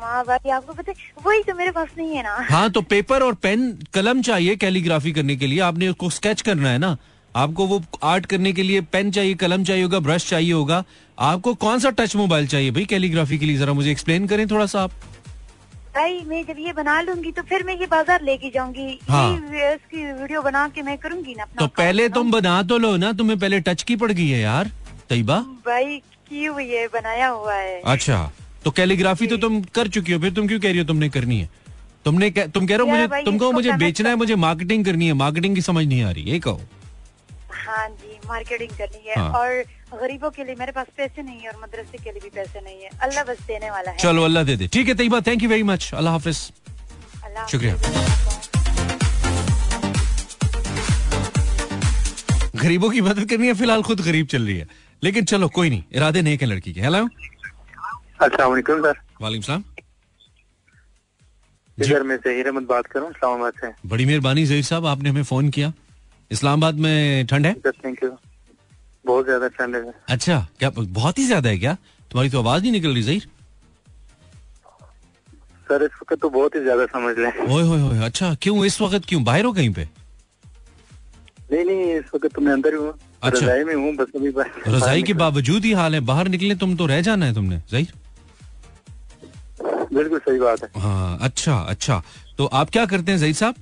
हाँ 0.00 0.24
भाई 0.24 0.50
आपको 0.50 0.72
पता 0.72 0.92
है 0.92 1.12
वही 1.26 1.42
तो 1.42 1.54
मेरे 1.54 1.70
पास 1.70 1.88
नहीं 1.98 2.16
है 2.16 2.22
ना। 2.22 2.36
हाँ 2.50 2.70
तो 2.70 2.80
पेपर 2.84 3.22
और 3.22 3.34
पेन 3.42 3.70
कलम 3.94 4.22
चाहिए 4.22 4.56
कैलीग्राफी 4.56 5.12
करने 5.12 5.36
के 5.36 5.46
लिए। 5.46 5.60
आपने 5.62 5.88
उसको 5.88 6.10
स्केच 6.10 6.42
करना 6.42 6.70
है 6.70 6.78
ना। 6.78 6.96
आपको 7.34 7.66
वो 7.66 7.82
आर्ट 8.04 8.26
करने 8.26 8.52
के 8.52 8.62
लिए 8.62 8.80
पेन 8.92 9.10
चाहिए 9.10 9.34
कलम 9.36 9.64
चाहिए 9.64 9.82
होगा 9.82 9.98
ब्रश 10.00 10.28
चाहिए 10.28 10.52
होगा। 10.52 10.84
आपको 11.18 11.54
कौन 11.56 11.78
सा 11.78 11.90
टच 11.92 12.14
मोबाइल 12.16 12.46
चाहिए 12.46 12.70
भाई 12.70 12.84
कैलीग्राफी 12.84 13.38
के 13.38 13.46
लिए? 13.46 13.56
जरा 13.58 13.72
मुझे 13.72 13.90
एक्सप्लेन 13.90 14.26
करें 14.26 14.46
थोड़ा 14.50 14.66
सा 14.66 14.82
आप। 14.82 14.90
भाई 15.94 16.20
मैं 16.26 16.42
जब 16.44 16.56
ये 16.58 16.72
बना 16.72 17.00
लूँगी 17.02 17.30
तो 17.32 17.42
फिर 17.42 17.62
मैं 17.64 17.76
ये 17.80 17.86
बाज़ार 17.86 18.22
लेके 18.22 18.50
जाऊँगी। 18.50 18.98
हाँ। 19.08 19.32
इसकी 19.34 20.04
वीडियो 20.12 20.42
बना 20.42 20.66
के 20.68 20.82
मैं 20.82 20.96
करूँगी 20.98 21.34
ना 21.34 21.42
अपना 21.42 21.60
तो 21.60 21.66
पहले 21.76 22.08
तुम 22.10 22.30
बना 22.30 22.62
तो 22.62 22.78
लो 22.78 22.96
ना 22.96 23.12
तुम्हें 23.14 23.38
पहले 23.38 23.60
टच 23.62 23.82
की 23.82 23.96
पड़ 23.96 24.10
गई 24.12 24.28
है 24.28 24.40
यार। 24.40 24.70
तैयबा 25.08 25.38
भाई 25.66 26.00
क्यों 26.28 26.60
ये 26.60 26.86
बनाया 26.92 27.28
हुआ 27.28 27.54
है? 27.54 27.80
अच्छा 27.82 28.30
तो 28.64 28.70
कैलीग्राफी 28.70 29.26
तो 29.26 29.36
तुम 29.38 29.60
कर 29.74 29.88
चुकी 29.88 30.12
हो 30.12 30.18
फिर 30.20 30.32
तुम 30.32 30.46
क्यों 30.48 30.60
कह 30.60 30.68
रही 30.68 30.78
हो 30.78 30.84
तुमने 30.84 31.08
करनी 31.10 31.38
है? 31.38 31.48
तुमने 32.04 32.30
तुम 32.30 32.66
कह 32.66 32.76
रहे 32.76 32.78
हो 32.78 32.86
मुझे 32.86 33.06
भाई, 33.06 33.22
तुम 33.24 33.38
कहो 33.38 33.52
मुझे 33.52 33.72
बेचना 33.74 34.08
है 34.08 34.16
मुझे 34.16 34.34
मार्केटिंग 34.36 34.84
करनी 34.84 35.06
है 35.06 35.12
मार्केटिंग 35.14 35.54
की 35.54 35.62
समझ 35.62 35.86
नहीं 35.86 36.02
आ 36.02 36.10
रही 36.10 36.24
ये 36.24 36.38
कहो। 36.40 36.60
हाँ 37.66 37.88
जी 37.90 38.18
मार्केटिंग 38.28 38.70
करनी 38.78 39.08
है 39.08 39.14
हाँ। 39.18 39.30
और 39.40 39.64
गरीबों 40.00 40.30
के 40.30 40.44
लिए 40.44 40.54
मेरे 40.54 40.72
पास 40.72 40.86
पैसे 40.96 41.22
नहीं 41.22 41.40
है 41.40 41.48
और 41.50 41.62
मदरसे 41.62 41.98
के 41.98 42.10
लिए 42.10 42.20
भी 42.22 42.30
पैसे 42.30 42.60
नहीं 42.60 42.82
है। 42.82 42.90
अल्लाह 43.02 43.24
बस 43.24 43.40
देने 43.46 43.70
वाला 43.70 43.90
है। 43.90 43.96
चलो 43.98 44.24
अल्लाह 44.24 44.44
दे 44.44 44.56
दे। 44.56 44.66
ठीक 44.68 44.88
है 44.88 44.94
Tayyaba 44.94 45.20
thank 45.26 45.42
you 45.42 45.48
very 45.48 45.62
much 45.64 45.90
अल्लाह 45.94 46.12
हाफिज। 46.12 46.38
अल्लाह 47.24 47.46
शुक्रिया। 47.46 47.74
गरीबों 52.56 52.90
की 52.90 53.00
मदद 53.00 53.28
करनी 53.30 53.46
है 53.46 53.54
फ़िलहाल 53.54 53.82
खुद 53.82 54.00
गरीब 54.00 54.26
चल 54.26 54.42
रही 54.46 54.56
है। 54.58 54.66
लेकिन 55.02 55.24
चलो 55.24 55.48
कोई 55.54 55.70
नहीं 55.70 55.82
इरादे 55.92 56.22
नेक 56.22 56.42
है 56.42 56.48
लड़की 56.48 56.72
के। 56.72 56.80
हेलो 56.80 57.04
अस्सलाम 58.20 58.50
वालेकुम 58.50 58.82
सर। 58.82 59.00
वालेकुम 59.22 59.42
सलाम। 59.42 59.64
सर 61.78 62.02
मैं 62.02 62.16
जहीर 62.24 62.46
अहमद 62.46 62.66
बात 62.66 62.86
कर 62.86 62.98
रहा 62.98 63.06
हूँ 63.06 63.14
इस्लामाबाद 63.14 63.52
से 63.60 63.88
बड़ी 63.88 64.04
मेहरबानी 64.06 64.44
जहीर 64.46 64.62
साहब 64.64 64.86
आपने 64.86 65.10
हमें 65.10 65.22
फ़ोन 65.24 65.48
किया। 65.50 65.72
इस्लामाबाद 66.34 66.74
में 66.86 67.26
ठंड 67.26 67.46
है? 67.46 67.54
थैंक 67.66 68.02
यू 68.04 68.10
बहुत 69.04 69.24
ज़्यादा 69.24 69.48
ठंड 69.56 69.76
है। 69.76 69.92
अच्छा 70.08 70.38
क्या 70.58 70.70
बहुत 70.78 71.18
ही 71.18 71.26
ज़्यादा 71.26 71.48
है 71.50 71.58
क्या? 71.58 71.74
तुम्हारी 72.10 72.30
तो 72.30 72.38
आवाज़ 72.38 72.62
नहीं 72.62 72.72
निकल 72.72 72.94
रही 72.94 73.02
जहीर। 73.02 73.26
सर 75.66 75.82
इस 75.84 75.90
वक्त 76.02 76.20
तो 76.22 76.28
बहुत 76.30 76.54
ही 76.56 76.60
ज़्यादा 76.60 76.86
समझ 76.86 77.16
लें। 77.18 77.30
ओए 77.54 77.62
होए 77.62 77.80
होए 77.80 77.98
अच्छा 78.04 78.34
क्यों 78.42 78.64
इस 78.64 78.80
वक्त 78.80 79.04
क्यों? 79.08 79.22
बाहर 79.24 79.44
हो 79.44 79.52
कहीं 79.52 79.72
पे? 79.74 79.88
नहीं 81.52 81.64
नहीं 81.64 81.92
इस 81.94 82.04
वक्त 82.14 82.34
तो 82.34 82.40
मैं 82.40 82.52
अंदर 82.52 82.74
ही 82.74 82.80
अच्छा। 83.22 83.38
रजाई 83.46 83.64
में 83.64 83.74
हूँ 83.74 83.94
बस 83.96 84.06
अभी 84.16 84.30
बाहर- 84.38 84.68
रजाई 84.74 85.02
के 85.02 85.12
बावजूद 85.22 85.64
ही 85.64 85.72
हाल 85.72 85.94
है 85.94 86.00
बाहर 86.10 86.28
निकले 86.28 86.54
तुम 86.62 86.74
तो 86.76 86.86
रह 86.86 87.00
जाना 87.08 87.26
है 87.26 87.34
तुमने 87.34 87.60
जहीर। 87.70 87.92
बिल्कुल 89.94 90.18
सही 90.18 90.38
बात 90.38 90.62
है। 90.64 90.80
हाँ 90.82 91.18
अच्छा 91.22 91.54
अच्छा। 91.72 92.02
तो 92.38 92.46
आप 92.60 92.70
क्या 92.76 92.84
करते 92.92 93.12
हैं 93.12 93.18
जहीर 93.18 93.34
साहब? 93.34 93.54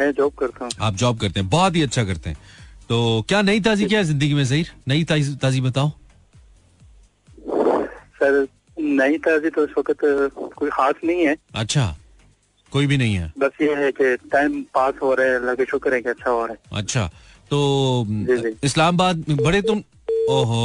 मैं 0.00 0.10
जॉब 0.12 0.32
करता 0.38 0.64
हूँ। 0.64 0.72
आप 0.80 0.94
जॉब 0.94 1.18
करते 1.20 1.40
हैं 1.40 1.48
बहुत 1.50 1.76
ही 1.76 1.82
अच्छा 1.82 2.04
करते 2.04 2.30
हैं। 2.30 2.38
तो 2.88 3.24
क्या 3.28 3.42
नई 3.42 3.60
ताजी 3.60 3.84
क्या 3.86 3.98
है 3.98 4.04
ज़िंदगी 4.04 4.34
में 4.34 4.44
जहीर? 4.44 4.70
नई 4.88 5.04
ताजी 5.04 5.34
ताजी 5.42 5.60
बताओ। 5.60 5.90
सर 8.18 8.46
नई 8.76 9.18
ताजी 9.18 9.50
तो 9.50 9.64
इस 9.64 9.70
वक्त 9.78 9.96
कोई 10.56 10.70
खास 10.72 10.94
नहीं 11.04 11.26
है। 11.26 11.36
अच्छा 11.54 11.96
कोई 12.72 12.86
भी 12.86 12.96
नहीं 12.96 13.14
है। 13.14 13.32
बस 13.38 13.60
ये 13.62 13.74
है 13.74 13.90
कि 13.92 14.14
टाइम 14.32 14.62
पास 14.74 14.94
हो 15.02 15.14
रहा 15.14 15.26
है 15.26 15.34
अल्लाह 15.36 15.54
का 15.54 15.64
शुक्र 15.70 15.94
है 15.94 16.00
कि 16.02 16.08
अच्छा 16.08 16.30
हो 16.30 16.44
रहा 16.46 16.52
है। 16.52 16.78
अच्छा 16.80 17.06
तो। 17.50 18.06
इस्लामाबाद 18.64 19.24
में 19.28 19.36
बड़े 19.38 19.60
तुम 19.62 19.82
ओहो 20.30 20.64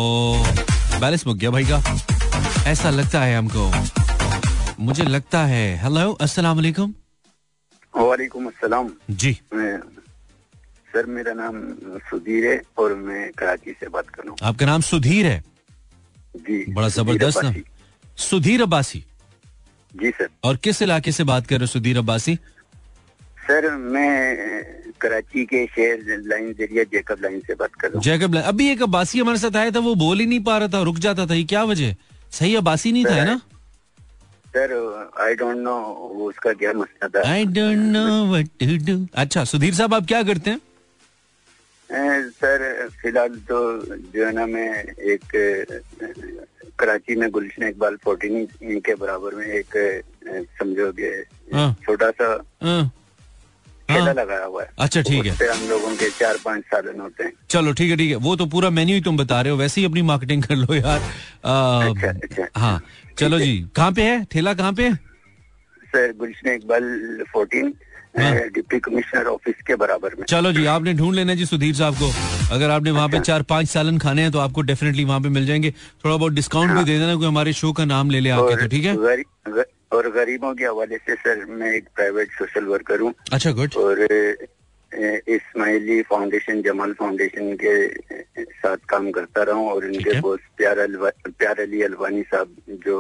बैलेंस 1.02 1.28
मुक 1.28 1.38
गया 1.38 1.50
भाई 1.52 1.66
का। 1.72 1.84
ऐसा 2.70 2.90
लगता 2.90 3.22
है 3.22 3.38
हमको। 3.38 3.72
मुझे 4.84 5.04
लगता 5.04 5.46
है 5.46 5.66
हेलो 5.84 6.12
अस्सलाम 6.22 6.56
वालेकुम। 6.58 6.94
वालेकुम 7.98 8.46
अस्सलाम। 8.46 8.90
जी। 9.10 9.42
मैं- 9.54 9.82
सर 10.94 11.06
मेरा 11.06 11.34
नाम 11.34 11.74
सुधीर 11.98 12.46
है 12.46 12.62
और 12.78 12.96
मैं 12.96 13.32
कराची 13.32 13.72
से 13.72 13.88
बात 13.88 14.10
कर 14.10 14.24
रहा 14.24 14.30
हूँ। 14.30 14.38
आपका 14.44 14.66
नाम 14.66 14.82
सुधीर 14.82 15.26
है? 15.26 15.44
जी 16.36 16.74
बड़ा 16.74 16.90
ज़बरदस्त 16.90 17.44
नाम 17.44 17.56
सुधीर 18.18 18.62
अब्बासी? 18.62 19.06
जी 19.96 20.12
सर। 20.12 20.28
और 20.44 20.58
किस 20.58 20.82
इलाके 20.82 21.12
से 21.12 21.24
बात 21.24 21.48
कर 21.48 21.56
रहे 21.56 21.64
हो 21.64 21.68
सुधीर 21.68 21.98
अब्बासी? 21.98 22.36
सर 23.40 23.76
मैं 23.76 24.38
कराची 25.02 25.46
के 25.46 25.66
शेर 25.66 26.24
लाइन 26.28 26.56
एरिया 26.62 26.84
जेकब 26.84 27.18
लाइन 27.22 27.40
से 27.40 27.54
बात 27.54 27.76
कर 27.76 27.88
रहा 27.88 27.96
हूँ। 27.96 28.04
जैकब 28.04 28.34
लाइन- 28.34 28.50
अभी 28.50 28.70
एक 28.70 28.82
अब्बासी 28.82 29.20
हमारे 29.20 29.38
साथ 29.38 29.56
आया 29.56 29.72
था 29.72 29.80
वो 29.80 29.96
बोल 29.96 30.20
ही 30.20 30.26
नहीं 30.26 30.44
पा 30.44 30.58
रहा 30.58 30.68
था 30.68 30.82
रुक 30.82 30.98
जाता 30.98 31.26
था 31.26 31.34
ये 31.34 31.44
क्या 31.44 31.64
वजह? 31.64 31.96
सही 32.32 32.56
अब्बासी 32.56 32.92
नहीं 32.92 33.06
था 33.06 33.14
है 33.14 33.26
ना? 33.26 33.42
सर 34.56 34.72
आई 35.26 35.34
डोंट 35.42 35.58
नो 35.58 35.76
उसका 36.28 36.54
क्या 36.62 36.74
मसला 36.80 37.08
था। 37.08 37.30
I 37.32 37.46
don't 37.58 37.78
know 37.96 38.04
what 38.32 38.48
to 38.64 38.78
do 38.86 39.06
अच्छा 39.24 39.44
सुधीर 39.52 39.74
साहब 39.74 39.94
आप 39.94 40.06
क्या 40.08 40.22
करते 40.30 40.50
हैं? 40.50 40.60
सर 41.90 42.90
फ़िलहाल 43.02 43.36
तो 43.48 43.58
जो 44.14 44.26
है 44.26 44.32
ना 44.34 44.46
मैं 44.48 44.70
एक 45.14 45.24
कराची 46.80 47.16
में 47.16 47.30
गुलशन 47.32 47.68
इकबाल 47.68 47.96
फोर्टीन 48.04 48.80
के 48.86 48.96
बराबर 49.02 49.36
में 49.36 49.46
एक 49.46 49.76
समझोगे 50.60 51.10
हाँ। 51.54 51.74
छोटा 51.86 52.10
सा 52.12 52.28
हाँ, 52.64 52.92
ठेला 53.92 54.06
हाँ। 54.06 54.14
लगाया 54.14 54.46
हुआ 54.46 54.62
है। 54.62 54.70
अच्छा 54.80 55.02
ठीक 55.02 55.26
है। 55.26 55.48
हम 55.48 55.68
लोगों 55.70 55.96
के 55.96 56.10
चार 56.10 56.38
पाँच 56.46 56.64
सालन 56.66 57.00
होते 57.02 57.24
हैं। 57.24 57.32
चलो 57.50 57.74
ठीक 57.74 57.90
है 57.92 57.98
ठीक 57.98 58.10
है। 58.10 58.16
वो 58.18 58.36
तो 58.36 58.46
पूरा 58.48 58.70
मेन्यू 58.70 58.96
ही 58.96 59.02
तुम 59.02 59.18
बता 59.18 59.42
रहे 59.42 59.52
हो। 59.52 59.58
वैसे 59.58 59.82
ही 59.82 59.88
अपनी 59.88 60.02
मार्केटिंग 60.10 60.44
कर 60.44 60.56
लो 60.56 60.76
यार। 60.76 61.00
आ, 61.46 61.90
अच्छा, 61.90 62.08
अच्छा। 62.08 62.48
हाँ 62.58 62.82
चलो 63.20 63.40
जी। 63.40 63.58
कहाँ 63.76 63.92
पे 63.92 64.04
है? 64.04 64.24
ठेला 64.32 64.54
कहाँ 64.54 64.74
पे 64.74 64.84
है? 64.84 64.96
सर 65.86 66.14
गुलशन 66.20 66.50
इकबाल 66.50 67.24
फोर्टीन 67.34 67.74
हाँ। 68.20 68.32
डिप्टी 68.56 68.80
कमिश्नर 68.80 69.26
ऑफ़िस 69.26 69.56
के 69.68 69.76
बराबर 69.76 70.16
में। 70.20 70.26
चलो 70.26 70.52
जी 70.54 70.66
आपने 70.66 70.94
ढूंढ 70.94 71.16
लेना 71.16 71.34
जी 71.36 71.46
सुधीर 71.46 71.76
साहब 71.76 71.96
को। 71.96 72.12
अगर 72.56 72.70
आपने 72.70 72.92
वहाँ 72.92 73.08
पे 73.10 73.20
चार 73.20 73.42
पाँच 73.50 73.68
सालन 73.70 73.98
खाने 73.98 74.22
हैं 74.22 74.32
तो 74.32 74.40
आपको 74.40 74.62
डेफिनेटली 74.62 75.04
वहाँ 75.06 75.20
पे 75.22 75.30
मिल 75.30 75.46
जाएँगे। 75.46 75.72
थोड़ा 76.06 76.16
बहुत 76.16 76.34
डिस्काउंट 76.34 76.72
भी 76.72 76.84
दे 76.84 76.98
देना 77.00 77.16
कोई 77.16 77.28
हमारे 77.28 77.54
शो 77.54 77.72
का 77.74 77.86
नाम 77.86 78.10
ले 78.10 78.20
ले 78.20 78.30
आके 78.30 78.56
तो 78.62 78.68
ठीक 78.68 78.86
है? 78.86 78.96
और 79.94 80.10
गरीबों 80.12 80.54
के 80.56 80.66
हवाले 80.66 80.98
से 80.98 81.16
सर 81.16 81.46
मैं 81.60 81.72
एक 81.76 81.88
प्राइवेट 81.96 82.32
सोशल 82.40 82.66
वर्कर 82.66 83.00
हूँ। 83.00 83.14
अच्छा 83.34 83.52
गुड 83.60 83.76
और 83.84 84.02
इस्माइली 85.36 86.02
फाउंडेशन 86.10 86.62
जमाल 86.62 86.94
फाउंडेशन 87.00 87.56
के 87.64 87.76
साथ 88.64 88.78
काम 88.90 89.10
करता 89.12 89.44
रहा 89.44 89.56
हूँ 89.56 89.70
और 89.72 89.86
इनके। 89.92 90.20
बोस 90.22 90.40
प्यार 90.58 90.80
अलवा- 90.80 91.32
प्यार 91.40 91.60
अली 91.62 91.82
अलवानी 91.82 92.22
साहब 92.32 92.56
जो 92.86 92.98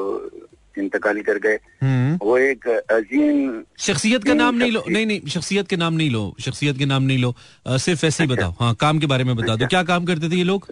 इंतकाल 0.78 1.20
कर 1.22 1.38
गए 1.46 1.58
हम्म। 1.84 2.18
वो 2.26 2.38
एक 2.38 2.68
अजीम 2.68 3.64
शख्सियत 3.88 4.24
का 4.24 4.34
नाम 4.34 4.56
नहीं 4.56 4.72
लो 4.72 4.84
नहीं 4.90 5.06
नहीं 5.06 5.22
शख्सियत 5.30 5.68
के 5.68 5.76
नाम 5.78 5.94
नहीं 5.94 6.10
लो 6.12 6.24
शख्सियत 6.46 6.78
के 6.78 6.86
नाम 6.86 7.04
नहीं 7.04 7.18
लो 7.22 7.34
सिर्फ़ 7.68 8.06
ऐसे 8.06 8.24
ही 8.24 8.30
बताओ। 8.30 8.54
हाँ 8.60 8.74
काम 8.82 9.00
के 9.00 9.06
बारे 9.14 9.24
में 9.24 9.36
बता 9.36 9.56
दो। 9.56 9.68
क्या 9.68 9.84
काम 9.92 10.06
करते 10.06 10.30
थे 10.32 10.36
ये 10.36 10.44
लोग? 10.44 10.72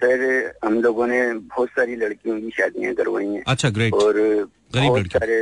सर 0.00 0.22
हम 0.64 0.80
लोगों 0.82 1.06
ने 1.06 1.20
बहुत 1.34 1.68
सारी 1.68 1.96
लड़कियों 1.96 2.40
की 2.40 2.50
शादियाँ 2.56 2.94
करवाई 2.94 3.26
हैं। 3.26 3.42
अच्छा 3.46 3.70
ग्रेट 3.70 3.94
और 3.94 4.16
गरीब 4.74 4.88
बहुत 4.88 5.00
लड़की। 5.00 5.18
सारे 5.18 5.38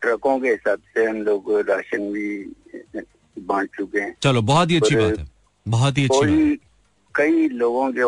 ट्रकों 0.00 0.38
के 0.40 0.48
हिसाब 0.48 0.78
से 0.94 1.04
हम 1.04 1.16
लोग 1.22 1.52
राशन 1.70 2.10
भी 2.12 2.28
बांट 3.36 3.68
चुके 3.76 4.00
हैं। 4.00 4.14
चलो 4.22 4.42
बहुत 4.42 4.70
ही 4.70 4.76
अच्छी 4.76 4.96
बात 4.96 5.18
है। 5.18 5.26
बहुत 5.66 5.98
ही 5.98 6.04
अच्छी 6.04 6.26
बात 6.26 6.58
कई 7.14 7.48
लोगों 7.50 7.90
के 7.92 8.00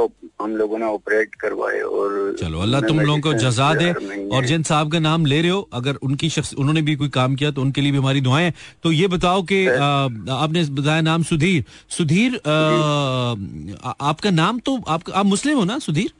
हम 0.42 0.55
लोगों 0.57 0.79
ने 0.79 0.85
ऑपरेट 0.87 1.35
करवाए 1.35 1.81
और 1.81 2.37
चलो 2.40 2.61
अल्लाह 2.61 2.81
तुम 2.81 3.00
लोगों 3.00 3.20
को 3.20 3.33
जजा 3.35 3.72
दे। 3.74 3.90
और 4.37 4.44
जिन 4.46 4.62
साहब 4.62 4.92
का 4.92 4.98
नाम 4.98 5.27
ले 5.27 5.40
रहे 5.40 5.50
हो 5.50 5.61
अगर 5.72 5.94
उनकी 6.03 6.29
शख्स 6.31 6.55
उन्होंने 6.55 6.83
भी 6.83 6.94
कोई 6.96 7.09
काम 7.16 7.35
किया 7.37 7.50
तो 7.50 7.61
उनके 7.62 7.81
लिए 7.81 7.92
भी 7.92 7.98
हमारी 7.98 8.20
दुआएँ। 8.20 8.53
तो 8.83 8.92
ये 8.92 9.09
बताओ 9.09 9.42
कि 9.42 9.66
आपने 9.66 10.64
बताया 10.81 11.00
नाम 11.00 11.22
सुधीर। 11.22 11.64
सुधीर 11.90 12.37
आ- 12.37 13.94
आपका 14.11 14.31
नाम 14.31 14.59
तो 14.61 14.79
आप 14.88 15.11
आप 15.14 15.27
मुस्लिम 15.27 15.59
हो 15.59 15.64
ना 15.64 15.79
Sudhir? 15.79 16.11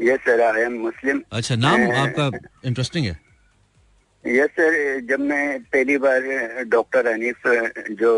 Yes 0.00 0.20
sir 0.20 0.40
I 0.42 0.62
am 0.62 0.78
Muslim 0.82 1.22
अच्छा 1.32 1.54
नाम 1.56 1.90
आपका 1.96 2.30
इंटरेस्टिंग 2.64 3.06
है। 3.06 3.18
यस 4.24 4.50
सर 4.56 5.00
जब 5.10 5.20
मैं 5.20 5.58
पहली 5.72 5.96
बार 5.98 6.20
डॉक्टर 6.70 7.06
अनीफ 7.12 7.46
जो 8.00 8.10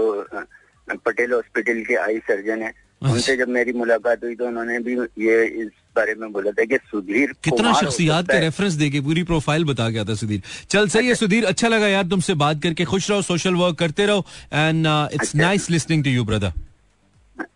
पटेल 1.06 1.32
हॉस्पिटल 1.32 1.82
के 1.84 1.94
आई 1.96 2.18
सर्जन 2.26 2.62
है। 2.62 2.72
उनसे 3.02 3.36
जब 3.36 3.48
मेरी 3.48 3.72
मुलाकात 3.72 4.24
हुई 4.24 4.34
तो 4.34 4.46
उन्होंने 4.46 4.78
भी 4.80 4.94
ये 5.20 5.44
इस 5.62 5.70
बारे 5.96 6.14
में 6.14 6.32
बोला 6.32 6.50
था 6.50 6.64
कि 6.64 6.76
सुधीर 6.90 7.32
कितना 7.44 7.72
शख्सियात 7.80 8.26
के। 8.26 8.38
रेफरेंस 8.40 8.72
देके 8.74 9.00
पूरी 9.00 9.22
प्रोफ़ाइल 9.22 9.64
बता 9.64 9.88
गया 9.88 10.04
था 10.04 10.14
सुधीर। 10.14 10.42
चल 10.70 10.88
सही 10.88 11.08
है 11.08 11.14
सुधीर। 11.14 11.44
अच्छा 11.44 11.68
लगा 11.68 11.88
यार 11.88 12.04
तुमसे 12.08 12.34
बात 12.34 12.62
करके। 12.62 12.84
खुश 12.84 13.10
रहो 13.10 13.22
सोशल 13.22 13.54
वर्क 13.54 13.78
करते 13.78 14.06
रहो। 14.06 14.24
And 14.52 14.86
it's. 15.14 15.34
Nice 15.36 15.70
listening 15.70 16.04
to 16.04 16.10
you 16.10 16.24
brother 16.24 16.52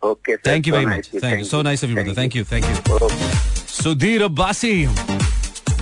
okay 0.05 0.37
thank 0.39 0.69
you 0.69 0.75
very 0.75 0.87
much 0.87 1.11
thank 1.15 1.39
you 1.39 1.45
so 1.45 1.63
nice 1.63 1.85
of 1.85 1.91
you 1.91 1.97
brother 1.97 2.23
thank 2.23 2.37
you 2.37 2.45
thank 2.53 2.65
you. 2.65 3.09
Sudhir 3.69 4.23
Abbasi 4.23 4.73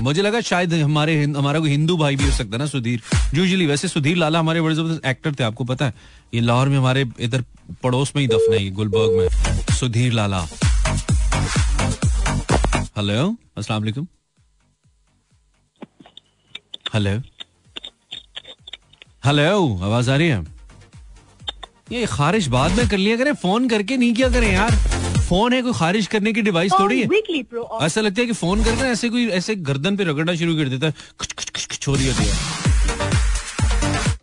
मुझे 0.00 0.22
लगा 0.22 0.40
शायद 0.40 0.74
हमारे 0.74 1.22
हमारा 1.24 1.60
कोई 1.60 1.70
हिंदू 1.70 1.96
भाई 1.96 2.16
भी 2.16 2.24
हो 2.24 2.30
सकता 2.30 2.52
है 2.52 2.58
ना 2.58 2.66
सुधीर। 2.66 3.00
यूजली 3.34 3.66
वैसे 3.66 3.88
सुधीर 3.88 4.16
लाला 4.16 4.38
हमारे 4.38 4.60
बड़े 4.60 4.74
ज़बरदस्त 4.74 5.06
एक्टर 5.06 5.34
थे, 5.34 5.44
आपको 5.44 5.64
पता 5.64 5.86
है। 5.86 5.94
ये 6.34 6.40
लाहौर 6.40 6.68
में 6.68 6.76
हमारे 6.78 7.04
इधर 7.20 7.44
पड़ोस 7.82 8.12
में 8.16 8.22
ही 8.22 8.28
दफन 8.28 8.54
है 8.54 8.70
गुलबर्ग 8.70 9.18
में। 9.18 9.28
सुधीर 9.74 10.12
लाला। 10.12 10.40
हेलो 12.96 13.36
अस्सलाम 13.58 13.82
वालेकुम। 13.82 14.06
हेलो 16.94 17.20
हेलो 19.24 19.78
आवाज़ 19.84 20.10
आ 20.10 20.16
रही 20.16 20.28
है? 20.28 20.44
ये 21.92 22.06
खारिश 22.06 22.46
बाद 22.48 22.72
में 22.72 22.88
कर 22.88 22.96
लिया 22.98 23.16
करें, 23.16 23.32
फ़ोन 23.34 23.68
करके 23.68 23.96
नहीं 23.96 24.14
किया 24.14 24.28
करें 24.30 24.52
यार। 24.52 24.72
फ़ोन 25.28 25.52
है 25.52 25.60
कोई 25.62 25.72
खारिज 25.74 26.06
करने 26.06 26.32
की 26.32 26.42
डिवाइस 26.42 26.72
थोड़ी 26.72 27.00
है? 27.00 27.06
ऐसा 27.82 28.00
लगता 28.00 28.20
है 28.20 28.26
कि 28.26 28.32
फ़ोन 28.34 28.62
करके 28.64 28.82
ना 28.82 28.88
ऐसे 28.88 29.08
कोई 29.08 29.26
ऐसे 29.38 29.54
गर्दन 29.68 29.96
पे 29.96 30.04
रगड़ना 30.04 30.34
शुरू 30.34 30.56
कर 30.56 30.68
देता 30.68 30.86
है। 30.86 30.92
छोरी 31.72 32.06
होती 32.06 32.24
है। 32.24 32.34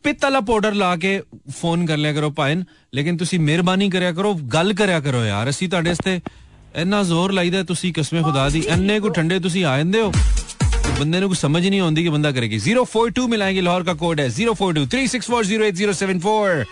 पित्तला 0.04 0.40
पाउडर 0.42 0.74
ला 0.74 0.96
के 0.96 1.18
फ़ोन 1.52 1.86
कर 1.88 1.98
लिया 1.98 2.14
करो 2.14 2.30
पाइन 2.38 2.66
लेकिन 2.94 3.18
तुम 3.18 3.42
मेहरबानी 3.42 3.90
करो 3.90 4.34
गल 4.56 4.74
करो 4.74 5.24
यार। 5.24 5.48
असि 5.48 5.68
ते 5.68 6.22
इना 6.82 7.02
ज़ोर 7.04 7.32
लाई 7.32 7.50
दी 7.50 7.92
कस्मे 7.92 8.22
खुदा 8.24 8.50
दी। 8.50 8.62
एने 8.70 9.00
को 9.00 9.10
ठंडे 9.10 9.40
तुम 9.40 9.66
आ 9.66 9.78
तो 9.84 10.10
बंदे 11.00 11.28
को 11.28 11.34
समझ 11.36 11.66
नहीं 11.66 11.82
आती 11.82 12.04
कि 12.04 12.10
बंदा 12.10 12.32
करेगी। 12.32 12.58
ज़ीरो 12.60 12.84
फोर 12.86 13.12
टू 13.12 13.28
मिलाएँगे 13.28 13.62
लाहौर 13.62 13.84
का 13.84 13.94
कोड 13.96 14.20
है। 14.20 14.30
Zero 14.30 14.54
four 14.54 14.74
two 14.74 14.86
three 14.88 15.08
six 15.08 15.28
four 15.28 15.46
zero 15.46 15.66
eight 15.66 15.76
zero 15.76 15.94
seven 15.94 16.20
four. 16.20 16.66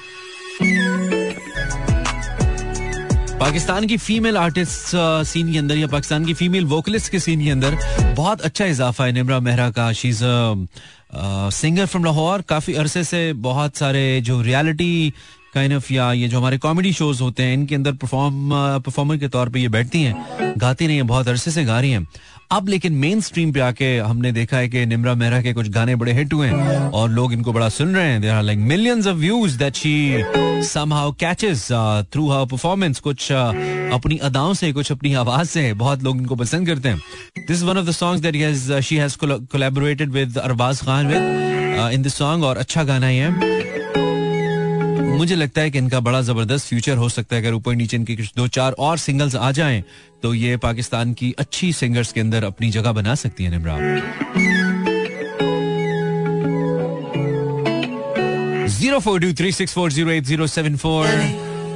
Pakistan 3.42 3.86
की 3.88 3.96
फीमेल 3.98 4.38
आर्टिस्ट 4.38 4.92
सीन 5.28 5.52
के 5.52 5.58
अंदर 5.58 5.78
या 5.78 5.88
पाकिस्तान 5.88 6.26
की 6.26 6.34
फीमेल 6.34 6.66
वोकलिस्ट 6.66 7.12
के 7.12 7.20
सीन 7.20 7.44
के 7.44 7.50
अंदर 7.50 7.78
बहुत 8.16 8.42
अच्छा 8.42 8.66
इजाफा 8.66 9.06
है 9.06 9.12
निमरा 9.12 9.40
मेहरा 9.40 9.70
का। 9.72 9.92
She 9.92 10.10
is 10.10 10.24
singer 11.56 11.86
from 11.86 12.06
Lahore 12.06 12.42
काफ़ी 12.50 12.74
अरसे 12.74 13.04
से 13.04 13.22
बहुत 13.42 13.78
सारे 13.78 14.22
जो 14.22 14.42
रियलिटी 14.42 15.14
काइंड 15.54 15.74
ऑफ़ 15.74 15.92
या 15.94 16.12
ये 16.14 16.28
जो 16.28 16.40
हमारे 16.40 16.58
कॉमेडी 16.58 16.92
शोज़ 16.94 17.22
होते 17.24 17.44
हैं, 17.44 17.54
इनके 17.54 17.76
अंदर 17.76 17.94
परफॉर्म 17.94 18.52
परफॉर्मर 18.86 19.18
के 19.18 19.28
तौर 19.28 19.50
पे 19.50 19.60
ये 19.60 19.70
बैठती 19.70 20.02
हैं, 20.04 20.54
गाती 20.58 20.88
नहीं 20.88 20.98
है, 20.98 21.04
बहुत 21.04 21.28
अरसे 21.28 21.52
से 21.52 21.64
गा 21.66 21.80
रही 21.80 21.92
हैं। 21.92 22.08
अब 22.52 22.70
लेकिन 22.70 22.94
मेन 22.94 23.22
स्ट्रीम 23.22 23.52
पे 23.54 23.60
आके 23.62 23.98
हमने 24.00 24.32
देखा 24.32 24.58
है 24.58 24.70
कि 24.70 24.86
निमरा 24.86 25.16
मेहरा 25.16 25.42
के 25.42 25.54
कुछ 25.54 25.70
गाने 25.70 25.96
बड़े 25.96 26.14
हिट 26.14 26.34
हुए 26.34 26.48
हैं 26.48 26.80
और 26.90 27.10
लोग 27.10 27.34
इनको 27.34 27.54
बड़ा 27.54 27.70
सुन 27.72 27.96
रहे 27.96 28.12
हैं। 28.12 28.22
They 28.22 28.30
are 28.30 28.44
like 28.44 28.60
millions 28.70 29.08
of 29.08 29.18
views 29.18 29.58
that 29.58 29.76
she 29.76 30.00
somehow 30.64 31.12
catches 31.20 31.68
through 32.14 32.28
her 32.30 32.46
performance 32.46 33.00
कुछ 33.00 33.32
uh, 33.32 33.94
अपनी 33.94 34.18
अदाओं 34.18 34.54
से 34.54 34.72
कुछ 34.74 34.92
अपनी 34.92 35.14
आवाज़ 35.14 35.48
से 35.50 35.74
बहुत 35.74 36.04
लोग 36.04 36.18
इनको 36.18 36.36
पसंद 36.36 36.68
करते 36.68 36.90
हैं। 36.90 37.02
This 37.48 37.64
one 37.64 37.78
of 37.78 37.86
the 37.88 37.92
songs 37.92 38.22
that 38.22 38.36
has 38.36 38.80
she 38.80 38.96
has 38.98 39.18
collaborated 39.22 40.12
with 40.12 40.38
Arbaz 40.38 40.82
Khan 40.82 41.08
with 41.08 41.92
in 41.94 42.02
this 42.02 42.14
song 42.14 42.44
और 42.44 42.58
अच्छा 42.58 42.84
गाना 42.84 43.08
ही। 43.08 43.30
मुझे 45.18 45.36
लगता 45.36 45.62
है 45.62 45.72
कि 45.72 45.78
इनका 45.78 46.00
बड़ा 46.00 46.22
ज़बरदस्त 46.22 46.68
फ्यूचर 46.68 46.98
हो 46.98 47.10
सकता 47.10 47.36
है 47.36 47.42
अगर 47.42 47.54
ऊपर 47.54 47.76
नीचे 47.76 47.98
इनके 47.98 48.16
कुछ 48.16 48.32
दो 48.38 48.48
चार 48.48 48.72
और 48.80 48.98
सिंगल्स 48.98 49.36
आ 49.36 49.52
जाएँ 49.52 49.84
तो 50.24 50.34
ये 50.34 50.58
पाकिस्तान 50.58 51.14
की 51.14 51.34
अच्छी 51.40 51.72
सिंगर्स 51.74 52.12
के 52.12 52.22
अंदर 52.22 52.44
अपनी 52.44 52.70
जगह 52.72 52.92
बना 52.92 53.16
सकती 53.16 53.44
है 53.44 53.52
Nimra 53.52 54.61
zero 58.92 59.00
four 59.00 59.20
two 59.22 59.32
three 59.40 59.52
six 59.52 59.74
four 59.74 59.92
zero 59.92 60.10
eight 60.12 60.24
zero 60.26 60.46
seven 60.52 60.76
four 60.78 61.08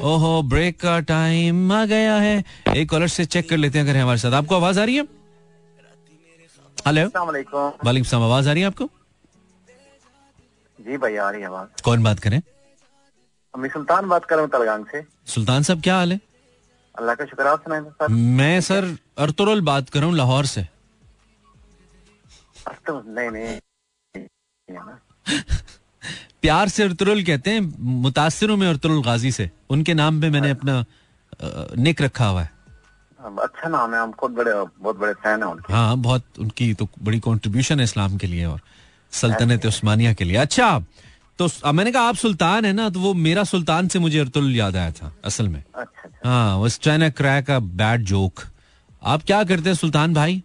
ओहो 0.03 0.31
ब्रेक 0.51 0.79
का 0.79 0.99
टाइम 1.09 1.71
आ 1.71 1.85
गया 1.91 2.15
है। 2.19 2.43
एक 2.75 2.89
कॉलर 2.89 3.07
से 3.07 3.25
चेक 3.25 3.47
कर 3.49 3.57
लेते 3.57 3.79
हैं 3.79 3.85
अगर 3.85 3.97
हमारे 3.99 4.19
साथ। 4.19 4.31
आपको 4.39 4.55
आवाज़ 4.55 4.79
आ 4.79 4.83
रही 4.83 4.95
है? 4.95 5.03
हेलो 6.87 7.05
वालेकुम 7.15 7.71
वालेकुम 7.85 8.23
आवाज़ 8.23 8.49
आ 8.49 8.51
रही 8.51 8.61
है 8.61 8.67
आपको? 8.67 8.89
जी 10.79 10.97
भाई 10.97 11.15
आ 11.15 11.29
रही 11.29 11.41
है 11.41 11.47
आवाज़। 11.47 11.81
कौन 11.83 12.03
बात 12.03 12.19
करें? 12.19 12.41
अम्मी 13.53 13.69
सुल्तान 13.77 14.09
बात 14.09 14.25
कर 14.25 14.35
रहा 14.35 14.43
हूँ 14.43 14.51
तलगांग 14.57 14.85
से। 14.91 15.03
सुल्तान 15.35 15.63
साहब 15.69 15.81
क्या 15.83 15.95
हाल 15.97 16.11
है? 16.11 16.19
अल्लाह 16.95 17.15
का 17.15 17.25
शुक्र 17.25 17.47
आप 17.47 17.63
सुनाए 17.63 17.81
सर 17.81 18.07
मैं 18.41 18.59
सर 18.67 18.95
अर्तुरुल 19.27 19.61
बात 19.71 19.89
कर 19.89 19.99
रहा 19.99 20.07
हूँ 20.09 20.15
लाहौर 20.17 20.45
से। 20.55 20.67
तो 22.87 23.01
नहीं 23.07 23.29
नहीं। 23.29 24.27
प्यार 26.45 26.69
से 26.69 26.83
अर्तुरुल 26.83 27.23
कहते 27.23 27.51
हैं 27.51 27.61
मुतासिरों 28.01 28.57
में 28.57 28.67
अर्तुरुल 28.67 29.01
गाजी 29.03 29.31
से। 29.31 29.49
उनके 29.69 29.93
नाम 29.95 30.21
पे 30.21 30.29
मैंने 30.29 30.49
अपना 30.51 30.83
निक 31.79 32.01
रखा 32.01 32.25
हुआ 32.27 32.41
है। 32.41 32.53
अच्छा 33.19 33.69
नाम 33.69 33.93
है 33.93 33.99
हम 34.01 34.11
खुद 34.13 34.31
बड़े 34.31 34.51
बहुत 34.53 34.97
बड़े 34.97 35.13
फ़ैन 35.13 35.43
हैं 35.43 35.49
उनके। 35.49 35.73
हाँ 35.73 35.97
बहुत 35.99 36.39
उनकी 36.39 36.73
तो 36.73 36.87
बड़ी 37.03 37.19
कंट्रीब्यूशन 37.19 37.79
है 37.79 37.83
इस्लाम 37.83 38.17
के 38.17 38.27
लिए 38.27 38.45
और 38.45 38.59
सल्तनत 39.11 39.65
उस्मानिया 39.65 40.13
के 40.13 40.23
लिए। 40.23 40.37
अच्छा 40.37 40.67
तो 41.39 41.47
मैंने 41.71 41.91
कहा 41.91 42.03
आप 42.09 42.15
सुल्तान 42.15 42.65
है 42.65 42.73
ना 42.73 42.89
तो 42.89 42.99
वो 42.99 43.13
मेरा 43.19 43.43
सुल्तान 43.45 43.87
से 43.87 43.99
मुझे 43.99 44.19
अर्तुल 44.19 44.55
याद 44.55 44.75
आया 44.75 44.91
था 44.91 45.11
असल 45.25 45.47
में। 45.47 45.59
अच्छा 45.59 46.01
अच्छा। 46.03 46.29
हाँ 46.29 46.57
वो 46.57 46.67
trying 46.83 47.09
crack 47.11 47.49
a 47.51 47.59
bad 47.81 48.03
joke 48.05 48.43
आप 49.03 49.23
क्या 49.23 49.43
करते 49.43 49.69
हैं 49.69 49.75
सुल्तान 49.75 50.13
भाई? 50.13 50.41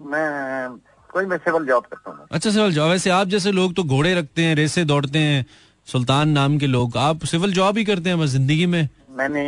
मैं 0.00 0.68
कोई 1.12 1.24
मैं 1.26 1.36
सिविल 1.38 1.66
जॉब 1.66 1.84
करता 1.84 2.10
हूँ। 2.10 2.26
अच्छा 2.30 2.50
सिविल 2.50 2.72
जॉब 2.74 2.90
वैसे 2.90 3.10
आप 3.10 3.28
जैसे 3.28 3.52
लोग 3.52 3.74
तो 3.74 3.84
घोड़े 3.84 4.14
रखते 4.14 4.44
हैं 4.44 4.54
रेसे 4.56 4.84
दौड़ते 4.84 5.18
हैं 5.18 5.44
सुल्तान 5.88 6.28
नाम 6.30 6.58
के 6.58 6.66
लोग। 6.66 6.96
आप 6.98 7.24
सिविल 7.26 7.52
जॉब 7.52 7.78
ही 7.78 7.84
करते 7.84 8.10
हैं 8.10 8.18
बस 8.20 8.28
ज़िंदगी 8.30 8.66
में? 8.66 8.88
मैंने 9.12 9.42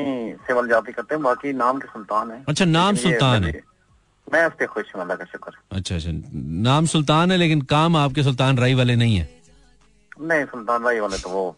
सिविल 0.47 0.69
जॉब 0.69 0.85
ही 0.89 0.93
करते 0.93 1.15
हैं 1.15 1.23
बाकी 1.23 1.53
नाम 1.55 1.79
के 1.79 1.89
सुल्तान 1.89 2.31
है। 2.31 2.43
अच्छा, 2.49 2.65
नाम 2.65 2.97
सुल्तान 2.97 3.45
है। 3.45 3.61
मैं 4.27 4.47
इस 4.47 4.67
खुश 4.69 4.95
हूँ 4.95 5.03
अल्लाह 5.03 5.17
का 5.17 5.25
शुक्र। 5.25 5.53
अच्छा 5.73 5.95
अच्छा। 5.97 6.11
नाम 6.63 6.87
सुल्तान 6.87 7.31
है 7.31 7.37
लेकिन 7.37 7.61
काम 7.71 7.97
आपके 7.97 8.23
सुल्तान 8.23 8.59
राई 8.59 8.75
वाले 8.75 8.97
नहीं 8.97 9.17
है। 9.17 9.29
नहीं 10.23 10.45
सुल्तान 10.47 10.83
राई 10.85 10.99
वाले 11.01 11.19
तो 11.19 11.31
वो 11.31 11.51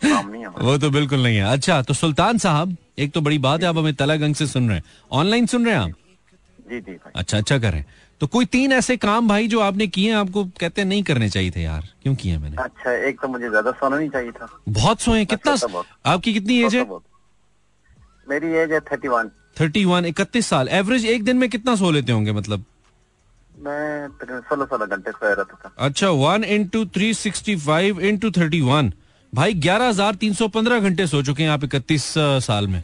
काम 0.00 0.28
नहीं 0.30 0.42
है 0.42 0.48
वो 0.48 0.76
तो 0.78 0.90
बिल्कुल 0.90 1.22
नहीं 1.22 1.36
है। 1.36 1.52
अच्छा 1.52 1.80
तो 1.82 1.94
सुल्तान 1.94 2.38
साहब 2.38 2.76
एक 2.98 3.12
तो 3.12 3.20
बड़ी 3.20 3.38
बात 3.40 3.62
है 3.62 3.68
आप 3.68 3.76
हमें 3.78 3.94
तलागंग 3.94 4.34
से 4.34 4.46
सुन 4.46 4.68
रहे 4.68 4.76
हैं। 4.78 4.84
ऑनलाइन 5.12 5.46
सुन 5.46 5.64
रहे 5.66 5.74
हैं 5.74 5.80
आप? 5.80 5.90
जी 6.70 6.80
जी 6.80 6.98
अच्छा 7.14 7.38
अच्छा 7.38 7.58
करें। 7.58 7.84
तो 8.20 8.26
कोई 8.26 8.44
तीन 8.46 8.72
ऐसे 8.72 8.96
काम 8.96 9.28
भाई 9.28 9.48
जो 9.48 9.60
आपने 9.60 9.86
किए 9.88 10.12
आपको 10.14 10.44
कहते 10.60 10.80
हैं 10.80 10.88
नहीं 10.88 11.02
करने 11.02 11.28
चाहिए 11.30 11.50
थे 11.50 11.62
यार। 11.62 11.88
क्यों 12.02 12.14
किए 12.14 12.38
मैंने? 12.38 12.56
अच्छा 12.62 12.92
एक 13.08 13.20
तो 13.22 13.28
मुझे 13.28 13.48
ज़्यादा 13.48 13.70
सोना 13.72 13.96
नहीं 13.96 14.08
चाहिए 14.10 14.30
था। 14.32 14.48
बहुत 14.68 15.00
सोए 15.00 15.24
कितना 15.24 15.56
सोता 15.56 15.72
बहुत। 15.72 15.86
आपकी 16.06 16.32
कितनी 16.34 16.62
एज 16.64 16.74
है? 16.74 16.84
मेरी 18.26 18.54
एज 18.62 18.72
है 18.72 18.80
थर्टी 18.82 19.08
वन 19.08 19.30
थर्टी 19.60 19.84
वन 19.84 20.06
इकतीस 20.06 20.46
साल। 20.46 20.68
एवरेज 20.70 21.04
एक 21.06 21.24
दिन 21.24 21.36
में 21.36 21.48
कितना 21.50 21.74
सो 21.76 21.90
लेते 21.90 22.12
होंगे 22.12 22.32
मतलब? 22.32 22.64
मैं 23.58 24.08
सोलह 24.40 24.64
सोलह 24.64 24.86
घंटे 24.86 25.10
सोया 25.10 25.32
रहता 25.32 25.58
था। 25.64 25.74
अच्छा 25.78 26.10
one 26.10 26.44
into 26.46 26.84
three 26.94 27.12
sixty 27.14 27.56
five 27.58 28.00
into 28.02 28.30
thirty 28.32 28.60
one 28.62 28.92
भाई 29.32 29.54
ग्यारह 29.56 29.88
हज़ार 29.88 30.14
तीन 30.14 30.34
सौ 30.34 30.48
पंद्रह 30.48 30.80
घंटे 30.80 31.06
सो 31.06 31.22
चुके 31.22 31.42
हैं 31.42 31.50
आप 31.50 31.64
इकतीस 31.64 32.12
साल 32.44 32.66
में। 32.66 32.82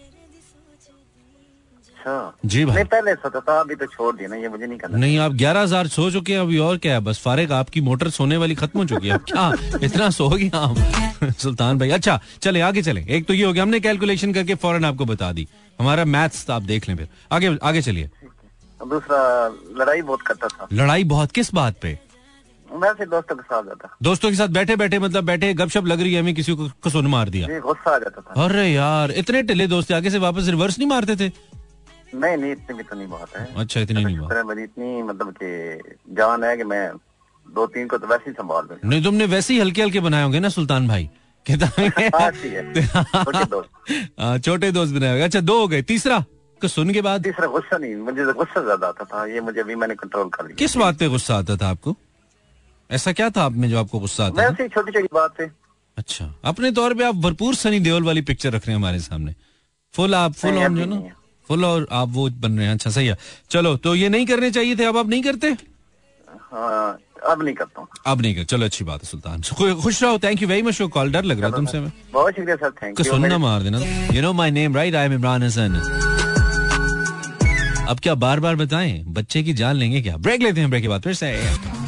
अच्छा 2.03 2.49
जी 2.49 2.65
भाई। 2.65 2.75
नहीं 2.75 2.85
पहले 2.85 3.15
सोता 3.15 3.41
था 3.41 3.59
अभी 3.61 3.75
तो 3.75 3.87
छोड़ 3.87 4.15
दिया 4.17 4.29
ना 4.29 4.37
ये 4.37 4.49
मुझे 4.49 4.67
नहीं 4.67 4.79
करना 4.79 4.99
नहीं 4.99 5.19
आप 5.19 5.33
ग्यारह 5.33 5.61
हज़ार 5.61 5.87
सो 5.87 6.11
चुके 6.11 6.33
हैं 6.33 6.41
अभी 6.41 6.59
और 6.59 6.77
क्या 6.79 6.93
है? 6.95 7.01
बस 7.01 7.21
फारिग 7.25 7.53
आपकी 7.53 7.81
मोटर 7.81 8.11
सोने 8.11 8.37
वाली 8.37 8.55
खत्म 8.55 8.79
हो 8.79 8.85
चुकी 8.87 9.09
है। 9.09 9.19
क्या? 9.29 9.53
इतना 9.83 10.11
सो 10.11 10.29
गया 10.29 10.59
आप? 10.59 11.33
सुल्तान 11.39 11.79
भाई 11.79 11.91
अच्छा 11.91 12.19
चले 12.43 12.61
आगे 12.61 12.83
चले। 12.83 13.05
एक 13.09 13.27
तो 13.27 13.35
ये 13.35 13.45
हो 13.45 13.53
गया 13.53 13.63
हमने 13.63 13.81
कैलकुलेशन 13.81 14.33
करके 14.33 14.55
फ़ौरन 14.55 14.85
आपको 14.85 15.05
बता 15.05 15.33
दी। 15.33 15.47
हमारा 15.79 16.05
मैथ्स 16.07 16.49
आप 16.51 16.63
देख 16.63 16.89
लें 16.89 16.97
फिर। 16.97 17.09
आगे 17.33 17.57
आगे 17.63 17.83
चलिए। 17.83 18.11
दूसरा 18.81 19.21
लड़ाई 19.79 20.03
बहुत 20.03 20.23
करता 20.23 20.49
था। 20.49 20.69
लड़ाई 20.73 21.05
बहुत? 21.05 21.33
किस 21.33 21.55
बात 21.55 21.77
पे? 21.83 21.99
मैं 22.67 22.93
दोस्तों 23.01 23.37
के 23.37 23.43
साथ 23.43 23.63
जाता। 23.63 23.97
दोस्तों 24.03 24.31
के 24.31 24.37
साथ 24.37 24.49
बैठे 24.49 24.77
बैठे 24.77 24.99
मतलब 24.99 25.25
बैठे 25.25 25.53
गपशप 25.55 25.87
लग 25.87 26.01
रही 26.01 26.13
है 26.15 26.21
हमें 26.21 26.35
किसी 26.35 26.55
को 26.57 26.69
कसुन 26.85 27.07
मार 27.07 27.29
दिया। 27.29 27.59
गुस्सा 27.61 27.95
आ 27.95 27.99
जाता 27.99 28.21
था। 28.21 28.45
अरे 28.45 28.69
यार 28.69 29.11
इतने 29.17 29.43
टिले 29.43 29.67
दोस्त 29.67 29.93
आगे 29.93 30.11
से 30.11 30.19
वापस 30.19 30.49
रिवर्स 30.49 30.79
नहीं 30.79 30.89
मारते 30.89 31.17
थे? 31.17 31.29
नहीं 32.15 32.37
नहीं 32.37 32.53
इतनी 32.53 32.77
भी 32.77 32.83
तो 32.83 32.97
नहीं 32.97 33.07
बहुत 33.09 33.37
है। 33.37 33.47
अच्छा 33.57 33.81
इतनी 33.81 34.05
नहीं 34.05 34.17
है 34.17 34.43
मेरी 34.45 34.63
इतनी 34.63 35.03
मतलब 35.03 35.35
कि 35.43 35.95
जान 36.15 36.45
है 36.45 36.57
कि 36.57 36.65
मैं 36.65 36.91
दो 37.47 37.67
तीन 37.67 37.89
को 37.89 37.99
तो 37.99 38.07
वैसे 38.07 38.31
ही 38.31 38.33
संभाल 38.33 38.67
लूँ 38.71 38.79
नहीं 38.85 39.03
तुमने 39.05 39.27
वैसे 39.27 39.55
ही 39.55 39.61
हल्के 39.61 39.83
हल्के 39.83 40.01
बनाए 40.01 40.23
होंगे 40.23 40.41
ना 40.41 40.49
सुल्तान 40.49 40.89
भाई। 40.89 41.09
हाँ, 41.47 42.31
है। 42.35 42.73
छोटे 43.25 43.45
दोस्त। 43.45 43.91
हाँ, 44.21 44.39
छोटे 44.39 44.71
दोस्त 44.73 44.93
बनाए 44.95 45.21
अच्छा 45.21 45.41
दो 45.41 45.59
हो 45.61 45.67
गए। 45.69 45.83
तीसरा 45.83 46.19
को 46.63 46.69
सुन 46.69 46.93
के 46.93 47.01
बाद? 47.03 47.23
तीसरा 47.25 47.47
गुस्सा 47.47 47.79
नहीं 47.79 47.95
मुझे 47.97 48.25
तो 48.27 48.33
गुस्सा 48.35 48.63
ज़्यादा 48.65 48.89
आता 48.89 49.05
था। 49.05 49.25
ये 49.27 49.41
मुझे 49.41 49.61
अभी 49.61 49.75
मैंने 49.75 49.95
कंट्रोल 49.95 50.29
कर 50.35 50.45
लिया 50.45 50.57
किस 50.59 50.77
बात 50.77 50.99
पे 50.99 51.09
गुस्सा 51.09 51.37
आता 51.37 51.57
था 51.57 51.69
आपको? 51.69 51.97
ऐसा 52.91 53.13
क्या 53.13 53.29
था 53.31 53.45
आप 53.45 53.53
में 53.53 53.69
जो 53.71 53.79
आपको 53.79 53.99
गुस्सा 53.99 54.25
आता 54.27 54.43
था? 54.43 54.49
वैसे 54.49 54.69
छोटी 54.69 54.93
छोटी 54.93 55.09
बात 55.15 55.41
है 55.41 55.51
अच्छा 55.97 56.33
अपने 56.45 56.71
तौर 56.73 56.95
पे 56.95 57.05
आप 57.05 57.15
भरपूर 57.25 57.55
सनी 57.55 57.81
देओल 57.81 58.05
वाली 58.05 58.21
पिक्चर 58.31 58.53
रख 58.53 58.67
रहे 58.67 58.75
हैं 58.75 58.79
हमारे 58.79 58.99
सामने। 59.01 59.35
फुल 59.95 60.15
आप 60.15 60.33
फुल 60.35 60.59
ऑन 60.59 60.77
जो 60.77 60.85
ना। 60.85 61.01
फुल 61.53 61.65
और 61.65 61.87
आप 61.93 62.09
वो 62.11 62.29
बन 62.41 62.59
रहे 62.59 62.67
हैं। 62.67 62.75
अच्छा 62.75 62.91
सही 62.91 63.07
है। 63.07 63.17
चलो 63.51 63.77
तो 63.79 63.95
ये 63.95 64.09
नहीं 64.09 64.27
करने 64.27 64.51
चाहिए 64.51 64.77
थे 64.77 64.85
अब 64.85 64.97
आप 64.97 65.09
नहीं 65.09 65.23
करते? 65.23 65.57
हाँ 66.53 66.99
अब 67.31 67.43
नहीं 67.43 67.55
करता 67.55 67.81
हूँ। 67.81 67.89
अब 68.07 68.21
नहीं 68.23 68.35
कर 68.37 68.45
चलो 68.45 68.65
अच्छी 68.65 68.85
बात 68.85 69.03
है 69.03 69.09
सुल्तान। 69.09 69.43
खुश 69.83 70.03
रहो 70.03 70.19
thank 70.19 70.43
you 70.43 70.49
very 70.49 70.63
much 70.63 70.81
call 70.95 71.13
डर 71.13 71.25
लग 71.25 71.41
रहा 71.41 71.49
है 71.49 71.57
तुमसे। 71.57 71.79
हमें 71.79 71.93
बहुत 72.13 72.35
शुक्रिया 72.35 72.57
सर 72.57 72.71
थैंक 72.83 73.01
यू 73.01 73.05
सुनना 73.05 73.39
मार 73.39 73.63
देना। 73.63 73.79
You 74.15 74.23
know 74.23 74.33
my 74.33 74.51
name 74.51 74.77
right 74.77 74.95
I 74.95 75.07
am 75.07 75.13
Imran 75.13 75.43
Hasan 75.43 75.75
अब 77.89 78.01
क्या 78.01 78.15
बार 78.17 78.41
बार 78.41 78.57
बताएँ? 78.57 79.03
बच्चे 79.09 79.43
की 79.43 79.53
जान 79.55 79.77
लेंगे 79.77 80.01
क्या? 80.03 80.17
ब्रेक 80.19 80.43
लेते 80.43 80.61
हैं 80.61 80.71
ब्रेक 80.71 80.83
के 80.83 80.89
बाद 80.89 81.03
फिर 81.03 81.15
से। 81.15 81.33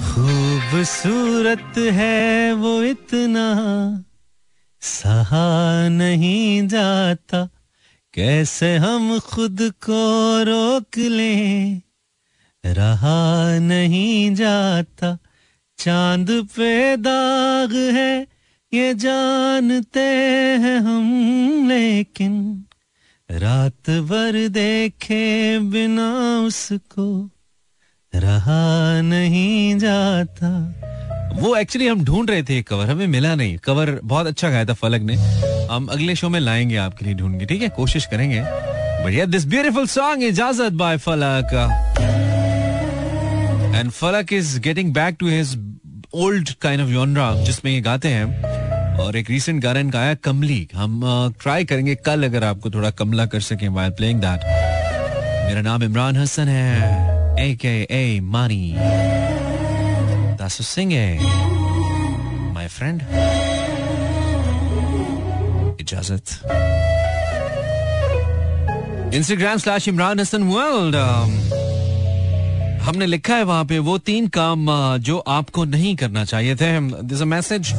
खूबसूरत 0.07 1.79
है 1.93 2.53
वो 2.55 2.83
इतना 2.85 3.47
सहा 4.83 5.89
नहीं 5.89 6.67
जाता। 6.69 7.49
कैसे 8.15 8.77
हम 8.77 9.19
खुद 9.19 9.59
को 9.61 10.43
रोक 10.43 10.99
लें? 10.99 11.83
रहा 12.65 13.59
नहीं 13.59 14.35
जाता, 14.35 15.19
चाँद 15.79 16.49
पे 16.57 16.97
दाग 16.97 17.73
है, 17.73 18.27
ये 18.75 18.95
जानते 18.95 20.01
हैं 20.61 20.79
हम, 20.79 21.69
लेकिन 21.69 22.65
रात 23.31 23.91
भर 23.91 24.49
देखे 24.49 25.59
बिना 25.59 26.41
उसको 26.41 27.31
रहा 28.15 29.01
नहीं 29.01 29.79
जाता। 29.79 30.75
वो 31.33 31.55
एक्चुअली 31.57 31.89
हम 31.89 32.05
ढूंढ 32.05 32.31
रहे 32.31 32.43
थे 32.43 32.63
कवर 32.63 32.87
हमें 32.87 33.07
मिला 33.07 33.35
नहीं। 33.35 33.57
कवर 33.59 33.99
बहुत 34.05 34.27
अच्छा 34.27 34.51
गाया 34.51 34.65
था 34.65 34.73
फलक 34.73 35.03
ने। 35.03 35.15
हम 35.67 35.87
अगले 35.87 36.15
शो 36.15 36.29
में 36.29 36.41
लाएँगे 36.41 36.77
आपके 36.77 37.05
लिए 37.05 37.15
ढूंढ 37.15 37.39
के 37.41 37.47
ठीक 37.47 37.63
है? 37.63 37.69
कोशिश 37.69 38.07
करेंगे। 38.07 38.41
बढ़िया 39.05 39.25
this 39.25 39.47
beautiful 39.47 39.87
song 39.87 40.23
Ijazat 40.23 40.73
by 40.73 40.97
Falak. 40.97 41.53
And 43.75 43.91
Falak 43.91 44.33
is 44.33 44.59
getting 44.61 44.93
back 44.95 45.17
to 45.19 45.29
his 45.29 45.59
old 46.15 46.51
kind 46.63 46.83
of 46.83 46.89
genre 46.89 47.35
जिसमें 47.45 47.73
ये 47.73 47.81
गाते 47.81 48.09
हैं। 48.09 48.99
और 48.99 49.17
एक 49.17 49.31
रीसेंट 49.31 49.63
गाना 49.63 49.81
इनका 49.81 50.01
आया 50.01 50.15
कमली। 50.15 50.69
हम 50.75 51.01
ट्राई 51.43 51.65
करेंगे 51.65 51.95
कल 51.95 52.25
अगर 52.25 52.45
आपको 52.45 52.71
थोड़ा 52.71 52.91
कमला 52.91 53.27
कर 53.27 53.41
सकें 53.41 53.69
वाइल 53.69 53.91
प्लेइंग 53.91 54.21
दैट 54.21 54.45
मेरा 55.47 55.61
नाम 55.61 55.83
इमरान 55.83 56.17
हसन 56.17 56.49
है। 56.49 57.47
ए 57.47 57.55
के 57.55 57.77
ए 57.91 58.21
मानी 58.23 58.75
सिंह 60.49 60.93
है 60.93 61.19
my 62.55 62.69
friend 62.69 63.03
Ijazat 65.81 66.41
Instagram 69.15 69.59
slash 69.59 69.89
Imran 69.89 70.21
Hasan 70.21 70.43
world 70.43 70.97
हमने 72.83 73.07
लिखा 73.07 73.37
है 73.37 73.43
वहाँ 73.43 73.65
पे, 73.65 73.79
वो 73.79 73.99
तीन 73.99 74.27
काम 74.29 74.67
जो 75.01 75.19
आपको 75.19 75.65
नहीं 75.65 75.95
करना 75.97 76.25
चाहिए 76.25 76.57
थे। 76.57 76.81
This 77.03 77.23
a 77.23 77.25
message 77.25 77.73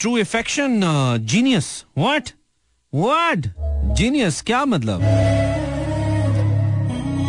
through 0.00 0.16
affection 0.18 0.80
genius 1.30 1.84
what 1.98 2.28
what 2.92 3.46
genius 3.96 4.42
क्या 4.42 4.64
मतलब? 4.64 5.00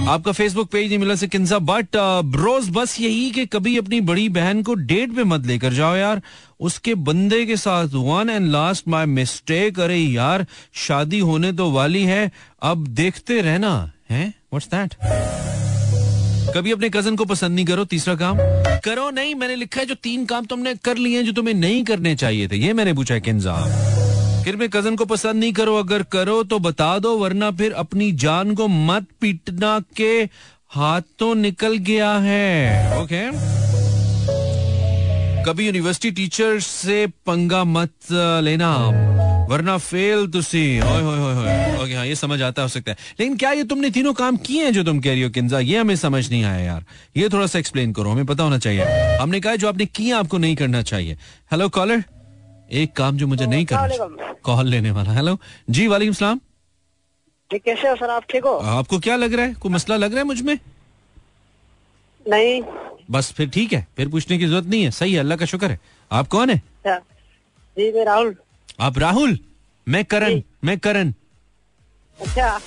आपका 0.09 0.31
फेसबुक 0.31 0.69
पेज 0.69 0.87
नहीं 0.87 0.97
मिला 0.99 1.15
से 1.15 1.27
किंसा 1.27 1.57
बट 1.59 1.95
रोज 2.35 2.69
बस 2.69 2.99
यही 2.99 3.29
कि 3.31 3.45
कभी 3.45 3.77
अपनी 3.77 3.99
बड़ी 4.01 4.27
बहन 4.29 4.61
को 4.63 4.73
डेट 4.73 5.15
पे 5.15 5.23
मत 5.23 5.45
लेकर 5.45 5.73
जाओ 5.73 5.95
यार। 5.95 6.21
उसके 6.59 6.95
बंदे 6.95 7.45
के 7.45 7.57
साथ 7.57 7.93
one 7.93 8.29
and 8.29 8.51
last 8.51 8.87
my 8.87 9.05
mistake 9.05 9.79
अरे 9.79 9.97
यार, 9.97 10.45
शादी 10.73 11.19
होने 11.19 11.51
तो 11.51 11.71
वाली 11.71 12.03
है, 12.03 12.31
अब 12.61 12.87
देखते 12.87 13.41
रहना, 13.41 13.91
है? 14.09 14.27
व्हाट्स 14.53 14.67
दैट 14.67 14.95
कभी 16.55 16.71
अपने 16.71 16.89
कज़न 16.89 17.15
को 17.15 17.25
पसंद 17.25 17.55
नहीं 17.55 17.65
करो, 17.65 17.85
तीसरा 17.85 18.15
काम? 18.15 18.37
करो 18.85 19.09
नहीं, 19.09 19.35
मैंने 19.35 19.55
लिखा 19.55 19.79
है 19.81 19.85
जो 19.85 19.95
तीन 20.03 20.25
काम 20.25 20.45
तुमने 20.45 20.75
कर 20.75 20.97
लिए 20.97 21.17
हैं, 21.17 21.25
जो 21.25 21.31
तुम्हें 21.31 21.55
नहीं 21.55 21.83
करने 21.83 22.15
चाहिए 22.15 22.47
थे। 22.47 22.57
ये 22.57 22.73
मैंने 22.73 22.93
पूछा 22.93 23.13
है, 23.13 23.21
किंजा। 23.21 23.55
फिर 24.43 24.55
में 24.55 24.67
कज़न 24.69 24.95
को 24.95 25.05
पसंद 25.05 25.35
नहीं 25.35 25.53
करो, 25.53 25.75
अगर 25.75 26.03
करो 26.11 26.41
तो 26.43 26.59
बता 26.59 26.97
दो, 26.99 27.17
वरना 27.17 27.51
फिर 27.51 27.71
अपनी 27.73 28.11
जान 28.19 28.53
को 28.55 28.67
मत 28.67 29.05
पीटना 29.21 29.79
के 29.97 30.11
हाथों 30.71 31.33
निकल 31.35 31.77
गया 31.79 32.11
है। 32.19 33.01
ओके 33.01 33.21
कभी 35.43 35.65
यूनिवर्सिटी 35.65 36.11
टीचर 36.11 36.59
से 36.59 37.05
पंगा 37.25 37.63
मत 37.63 38.11
लेना, 38.43 38.75
वरना 39.49 39.77
फेल 39.77 40.27
तुसी। 40.27 40.79
ओए 40.79 41.83
ओके 41.83 41.93
हाँ 41.93 42.05
ये 42.05 42.15
समझ 42.15 42.41
आता 42.41 42.61
हो 42.61 42.67
सकता 42.67 42.91
है। 42.91 42.97
लेकिन 43.19 43.35
क्या 43.37 43.51
ये 43.51 43.63
तुमने 43.63 43.89
तीनों 43.89 44.13
काम 44.13 44.37
किए 44.37 44.63
हैं 44.63 44.73
जो 44.73 44.83
तुम 44.83 44.99
कह 44.99 45.11
रही 45.11 45.21
हो, 45.21 45.29
किंजा? 45.29 45.59
ये 45.59 45.77
हमें 45.77 45.95
समझ 45.95 46.29
नहीं 46.29 46.43
आया, 46.43 46.59
यार। 46.59 46.85
ये 47.17 47.29
थोड़ा 47.29 47.47
सा 47.47 47.59
एक्सप्लेन 47.59 47.93
करो, 47.93 48.09
हमें 48.09 48.25
पता 48.25 48.43
होना 48.43 48.57
चाहिए। 48.57 49.17
हमने 49.17 49.39
कहा 49.39 49.55
जो 49.55 49.67
आपने 49.67 49.85
किया, 49.85 50.17
आपको 50.17 50.37
नहीं 50.37 50.55
करना 50.55 50.81
चाहिए। 50.83 51.17
हेलो 51.51 51.69
कॉलर 51.69 52.03
एक 52.73 52.93
काम 52.95 53.17
जो 53.17 53.27
मुझे 53.27 53.45
नहीं 53.45 53.65
करना 53.65 54.33
कॉल 54.43 54.67
लेने 54.67 54.91
वाला। 54.91 55.13
हेलो 55.13 55.37
जी 55.69 55.87
वाले 55.87 56.11
सलाम। 56.13 56.39
कैसे 57.51 57.87
हो 57.87 57.95
सर? 57.95 58.09
आप 58.09 58.23
ठीक 58.29 58.43
हो? 58.43 58.51
आपको 58.51 58.99
क्या 58.99 59.15
लग 59.15 59.33
रहा 59.33 59.45
है? 59.45 59.53
कोई 59.53 59.71
मसला 59.71 59.95
लग 59.95 60.11
रहा 60.11 60.19
है 60.19 60.25
मुझमें? 60.25 60.57
नहीं। 62.25 62.61
बस 63.11 63.31
फिर 63.31 63.49
ठीक 63.49 63.73
है। 63.73 63.85
फिर 63.97 64.07
पूछने 64.09 64.37
की 64.37 64.45
ज़रूरत 64.45 64.65
नहीं 64.65 64.83
है। 64.83 64.91
सही 64.91 65.13
है 65.13 65.19
अल्लाह 65.19 65.37
का 65.37 65.45
शुक्र 65.45 65.69
है। 65.71 65.79
आप 66.11 66.27
कौन 66.27 66.49
है? 66.49 66.55
अच्छा। 66.57 66.97
जी 67.77 67.91
मैं 67.91 68.05
राहुल। 68.05 68.35
आप 68.79 68.97
राहुल? 68.97 69.37
मैं 69.87 70.03
करण। 70.05 70.41
मैं 70.63 70.77
करण। 70.79 71.13
अच्छा। 72.19 72.57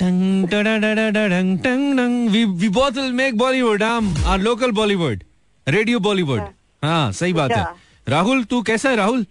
टंग 0.00 0.48
टडडडडडंग 0.48 1.58
टंग 1.58 2.28
we 2.30 2.44
we 2.44 2.68
both 2.68 2.98
make 3.14 3.38
Bollywood. 3.38 3.82
हम 3.82 4.14
are 4.26 4.38
local 4.40 4.70
Bollywood. 4.72 5.24
Radio 5.66 5.98
Bollywood. 6.00 6.40
हाँ। 6.82 7.12
सही 7.12 7.32
बात 7.32 7.52
है। 7.52 7.64
राहुल 8.08 8.44
तू 8.44 8.62
कैसा 8.62 8.90
है 8.90 8.96
राहुल? 8.96 9.26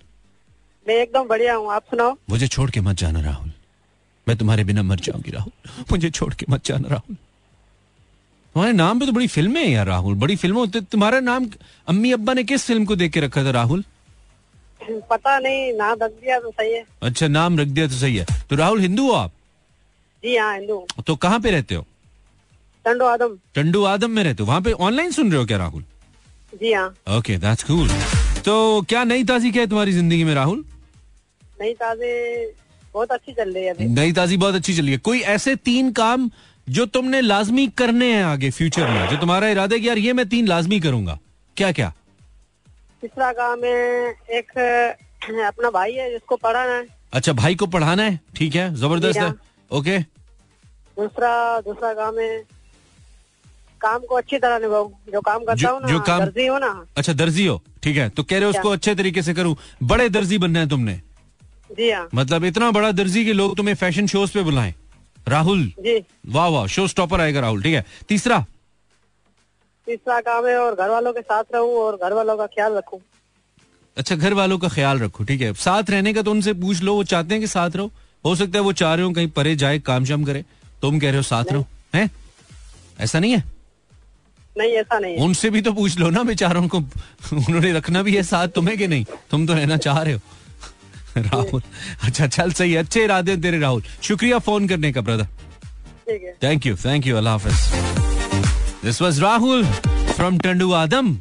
मैं 0.87 0.95
एकदम 0.95 1.27
बढ़िया 1.27 1.53
हूँ 1.55 1.71
आप 1.73 1.83
सुनाओ। 1.91 2.15
मुझे 2.29 2.47
छोड़ 2.47 2.69
के 2.71 2.81
मत 2.81 2.95
जाना 2.97 3.21
राहुल। 3.21 3.51
मैं 4.27 4.35
तुम्हारे 4.37 4.63
बिना 4.63 4.83
मर 4.83 4.99
जाऊँगी 4.99 5.31
राहुल। 5.31 5.83
मुझे 5.91 6.09
छोड़ 6.09 6.33
के 6.33 6.45
मत 6.49 6.65
जाना 6.65 6.87
राहुल। 6.89 7.15
तुम्हारे 7.15 8.73
नाम 8.73 8.99
पे 8.99 9.05
तो 9.05 9.11
बड़ी 9.11 9.27
फ़िल्में 9.27 9.61
हैं 9.61 9.69
यार 9.69 9.85
राहुल। 9.87 10.15
बड़ी 10.15 10.35
फ़िल्में 10.35 10.59
होती 10.59 10.81
तुम्हारा 10.91 11.19
नाम 11.19 11.49
अम्मी 11.87 12.11
अब्बा 12.11 12.33
ने 12.33 12.43
किस 12.43 12.65
फ़िल्म 12.65 12.85
को 12.85 12.95
देख 12.95 13.11
के 13.13 13.19
रखा 13.19 13.43
था 13.45 13.51
राहुल? 13.51 13.83
पता 15.09 15.37
नहीं 15.39 15.73
ना 15.73 15.93
दस 15.95 16.11
दिया 16.21 16.39
तो 16.39 16.51
सही 16.51 16.73
है। 16.73 16.83
अच्छा 17.03 17.27
नाम 17.27 17.59
रख 17.59 17.67
दिया 17.67 17.87
तो 17.87 17.95
सही 17.95 18.15
है। 18.17 18.25
तो 18.49 18.55
राहुल 18.55 18.81
हिंदू 18.81 19.07
हो 19.07 19.13
आप? 19.13 19.31
जी 20.23 20.35
हाँ 20.37 20.53
हिंदू 20.55 20.85
तो 21.07 21.15
कहाँ 21.17 21.39
पे 21.39 21.51
रहते 21.51 21.75
हो? 21.75 21.85
टंडो 22.85 23.05
आदम। 23.05 23.37
टंडू 23.55 23.83
आदम 23.85 24.11
में 24.11 24.23
रहते 24.23 24.43
हो। 24.43 24.47
वहाँ 24.49 24.61
पे 24.61 24.71
ऑनलाइन 24.71 25.11
सुन 25.11 25.31
रहे 25.31 25.39
हो 25.39 25.45
क्या 25.45 25.57
राहुल? 25.57 25.83
जी 26.61 26.73
हाँ। 26.73 26.87
ओके 27.17 27.37
दैट्स 27.37 27.63
कूल 27.63 27.89
तो 28.45 28.81
क्या 28.89 29.03
नई 29.03 29.23
ताजी 29.25 29.51
क्या 29.51 29.61
है 29.61 29.67
तुम्हारी 29.69 29.91
ज़िंदगी 29.91 30.23
में 30.23 30.33
राहुल? 30.35 30.63
नई 31.61 31.73
ताजे 31.73 32.11
बहुत 32.93 33.11
अच्छी 33.11 33.31
चल 33.33 33.53
रही 33.53 33.63
है 33.63 33.73
अभी। 33.73 33.85
नई 33.85 34.11
ताजी 34.13 34.37
बहुत 34.37 34.55
अच्छी 34.55 34.73
चली 34.73 34.91
है। 34.91 34.97
कोई 34.97 35.19
ऐसे 35.35 35.55
तीन 35.55 35.91
काम 35.91 36.29
जो 36.69 36.85
तुमने 36.85 37.21
लाजमी 37.21 37.67
करने 37.67 38.13
हैं 38.13 38.23
आगे 38.23 38.49
फ्यूचर 38.51 38.87
में? 38.87 39.07
जो 39.09 39.17
तुम्हारा 39.17 39.47
इरादा 39.49 39.75
है 39.75 39.79
कि 39.81 39.87
यार 39.89 39.97
ये 39.97 40.13
मैं 40.13 40.27
तीन 40.29 40.47
लाजमी 40.47 40.79
करूँगा। 40.79 41.19
क्या 41.57 41.71
क्या 41.71 41.93
तीसरा 43.01 43.31
काम 43.31 43.63
है 43.63 44.09
एक 44.31 44.51
अपना 45.47 45.69
भाई 45.69 45.93
है 45.93 46.09
जिसको 46.11 46.35
पढ़ाना 46.35 46.73
है। 46.73 46.85
अच्छा 47.13 47.33
भाई 47.33 47.55
को 47.55 47.65
पढ़ाना 47.67 48.03
है? 48.03 48.19
ठीक 48.35 48.55
है 48.55 48.73
ज़बरदस्त 48.75 49.17
है। 49.17 49.23
हाँ। 49.23 49.39
ओके। 49.71 49.99
दूसरा 49.99 51.59
दूसरा 51.61 51.93
काम 51.93 52.19
है 52.19 52.43
काम 53.81 53.99
को 53.99 54.15
अच्छी 54.15 54.37
तरह 54.37 54.59
निभाऊं। 54.59 54.89
जो 55.13 55.21
काम 55.21 55.43
करता 55.45 55.69
हूँ 55.69 55.87
जो 55.89 55.99
काम- 55.99 56.25
दर्जी 56.25 56.47
हो 56.47 56.57
ना। 56.57 56.85
अच्छा 56.97 57.13
दर्जी 57.13 57.45
हो। 57.45 57.61
ठीक 57.83 57.97
है 57.97 58.09
तो 58.09 58.23
कह 58.23 58.35
रहे 58.35 58.43
हो 58.43 58.49
उसको 58.49 58.69
अच्छे 58.69 58.95
तरीके 58.95 59.21
से 59.21 59.33
करूँ। 59.33 59.55
बड़े 59.83 60.09
दर्जी 60.09 60.37
बनना 60.37 60.59
है 60.59 60.69
तुमने। 60.69 61.01
जी 61.71 61.89
हाँ 61.91 62.07
मतलब 62.13 62.43
इतना 62.45 62.69
बड़ा 62.71 62.91
दर्जी 62.91 63.23
के 63.25 63.33
लोग 63.33 63.55
तुम्हें 63.57 63.75
फ़ैशन 63.75 64.07
शोज़ 64.07 64.33
पे 64.33 64.43
बुलाएँ। 64.43 64.73
राहुल। 65.27 65.65
जी। 65.79 65.97
वाह 66.27 66.47
वाह 66.47 66.67
शो 66.67 66.87
स्टॉपर 66.87 67.21
आएगा 67.21 67.39
राहुल 67.39 67.61
ठीक 67.63 67.73
है। 67.75 67.85
तीसरा? 68.09 68.45
तीसरा 69.87 70.19
काम 70.21 70.47
है 70.47 70.57
और 70.57 70.75
घर 70.75 70.89
वालों 70.89 71.13
के 71.13 71.21
साथ 71.21 71.43
रहूँ 71.55 71.75
और 71.77 71.95
घर 71.95 72.13
वालों 72.13 72.37
का 72.37 72.45
ख्याल 72.45 72.73
रखूँ। 72.73 72.99
अच्छा 73.97 74.15
घर 74.15 74.33
वालों 74.33 74.57
का 74.57 74.67
ख्याल 74.69 74.99
रखो 74.99 75.23
ठीक 75.23 75.41
है। 75.41 75.53
साथ 75.55 75.89
रहने 75.89 76.13
का 76.13 76.21
तो 76.21 76.31
उनसे 76.31 76.53
पूछ 76.53 76.81
लो 76.81 76.93
वो 76.95 77.03
चाहते 77.03 77.33
हैं 77.33 77.41
कि 77.41 77.47
साथ 77.47 77.75
रहो। 77.75 77.91
हो 78.25 78.35
सकता 78.35 78.57
है 78.57 78.63
वो 78.63 78.71
चाह 78.73 78.93
रहे 78.93 79.05
हो 79.05 79.11
कहीं 79.11 79.27
परे 79.27 79.55
जाए 79.55 79.79
काम 79.79 80.05
शाम 80.05 80.23
करे। 80.23 80.43
तुम 80.81 80.99
कह 80.99 81.07
रहे 81.07 81.17
हो 81.17 81.23
साथ 81.23 81.51
रहो 81.51 81.65
हैं? 81.95 82.09
ऐसा 82.99 83.19
नहीं 83.19 83.31
है? 83.31 83.43
नहीं 84.57 84.71
ऐसा 84.71 84.99
नहीं 84.99 85.15
है। 85.15 85.23
उनसे 85.23 85.49
भी 85.49 85.61
तो 85.61 85.71
पूछ 85.73 85.97
लो 85.99 86.09
ना 86.09 86.23
बेचारों 86.23 86.67
को 86.67 86.77
उन्होंने 86.77 87.71
रखना 87.73 88.01
भी 88.03 88.15
है 88.15 88.23
साथ 88.23 88.47
तुम्हें 88.47 88.77
कि 88.77 88.87
नहीं? 88.87 89.05
तुम 89.31 89.45
तो 89.47 89.53
रहना 89.53 89.77
चाह 89.77 90.01
रहे 90.01 90.13
हो। 90.13 90.19
राहुल। 91.23 91.61
अच्छा 92.03 92.27
चल 92.27 92.51
सही 92.51 92.73
है। 92.73 92.79
अच्छे 92.79 93.03
इरादे 93.03 93.35
तेरे 93.37 93.59
राहुल। 93.59 93.83
शुक्रिया 94.01 94.39
फ़ोन 94.39 94.67
करने 94.67 94.91
का 94.91 95.01
brother 95.01 95.27
thank 96.43 96.65
you 96.65 96.75
thank 96.77 97.07
you 97.07 97.17
Allah 97.17 97.33
Hafiz 97.33 97.55
this 98.83 99.01
was 99.01 99.19
Rahul 99.19 99.65
from 99.65 100.37
Tando 100.39 100.71
Adam 100.73 101.17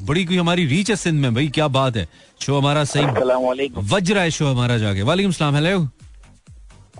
बड़ी 0.00 0.24
कोई 0.24 0.36
हमारी 0.36 0.66
रीच 0.66 0.90
है 0.90 0.96
सिंध 0.96 1.20
में 1.20 1.34
भाई 1.34 1.48
क्या 1.54 1.66
बात 1.70 1.96
है। 1.96 2.06
शो 2.40 2.58
हमारा 2.58 2.84
सही। 2.84 3.04
वज 3.90 4.10
रहा 4.12 4.22
है 4.22 4.30
शो 4.30 4.46
हमारा 4.46 4.78
जाके। 4.78 5.02
वालेकुम 5.02 5.32
सलाम 5.32 5.54
हेलो 5.56 5.78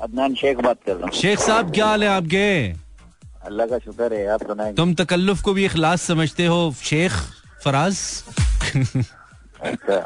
अदनान 0.03 0.35
शेख 0.35 0.57
बात 0.59 0.79
कर 0.87 0.93
रहा 0.93 1.05
हूँ। 1.05 1.13
शेख 1.21 1.39
साहब 1.41 1.73
क्या 1.75 1.87
हाल 1.87 2.03
है 2.03 2.09
आपके? 2.09 2.47
अल्लाह 3.47 3.67
का 3.67 3.79
शुक्र 3.79 4.13
है 4.15 4.27
आप 4.29 4.43
सुनाए। 4.47 4.73
तुम 4.75 4.95
तकल्लुफ 4.95 5.43
को 5.43 5.53
भी 5.55 5.65
इखलास 5.65 6.03
समझते 6.03 6.47
हो 6.47 6.75
शेख 6.83 7.13
फराज? 7.65 7.99
अच्छा। 9.63 9.99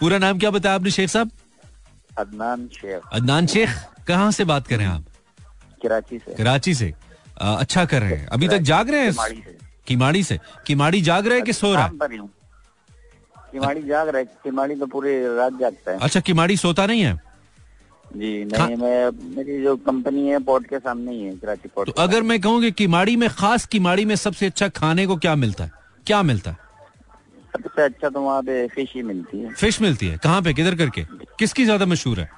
पूरा 0.00 0.18
नाम 0.18 0.38
क्या 0.38 0.50
बताया 0.50 0.74
आपने 0.74 0.90
शेख 0.90 1.08
साहब? 1.10 1.30
अदनान 2.18 2.68
शेख। 2.74 3.00
अदनान 3.12 3.46
शेख? 3.46 3.68
कहाँ 4.08 4.30
से 4.30 4.44
बात 4.44 4.66
कर 4.66 4.76
रहे 4.76 4.86
हैं 4.86 4.94
आप? 4.94 5.04
कराची 5.82 6.18
से। 6.18 6.34
कराची 6.34 6.74
से। 6.74 6.92
आ, 7.40 7.54
अच्छा 7.54 7.84
कर 7.84 8.00
रहे 8.02 8.16
हैं। 8.16 8.26
अभी 8.26 8.48
तक 8.48 8.58
जाग 8.58 8.90
रहे 8.90 9.00
हैं? 9.00 9.56
किमाड़ी 9.86 10.22
से। 10.22 10.38
किमाड़ी 10.66 11.00
जाग 11.00 11.26
रहे 11.26 11.36
हैं 11.36 11.44
कि 11.46 11.52
सो 11.52 11.74
रहा 11.74 11.86
हूँ? 11.86 12.28
किमाड़ी 13.52 13.82
जाग 13.82 14.08
रहा 14.08 14.18
है। 14.18 14.24
किमाड़ी 14.44 14.74
तो 14.74 14.86
पूरी 14.86 15.36
रात 15.36 15.58
जागता 15.60 15.90
है। 15.90 15.98
अच्छा 15.98 16.20
किमाड़ी 16.20 16.56
सोता 16.56 16.86
नहीं 16.86 17.02
है? 17.02 17.14
जी 18.16 18.44
नहीं 18.44 18.76
मैं 18.76 19.10
मेरी 19.36 19.62
जो 19.62 19.76
कंपनी 19.76 20.28
है 20.28 20.38
पोर्ट 20.38 20.66
के 20.66 20.78
सामने 20.78 21.12
ही 21.12 21.22
है 21.22 21.32
कराची 21.36 21.68
पोर्ट 21.74 21.88
तो 21.88 22.02
अगर 22.02 22.22
मैं 22.22 22.40
कहूँ 22.40 22.60
कि 22.60 22.70
किमाड़ी 22.72 23.16
में 23.16 23.28
खास 23.30 23.66
किमाड़ी 23.66 24.04
में 24.04 24.14
सबसे 24.16 24.46
अच्छा 24.46 24.68
खाने 24.68 25.06
को 25.06 25.16
क्या 25.16 25.34
मिलता 25.34 25.64
है? 25.64 25.70
क्या 26.06 26.22
मिलता 26.22 26.50
है? 26.50 26.56
सबसे 27.56 27.82
अच्छा 27.82 28.08
तो 28.08 28.20
वहाँ 28.20 28.42
पे 28.42 28.66
फ़िश 28.68 28.92
ही 28.94 29.02
मिलती 29.02 29.40
है। 29.40 29.52
फ़िश 29.54 29.80
मिलती 29.82 30.06
है। 30.06 30.16
कहाँ 30.24 30.42
पे? 30.42 30.52
किधर 30.54 30.74
करके? 30.74 31.04
किसकी 31.38 31.64
ज़्यादा 31.64 31.86
मशहूर 31.86 32.20
है? 32.20 32.28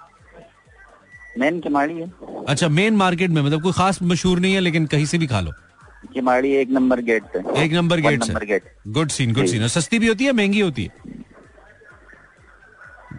मेन 1.38 1.60
किमाड़ी 1.60 1.94
है। 1.94 2.10
अच्छा 2.48 2.68
मेन 2.68 2.96
मार्केट 2.96 3.30
में 3.30 3.40
मतलब 3.42 3.62
कोई 3.62 3.72
खास 3.72 4.02
मशहूर 4.02 4.38
नहीं 4.40 4.54
है 4.54 4.60
लेकिन 4.60 4.86
कहीं 4.86 5.06
से 5.06 5.18
भी 5.18 5.26
खा 5.26 5.40
लो। 5.40 5.52
किमाड़ी 6.12 6.52
एक 6.54 6.70
नंबर 6.70 7.00
गेट 7.02 7.22
पे। 7.34 7.62
एक 7.62 7.72
number 7.72 8.00
gate 8.00 8.24
number 8.24 8.44
gate 8.44 8.64
good 8.88 9.08
scene 9.10 9.32
good 9.34 9.46
scene 9.46 9.66
सस्ती 9.68 9.98
भी 9.98 10.08
होती 10.08 10.24
है 10.24 10.32
महँगी 10.32 10.60
होती 10.60 10.84
है? 10.84 11.06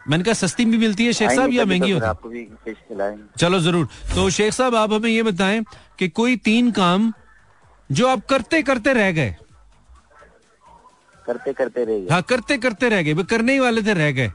मैंने 0.10 0.24
कहा 0.24 0.34
सस्ती 0.34 0.66
भी 0.66 0.78
मिलती 0.78 1.06
है 1.06 1.14
शेख 1.14 1.32
साहब 1.32 1.52
या 1.52 1.64
तो 1.64 1.70
महँगी 1.70 1.92
होती 1.92 2.04
है? 2.04 2.10
आपको 2.10 2.30
भी 2.30 2.44
फ़िश 2.66 2.78
खिलाएँगे। 2.88 3.24
चलो 3.40 3.60
ज़रूर। 3.60 3.88
तो 4.16 4.30
शेख 4.30 4.54
साहब 4.54 4.76
आप 4.76 4.94
हमें 4.94 5.10
ये 5.10 5.24
बताएँ 5.24 5.64
कि 6.00 6.08
कोई 6.10 6.36
तीन 6.46 6.72
काम 6.72 7.12
जो 7.90 8.08
आप 8.08 8.26
करते 8.30 8.62
करते 8.64 8.94
रह 8.94 9.12
गए 9.12 9.36
करते 11.30 11.54
करते 11.54 11.86
रह 11.86 12.00
गए। 12.00 12.08
हाँ 12.12 12.22
करते 12.22 12.58
करते 12.58 12.90
रह 12.90 13.02
गए। 13.04 13.24
करने 13.24 13.54
ही 13.54 13.60
वाले 13.60 13.82
थे 13.84 13.94
रह 13.94 14.12
गए। 14.12 14.32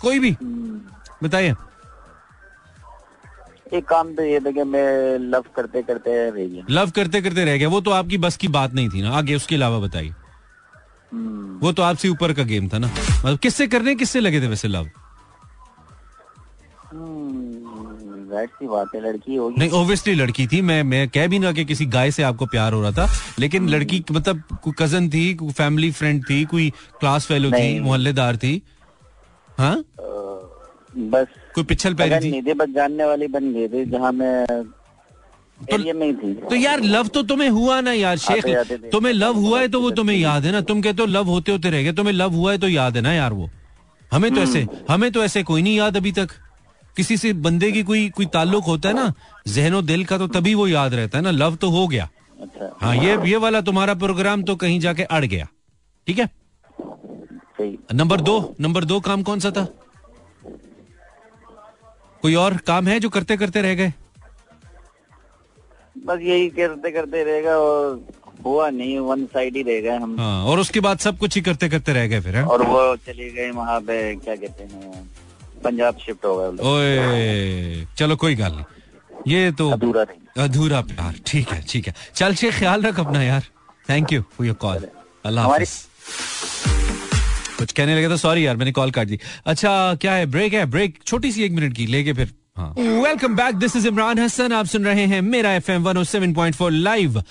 कोई 0.00 0.18
भी। 0.18 0.36
बताइए। 1.22 1.54
एक 3.72 3.84
काम 3.84 4.14
तो 4.14 4.22
ये 4.22 4.40
था 4.40 4.50
कि 4.50 4.64
मैं 4.64 5.18
लव 5.18 5.44
करते 5.56 5.82
करते 5.82 6.16
रह 6.30 6.46
गया। 6.46 6.64
लव 6.70 6.90
करते 6.90 7.20
करते 7.22 7.44
रह 7.44 7.56
गए 7.56 7.66
वो 7.66 7.80
तो 7.80 7.90
आपकी 7.90 8.18
बस 8.18 8.36
की 8.36 8.48
बात 8.48 8.74
नहीं 8.74 8.88
थी 8.88 9.02
ना। 9.02 9.10
आगे 9.10 9.34
उसके 9.34 9.54
अलावा 9.54 9.78
बताइए। 9.78 10.14
वो 11.62 11.72
तो 11.72 11.82
आपसे 11.82 12.08
ऊपर 12.08 12.32
का 12.32 12.42
गेम 12.42 12.68
था 12.68 12.78
ना। 12.78 12.86
मतलब 12.86 13.38
किससे 13.38 13.66
करने 13.66 13.94
किससे 13.94 14.20
लगे 14.20 14.40
थे 14.40 14.46
वैसे 14.46 14.68
लव? 14.68 14.88
हम्म, 16.86 17.71
ज़ाहिर 18.32 18.48
सी 18.48 18.66
बात 18.66 18.94
है 18.94 19.00
लड़की 19.02 19.34
होगी। 19.36 19.60
नहीं 19.60 19.70
ओब्वियसली 19.80 20.14
लड़की 20.14 20.46
थी 20.52 20.60
मैं 20.62 20.82
मैं 20.90 21.08
कह 21.14 21.26
भी 21.28 21.38
ना 21.38 21.52
कि 21.52 21.64
किसी 21.64 21.86
गाय 21.94 22.10
से 22.10 22.22
आपको 22.22 22.46
प्यार 22.52 22.72
हो 22.72 22.82
रहा 22.82 22.92
था 22.92 23.08
लेकिन 23.38 23.68
लड़की 23.68 24.02
मतलब 24.12 24.42
कोई 24.64 24.72
कज़न 24.78 25.08
थी 25.10 25.24
कोई 25.34 25.52
फैमिली 25.60 25.90
फ्रेंड 26.00 26.22
थी 26.30 26.44
कोई 26.52 26.68
क्लास 27.00 27.26
फेलो 27.26 27.50
थी 27.50 27.80
मोहल्लेदार 27.80 28.36
थी 28.44 28.60
हाँ? 29.58 29.74
बस 31.12 31.26
कोई 31.54 31.64
पिछल 31.64 31.94
पैरी 31.94 32.30
थी? 32.30 32.52
बस 32.52 32.68
जानने 32.74 33.04
वाली 33.04 33.26
बन 33.34 33.52
गई 33.52 33.68
थी 33.68 33.84
जहाँ 33.90 34.12
मैं 34.12 34.62
थी। 35.60 36.32
तो 36.50 36.54
यार 36.56 36.80
लव 36.82 37.08
तो 37.08 37.22
तुम्हें 37.22 37.48
हुआ 37.50 37.80
ना 37.80 37.92
यार 37.92 38.16
शेख। 38.18 38.44
तुम्हें 38.92 39.12
लव 39.12 39.36
हुआ 39.38 39.60
है 39.60 39.68
तो 39.68 39.80
वो 39.80 39.90
तुम्हें 39.90 40.16
याद 40.28 40.44
है 40.44 40.52
ना? 40.52 40.60
तुम 40.60 40.80
कहते 40.82 41.02
हो 41.02 41.06
लव 41.08 41.26
होते 41.26 41.52
होते 41.52 41.70
रह 41.70 41.82
गए 41.82 41.92
तुम्हें 41.92 42.14
लव 42.14 42.32
हुआ 42.34 42.52
है 42.52 42.58
तो 42.58 42.68
याद 42.68 42.96
है 42.96 43.02
ना 43.02 43.12
यार 43.12 43.32
वो? 43.32 43.50
हमें 44.12 44.30
तो 44.34 44.40
ऐसे 44.40 44.66
हमें 44.88 45.10
तो 45.12 45.22
ऐसे 45.24 45.42
कोई 45.42 45.62
नहीं 45.62 45.76
याद 45.76 45.96
अभी 45.96 46.12
तक। 46.12 46.28
किसी 46.96 47.16
से 47.16 47.32
बंदे 47.44 47.70
की 47.72 47.82
कोई 47.82 48.08
कोई 48.10 48.26
ताल्लुक 48.32 48.64
होता 48.64 48.88
है 48.88 48.94
ना 48.94 49.12
जहनो 49.48 49.82
दिल 49.82 50.04
का 50.04 50.18
तो 50.18 50.26
तभी 50.30 50.54
वो 50.54 50.66
याद 50.68 50.94
रहता 50.94 51.18
है 51.18 51.24
ना 51.24 51.30
लव 51.30 51.56
तो 51.56 51.70
हो 51.70 51.86
गया। 51.88 52.08
अच्छा। 52.42 52.76
हाँ 52.80 52.94
ये 52.96 53.16
ये 53.30 53.36
वाला 53.36 53.60
तुम्हारा 53.60 53.94
प्रोग्राम 53.96 54.42
तो 54.42 54.56
कहीं 54.56 54.80
जाके 54.80 55.02
अड़ 55.04 55.24
गया। 55.24 55.48
ठीक 56.06 56.18
है? 56.18 56.28
नंबर 57.94 58.20
दो 58.20 58.54
नंबर 58.60 58.84
दो 58.84 59.00
काम 59.00 59.22
कौन 59.22 59.40
सा 59.40 59.50
था? 59.50 59.66
कोई 62.22 62.34
और 62.34 62.56
काम 62.66 62.88
है 62.88 62.98
जो 63.00 63.08
करते 63.10 63.36
करते 63.36 63.62
रह 63.62 63.74
गए? 63.74 63.92
बस 65.96 66.20
यही 66.22 66.48
करते 66.50 66.90
करते 66.90 67.22
रहेगा 67.24 67.56
और 67.58 68.00
हुआ 68.44 68.68
नहीं 68.70 68.98
वन 69.00 69.24
साइड 69.26 69.56
ही 69.56 69.62
रह 69.62 69.80
गए 69.80 69.96
हम। 69.96 70.16
हाँ 70.20 70.44
और 70.44 70.58
उसके 70.58 70.80
बाद 70.80 70.98
सब 70.98 71.18
कुछ 71.18 71.34
ही 71.36 71.42
करते 71.42 71.68
करते 71.68 71.92
रह 71.92 72.06
गए 72.08 72.20
फिर 72.20 72.36
हैं? 72.36 72.44
और 72.44 72.62
वो 72.66 72.96
चले 73.06 73.30
गए 73.30 73.50
वहाँ 73.52 73.80
पे 73.80 74.14
क्या 74.16 74.36
कहते 74.36 74.64
हैं? 74.64 75.10
पंजाब 75.64 75.98
शिफ्ट 76.06 76.24
हो 76.24 76.36
गए 76.36 76.46
ओए 76.70 77.86
चलो 77.98 78.16
कोई 78.16 78.34
गल 78.34 78.52
नहीं। 78.52 79.32
ये 79.32 79.50
तो 79.52 79.70
अधूरा 79.70 80.02
नहीं। 80.02 80.44
अधूरा 80.44 80.80
प्यार। 80.90 81.14
ठीक 81.26 81.48
है 81.52 81.60
ठीक 81.68 81.86
है। 81.86 81.94
चल 82.14 82.34
शेख 82.34 82.58
ख्याल 82.58 82.82
रख 82.82 83.00
अपना 83.00 83.22
यार। 83.22 83.42
Thank 83.88 84.12
you 84.12 84.22
for 84.36 84.46
your 84.46 84.56
call 84.60 84.86
अल्लाह 85.26 85.58
कुछ 87.58 87.72
कहने 87.72 87.96
लगे 87.96 88.08
तो 88.08 88.16
सॉरी 88.16 88.46
यार 88.46 88.56
मैंने 88.56 88.72
कॉल 88.72 88.90
काट 88.90 89.06
दी। 89.06 89.18
अच्छा 89.46 89.94
क्या 89.94 90.12
है? 90.12 90.26
ब्रेक 90.26 90.52
है? 90.52 90.64
ब्रेक 90.66 90.98
छोटी 91.06 91.32
सी 91.32 91.44
एक 91.44 91.52
मिनट 91.52 91.76
की 91.76 91.86
लेके 91.86 92.12
फिर। 92.12 92.32
Welcome 92.56 93.34
back 93.36 93.54
this 93.54 93.74
is 93.76 93.86
Imran 93.88 94.18
Hasan 94.18 94.52
आप 94.52 94.66
सुन 94.66 94.84
रहे 94.84 95.04
हैं 95.06 95.20
Mera 95.22 95.52
F 95.54 95.70
M 95.72 95.82
one 95.82 96.02
seven 96.04 96.32
point 96.34 96.54
four 96.54 96.70
live 96.70 97.22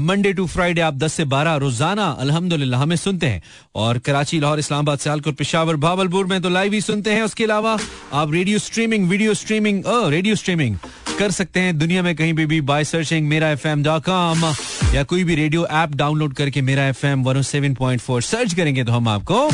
Monday 0.00 0.32
to 0.32 0.46
Friday 0.46 0.80
आप 0.80 0.94
10 0.94 1.12
से 1.12 1.24
12 1.24 1.56
रोज़ाना, 1.60 2.06
अल्हम्दुलिल्लाह, 2.20 2.80
हमें 2.82 2.96
सुनते 2.96 3.26
हैं। 3.26 3.42
और 3.74 3.98
कराची, 3.98 4.40
लाहौर, 4.40 4.58
इस्लामाबाद, 4.58 4.98
सियालकोट, 4.98 5.36
पिशावर, 5.36 5.76
भावलपुर 5.76 6.26
में 6.26 6.40
तो 6.42 6.48
लाइव 6.48 6.72
ही 6.72 6.80
सुनते 6.80 7.12
हैं। 7.12 7.22
उसके 7.22 7.44
अलावा 7.44 7.76
आप 8.12 8.32
radio 8.32 8.58
streaming 8.58 9.08
video 9.08 9.34
streaming 9.34 9.82
radio 9.86 10.34
streaming 10.34 10.76
कर 11.18 11.30
सकते 11.30 11.60
हैं। 11.60 11.78
दुनिया 11.78 12.02
में 12.02 12.14
कहीं 12.16 12.32
भी 12.34 12.46
भी 12.46 12.60
by 12.70 12.84
searching 12.84 13.28
Mera 13.28 13.50
F 13.50 13.66
M 13.68 13.82
dot 13.82 14.04
com 14.04 14.52
या 14.94 15.02
कोई 15.04 15.24
भी 15.24 15.34
रेडियो 15.34 15.66
ऐप 15.82 15.94
डाउनलोड 15.96 16.34
करके 16.34 16.62
Mera 16.62 16.86
F 16.88 17.06
M 17.06 17.24
one 17.24 17.42
seven 17.44 17.74
point 17.74 18.00
four 18.00 18.22
search 18.24 18.54
करेंगे 18.54 18.84
तो 18.84 18.92
हम 18.92 19.08
आपको 19.08 19.48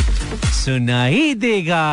सुनाई 0.64 1.34
देगा। 1.34 1.84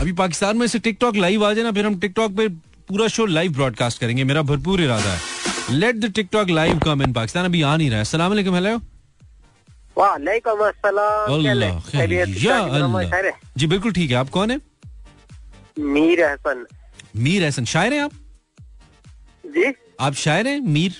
अभी 0.00 0.12
पाकिस्तान 0.12 0.56
में 0.56 0.66
से 0.66 0.78
टिकटॉक 0.78 1.16
लाइव 1.16 1.44
आ 1.44 1.52
जाए 1.52 1.64
ना 1.64 1.70
फिर 1.72 1.86
हम 1.86 1.98
टिकटॉक 2.00 2.32
पे 2.36 2.46
पूरा 2.88 3.06
शो 3.08 3.24
लाइव 3.26 3.52
ब्रॉडकास्ट 3.52 4.00
करेंगे। 4.00 4.24
मेरा 4.24 4.42
भरपूर 4.42 4.80
इरादा 4.80 5.12
है। 5.12 5.20
Let 5.70 5.96
the 5.96 6.12
TikTok 6.14 6.50
live 6.50 6.78
come 6.84 7.02
in 7.02 7.12
Pakistan 7.12 7.44
अभी 7.44 7.62
आ 7.62 7.76
नहीं 7.76 7.88
रहा 7.88 7.96
है। 7.96 8.00
अस्सलाम 8.00 8.28
वालेकुम 8.30 8.54
हेलो 8.54 8.68
है? 8.68 8.78
है? 11.94 12.06
है? 13.24 13.32
जी 13.56 13.66
बिल्कुल 13.66 13.92
ठीक 13.92 14.10
है। 14.10 14.16
आप 14.16 14.28
कौन 14.28 14.50
है? 14.50 14.60
मीर 15.78 16.24
हसन। 16.24 16.64
मीर 17.16 17.44
हसन। 17.44 17.64
शायर 17.64 17.92
हैं 17.92 18.02
आप? 18.02 18.12
जी। 19.44 19.72
आप 20.00 20.14
शायर 20.14 20.46
हैं? 20.46 20.60
मीर? 20.60 20.94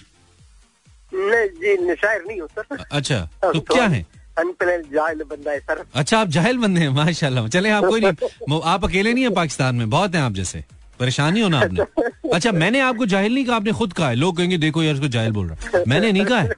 नहीं 1.14 1.48
जी 1.60 1.94
शायर 1.94 2.24
नहीं 2.26 2.40
हूँ 2.40 2.48
सर। 2.58 2.84
अच्छा 2.92 3.20
तो 3.42 3.60
क्या 3.60 3.86
है? 3.86 4.06
बंदा 4.40 5.50
है 5.50 5.58
सर। 5.60 5.84
अच्छा 5.94 6.18
आप 6.18 6.28
जाहिल 6.30 6.58
बंदे 6.58 6.80
हैं 6.80 6.88
माशाल्लाह। 6.90 7.48
चले 7.48 7.70
आप 7.70 7.84
कोई 7.84 8.00
नहीं। 8.00 8.60
आप 8.64 8.84
अकेले 8.84 9.12
नहीं 9.12 9.24
है 9.24 9.30
पाकिस्तान 9.34 9.74
में? 9.74 9.88
बहुत 9.90 10.14
हैं 10.14 10.22
आप 10.22 10.32
जैसे। 10.34 10.64
परेशानी 11.00 11.40
हो 11.40 11.48
ना 11.48 11.60
आपने? 11.60 11.84
अच्छा 12.30 12.52
मैंने 12.52 12.80
आपको 12.80 13.06
जाहिल 13.06 13.34
नहीं 13.34 13.44
कहा 13.44 13.56
आपने 13.56 13.72
खुद 13.72 13.92
कहा 13.92 14.08
है। 14.08 14.14
लोग 14.16 14.36
कहेंगे 14.36 14.58
देखो 14.58 14.82
यार 14.82 14.94
उसको 14.94 15.08
जाहिल 15.08 15.32
बोल 15.32 15.48
रहा 15.48 15.82
मैंने 15.86 16.12
नहीं 16.12 16.24
कहा 16.24 16.40
है। 16.40 16.54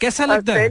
कैसा 0.00 0.24
लगता 0.24 0.52
है? 0.52 0.68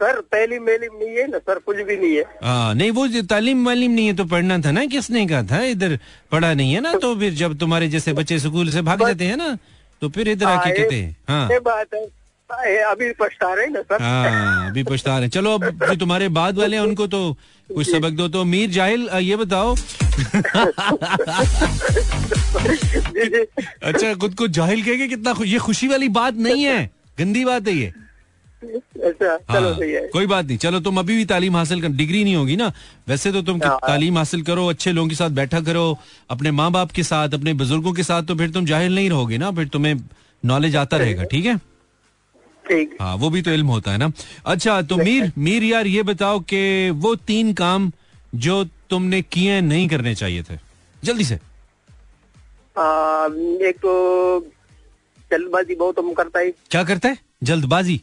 सर 0.00 0.20
पहली 0.22 0.58
मेली 0.58 0.86
नहीं 0.88 1.16
है 1.16 1.26
ना 1.26 1.38
सर 1.38 1.58
कुछ 1.58 1.76
भी 1.78 1.96
नहीं 1.96 2.16
है। 2.16 2.24
हाँ 2.42 2.74
नहीं 2.74 2.90
वो 2.90 3.06
तालीम 3.24 3.66
वालीम 3.66 3.90
नहीं 3.90 4.06
है 4.06 4.14
तो 4.16 4.24
पढ़ना 4.24 4.58
था 4.58 4.70
ना? 4.70 4.84
किसने 4.86 5.26
कहा 5.26 5.42
था? 5.42 5.62
इधर 5.66 5.98
पढ़ा 6.32 6.52
नहीं 6.54 6.74
है 6.74 6.80
ना 6.80 6.92
तो 6.94 7.14
फिर 7.16 7.32
जब 7.34 7.56
तुम्हारे 7.58 7.88
जैसे 7.88 8.12
बच्चे 8.12 8.38
स्कूल 8.38 8.70
से 8.70 8.82
भाग 8.82 9.06
जाते 9.06 9.24
हैं 9.24 9.36
ना 9.36 9.56
तो 10.02 10.08
फिर 10.08 10.28
इधर 10.28 10.46
आके 10.46 10.70
कहते 10.72 10.96
हैं। 10.96 11.16
हाँ। 11.28 11.48
बात 11.60 11.94
है। 11.94 12.06
अभी 12.50 13.10
पछता 13.20 13.52
रहे 13.54 13.66
ना 13.66 13.80
सर 13.82 14.02
हाँ 14.02 14.68
अभी 14.70 14.82
पछता 14.84 15.18
रहे 15.18 15.28
चलो 15.28 15.54
अब 15.54 15.64
जो 15.88 15.94
तुम्हारे 16.00 16.28
बाद 16.38 16.58
वाले 16.58 16.76
हैं 16.76 16.82
उनको 16.82 17.06
तो 17.06 17.20
कुछ 17.70 17.90
सबक 17.90 18.12
दो 18.16 18.28
तो। 18.28 18.44
मीर 18.44 18.70
जाहिल 18.70 19.08
ये 19.20 19.36
बताओ। 19.36 19.74
अच्छा 23.82 24.14
खुद 24.14 24.34
को 24.38 24.48
जाहिल 24.48 24.82
कह 24.84 24.96
के 24.96 25.06
कितना 25.08 25.34
ये 25.44 25.58
खुशी 25.58 25.88
वाली 25.88 26.08
बात 26.08 26.34
नहीं 26.46 26.64
है। 26.64 26.90
गंदी 27.18 27.44
बात 27.44 27.68
है 27.68 27.74
ये। 27.74 27.86
अच्छा 28.66 29.36
चलो 29.36 29.68
हाँ, 29.68 29.74
सही 29.78 29.92
है। 29.92 30.06
कोई 30.12 30.26
बात 30.26 30.44
नहीं। 30.46 30.58
चलो 30.58 30.80
तुम 30.80 30.98
अभी 30.98 31.16
भी 31.16 31.24
तालीम 31.24 31.56
हासिल 31.56 31.82
कर 31.82 31.88
डिग्री 31.88 32.22
नहीं 32.24 32.36
होगी 32.36 32.56
ना? 32.56 32.72
वैसे 33.08 33.32
तो 33.32 33.42
तुम 33.42 33.60
हाँ। 33.64 33.78
तालीम 33.86 34.18
हासिल 34.18 34.42
करो 34.42 34.66
अच्छे 34.66 34.92
लोगों 34.92 35.08
के 35.08 35.14
साथ 35.14 35.30
बैठा 35.30 35.60
करो 35.60 35.98
अपने 36.30 36.50
माँ 36.50 36.70
बाप 36.72 36.90
के 36.90 37.02
साथ 37.02 37.34
अपने 37.34 37.54
बुज़ुर्गों 37.54 37.92
के 37.92 38.02
साथ 38.02 38.22
तो 38.22 38.34
फिर 38.34 38.50
तुम 38.50 38.66
जाहिल 38.66 38.94
नहीं 38.94 39.10
रहोगे 39.10 39.38
ना? 39.38 39.50
फिर 39.50 39.68
तुम्हें 39.68 39.94
नॉलेज 40.44 40.76
आता 40.76 40.96
रहेगा 40.96 41.24
ठीक 41.24 41.46
है? 41.46 41.58
हाँ 42.72 43.16
वो 43.16 43.30
भी 43.30 43.42
तो 43.42 43.50
इल्म 43.50 43.66
होता 43.66 43.90
है 43.90 43.98
ना। 43.98 44.12
अच्छा 44.46 44.82
तो 44.82 44.96
मीर 44.96 45.32
मीर 45.38 45.64
यार 45.64 45.86
ये 45.86 46.02
बताओ 46.02 46.40
कि 46.40 46.90
वो 46.90 47.14
तीन 47.16 47.52
काम 47.52 47.92
जो 48.34 48.64
तुमने 48.90 49.22
किए 49.22 49.60
नहीं 49.60 49.88
करने 49.88 50.14
चाहिए 50.14 50.42
थे। 50.42 50.58
जल्दी 51.04 51.24
से। 51.24 51.34
आ, 51.34 53.26
एक 53.68 53.76
तो 53.82 54.40
जल्दबाजी 55.30 55.74
बहुत 55.74 55.98
हम 55.98 56.12
करता 56.12 56.40
है। 56.40 56.50
क्या 56.50 56.84
करता 56.84 57.08
है? 57.08 57.18
जल्दबाजी? 57.42 58.00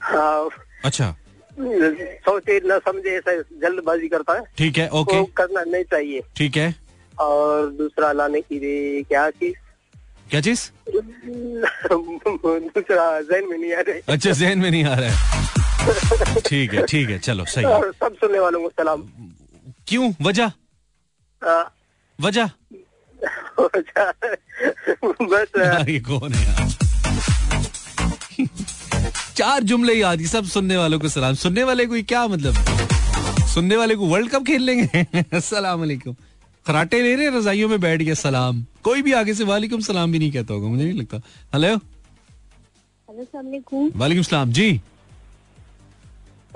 हाँ, 0.00 0.48
अच्छा। 0.84 1.16
सोचे 1.58 2.60
न 2.64 2.78
समझे 2.78 3.10
ऐसा 3.10 3.36
जल्दबाजी 3.40 4.08
करता 4.08 4.32
है। 4.32 4.44
ठीक 4.58 4.78
है 4.78 4.88
ओके। 4.88 5.18
वो 5.18 5.24
करना 5.24 5.62
नहीं 5.62 5.84
चाहिए। 5.84 6.20
ठीक 6.36 6.56
है। 6.56 6.74
और 7.20 7.70
दूसरा 7.70 8.12
लाने 8.12 8.40
की 8.40 9.02
क्या 9.02 9.30
चीज़? 9.30 9.54
क्या 10.30 10.40
चीज़? 10.40 10.70
जहन 13.22 13.48
में 13.48 13.58
नहीं 13.58 13.74
आ 13.74 13.80
रहे। 13.80 14.00
अच्छा 14.08 14.30
जहन 14.30 14.58
में 14.58 14.70
नहीं 14.70 14.84
आ 14.84 14.94
रहा 14.94 15.10
है। 15.10 16.40
ठीक 16.40 16.74
है 16.74 16.86
ठीक 16.86 17.10
है 17.10 17.18
चलो 17.18 17.44
सही 17.44 17.64
है। 17.64 17.92
सब 17.92 18.14
सुनने 18.14 18.38
वालों 18.38 18.60
को 18.60 18.68
सलाम। 18.68 19.02
क्यों? 19.88 20.12
वजह? 20.22 20.52
वजह? 22.20 22.50
बस 25.22 25.88
ये 25.88 26.00
कौन 26.00 26.32
है 26.32 26.48
यार? 26.48 26.68
चार 29.36 29.62
जुमले 29.62 29.94
याद 29.94 30.20
ये 30.20 30.26
सब 30.26 30.44
सुनने 30.44 30.76
वालों 30.76 31.00
को 31.00 31.08
सलाम। 31.08 31.34
सुनने 31.34 31.62
वाले 31.62 31.86
को 31.86 31.94
क्या 32.02 32.26
मतलब? 32.26 32.54
सुनने 33.54 33.76
वाले 33.76 33.94
को 33.94 34.06
वर्ल्ड 34.06 34.30
कप 34.30 34.42
खेल 34.46 34.62
लेंगे। 34.62 35.06
वालेकुम 35.52 36.16
खराटे 36.66 37.00
ले 37.02 37.14
रहे 37.16 37.38
रजाइयों 37.38 37.68
में 37.68 37.80
बैठ 37.80 38.02
गए 38.02 38.14
सलाम। 38.14 38.64
कोई 38.84 39.02
भी 39.02 39.12
आगे 39.12 39.34
से 39.34 39.44
वालेकुम 39.44 39.80
सलाम 39.80 40.12
भी 40.12 40.18
नहीं 40.18 40.30
कहता 40.32 40.54
होगा 40.54 40.68
मुझे 40.68 40.84
नहीं 40.84 40.94
लगता। 40.94 41.20
हेलो? 41.54 41.76
हेलो 43.08 43.88
वालेकुम 43.96 44.22
सलाम 44.22 44.52
जी। 44.52 44.80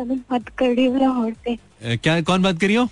बात 0.00 0.48
कर 0.58 0.74
रही 0.76 1.96
क्या 1.98 2.20
कौन 2.22 2.42
बात 2.42 2.60
करी 2.60 2.74
हो? 2.74 2.86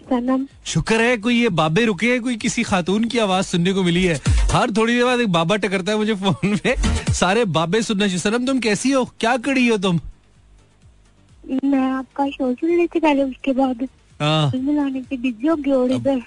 सनम। 0.00 0.46
शुक्र 0.66 1.00
है 1.02 1.16
कोई 1.16 1.34
ये 1.34 1.48
बाबे 1.50 1.84
रुके 1.84 2.10
हैं 2.12 2.20
कोई 2.22 2.36
किसी 2.36 2.62
खातून 2.62 3.04
की 3.04 3.18
आवाज़ 3.18 3.46
सुनने 3.46 3.72
को 3.72 3.82
मिली 3.82 4.04
है। 4.04 4.14
हर 4.52 4.70
थोड़ी 4.76 4.94
देर 4.94 5.04
बाद 5.04 5.20
एक 5.20 5.32
बाबा 5.32 5.56
टकरता 5.56 5.92
है 5.92 5.98
मुझे 5.98 6.14
फ़ोन 6.14 6.56
पे 6.56 6.74
सारे 7.12 7.44
बाबे 7.56 7.82
सुनना 7.82 8.06
चाहिए। 8.06 8.20
सनम 8.20 8.46
तुम 8.46 8.58
कैसी 8.60 8.90
हो? 8.92 9.04
क्या 9.20 9.36
कड़ी 9.38 9.66
हो 9.68 9.76
तुम? 9.78 10.00
मैं 11.64 11.90
आपका 11.90 12.28
शो 12.28 12.54
सुन 12.54 12.76
रही 12.76 12.86
थी 12.86 13.00
पहले 13.00 13.22
उसके 13.22 13.52
बाद। 13.52 13.88
हाँ। 14.20 14.50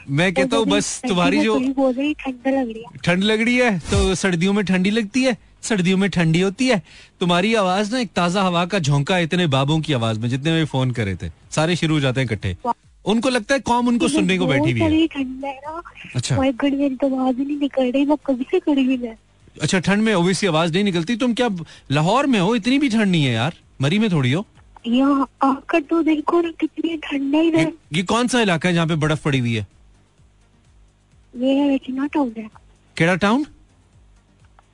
मैं 0.09 0.33
कहता 0.33 0.57
हूँ 0.57 0.65
बस 0.67 1.01
तुम्हारी 1.07 1.39
जो 1.39 1.57
ठंड 2.15 2.47
लग 2.47 2.67
रही 2.67 2.81
है। 2.81 2.97
ठंड 3.05 3.23
लग 3.23 3.41
रही 3.41 3.55
है 3.57 3.77
तो 3.81 4.15
सर्दियों 4.15 4.53
में 4.53 4.63
ठंडी 4.65 4.89
लगती 4.89 5.23
है 5.23 5.37
सर्दियों 5.63 5.97
में 5.97 6.09
ठंडी 6.09 6.41
होती 6.41 6.67
है। 6.67 6.81
तुम्हारी 7.19 7.53
आवाज़ 7.55 7.91
ना 7.93 7.99
एक 7.99 8.09
ताज़ा 8.15 8.41
हवा 8.43 8.65
का 8.65 8.79
झोंका 8.79 9.15
है 9.15 9.23
इतने 9.23 9.47
बाबों 9.47 9.79
की 9.79 9.93
आवाज़ 9.93 10.19
में 10.19 10.29
जितने 10.29 10.51
में 10.51 10.65
फ़ोन 10.65 10.91
करे 10.91 11.15
थे। 11.15 11.29
सारे 11.51 11.75
शुरू 11.75 11.93
हो 11.95 11.99
जाते 11.99 12.21
हैं 12.21 12.27
इकट्ठे। 12.27 12.55
उनको 13.05 13.29
लगता 13.29 13.53
है 13.53 13.59
कौम 13.61 13.87
उनको 13.87 14.07
सुनने 14.07 14.37
को 14.37 14.45
बैठी 14.47 14.71
हुई 14.71 14.81
है। 14.81 14.87
अच्छा। 16.15 16.35
तो 19.55 19.61
अच्छा 19.61 19.79
ठंड 19.79 20.03
में 20.03 20.13
ओबीसी 20.13 20.47
आवाज़ 20.47 20.73
नहीं 20.73 20.83
निकलती 20.83 21.15
तुम 21.15 21.33
क्या 21.33 21.49
लाहौर 21.91 22.25
में 22.27 22.39
हो? 22.39 22.55
इतनी 22.55 22.79
भी 22.79 22.89
ठंड 22.89 23.11
नहीं 23.11 23.23
है 23.23 23.33
यार। 23.33 23.53
मरी 23.81 23.99
में 23.99 24.09
थोड़ी 24.11 24.31
हो। 24.31 24.45
यहाँ 24.85 25.27
आकर 25.43 25.81
तो 25.89 26.01
देखो 26.03 26.41
ना 26.41 26.51
कितनी 26.59 26.95
ठंड 27.03 27.35
है 27.35 27.45
इधर। 27.47 27.71
ये 27.93 28.03
कौन 28.03 28.27
सा 28.27 28.41
इलाका 28.41 28.69
है 28.69 28.75
जहाँ 28.75 28.87
पे 28.87 28.95
बर्फ़ 28.97 29.23
पड़ी 29.23 29.39
हुई 29.39 29.53
है? 29.53 29.67
ये 31.37 31.53
है 31.55 31.75
रचना 31.75 32.07
टाउन 32.13 32.33
है। 32.37 32.49
केड़ा 32.97 33.15
टाउन 33.15 33.45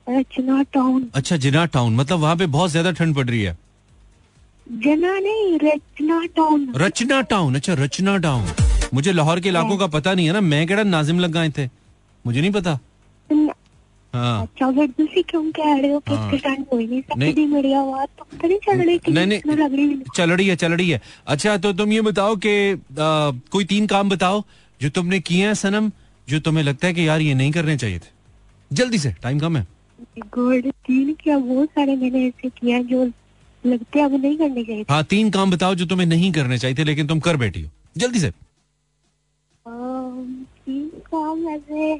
रचना 0.08 0.62
टाउन 0.74 1.08
अच्छा 1.14 1.36
जिना 1.36 1.64
टाउन 1.66 1.94
मतलब 1.96 2.18
वहाँ 2.20 2.36
पे 2.36 2.46
बहुत 2.48 2.70
ज़्यादा 2.70 2.90
ठंड 2.92 3.14
पड़ 3.16 3.26
रही 3.26 3.42
है। 3.42 3.56
जना 4.66 5.18
नहीं 5.18 5.58
रचना 5.58 6.24
टाउन 6.36 6.72
रचना 6.76 7.20
टाउन 7.30 7.54
अच्छा 7.54 7.74
रचना 7.74 8.16
टाउन 8.18 8.44
मुझे 8.94 9.12
लाहौर 9.12 9.40
के 9.40 9.48
इलाकों 9.48 9.76
का 9.78 9.86
पता 9.88 10.14
नहीं 10.14 10.26
है 10.26 10.32
ना 10.32 10.40
मैं 10.42 10.66
केड़ा 10.66 10.82
नाजिम 10.84 11.18
लगाए 11.20 11.50
थे 11.58 11.68
मुझे 12.24 12.40
नहीं 12.40 12.52
पता। 12.52 12.70
हाँ 12.70 12.80
अच्छा 14.16 14.70
फिर 14.72 14.90
तुसी 14.90 15.22
क्यों 15.22 15.42
कह 15.52 15.74
रहे 15.76 15.90
हो 15.92 16.02
हाँ। 16.08 16.30
तो 16.30 16.38
चल 16.38 16.64
रही 16.72 16.96
है। 16.96 17.02
चल 20.16 20.30
रही 20.30 20.46
है 20.48 20.56
चल 20.56 20.72
रही 20.72 20.90
है। 20.90 21.00
अच्छा 21.26 21.56
तो 21.56 21.72
तुम 21.72 21.92
ये 21.92 22.00
बताओ 22.00 22.36
कि 22.36 22.54
कोई 23.52 23.64
तीन 23.64 23.86
काम 23.86 24.08
बताओ 24.10 24.42
जो 24.80 24.88
तुमने 24.90 25.20
किए 25.20 25.46
हैं 25.46 25.54
सनम 25.54 25.90
जो 26.28 26.40
तुम्हें 26.40 26.64
लगता 26.64 26.86
है 26.86 26.94
कि 26.94 27.08
यार 27.08 27.20
ये 27.20 27.34
नहीं 27.34 27.52
करने 27.52 27.76
चाहिए 27.76 27.98
थे? 27.98 28.10
जल्दी 28.70 28.98
से 28.98 29.12
टाइम 29.22 29.38
कम 29.40 29.56
है। 29.56 29.66
गॉड 30.34 30.70
तीन 30.86 31.14
क्या 31.22 31.38
बहुत 31.38 31.68
सारे 31.68 31.96
मैंने 31.96 32.26
ऐसे 32.26 32.48
किया 32.48 32.82
जो 32.82 33.04
लगते 33.66 34.00
हैं 34.00 34.08
नहीं 34.18 34.36
करने 34.38 34.64
चाहिए 34.64 34.84
हाँ 34.90 35.02
तीन 35.04 35.30
काम 35.30 35.50
बताओ 35.50 35.74
जो 35.74 35.86
तुम्हें 35.86 36.06
नहीं 36.06 36.32
करने 36.32 36.58
चाहिए 36.58 36.76
थे 36.78 36.84
लेकिन 36.84 37.06
तुम 37.06 37.20
कर 37.20 37.36
बैठी 37.36 37.62
हो। 37.62 37.70
जल्दी 37.96 38.18
से। 38.20 38.30
तीन 39.66 40.88
काम 41.06 41.48
ऐसे 41.48 41.94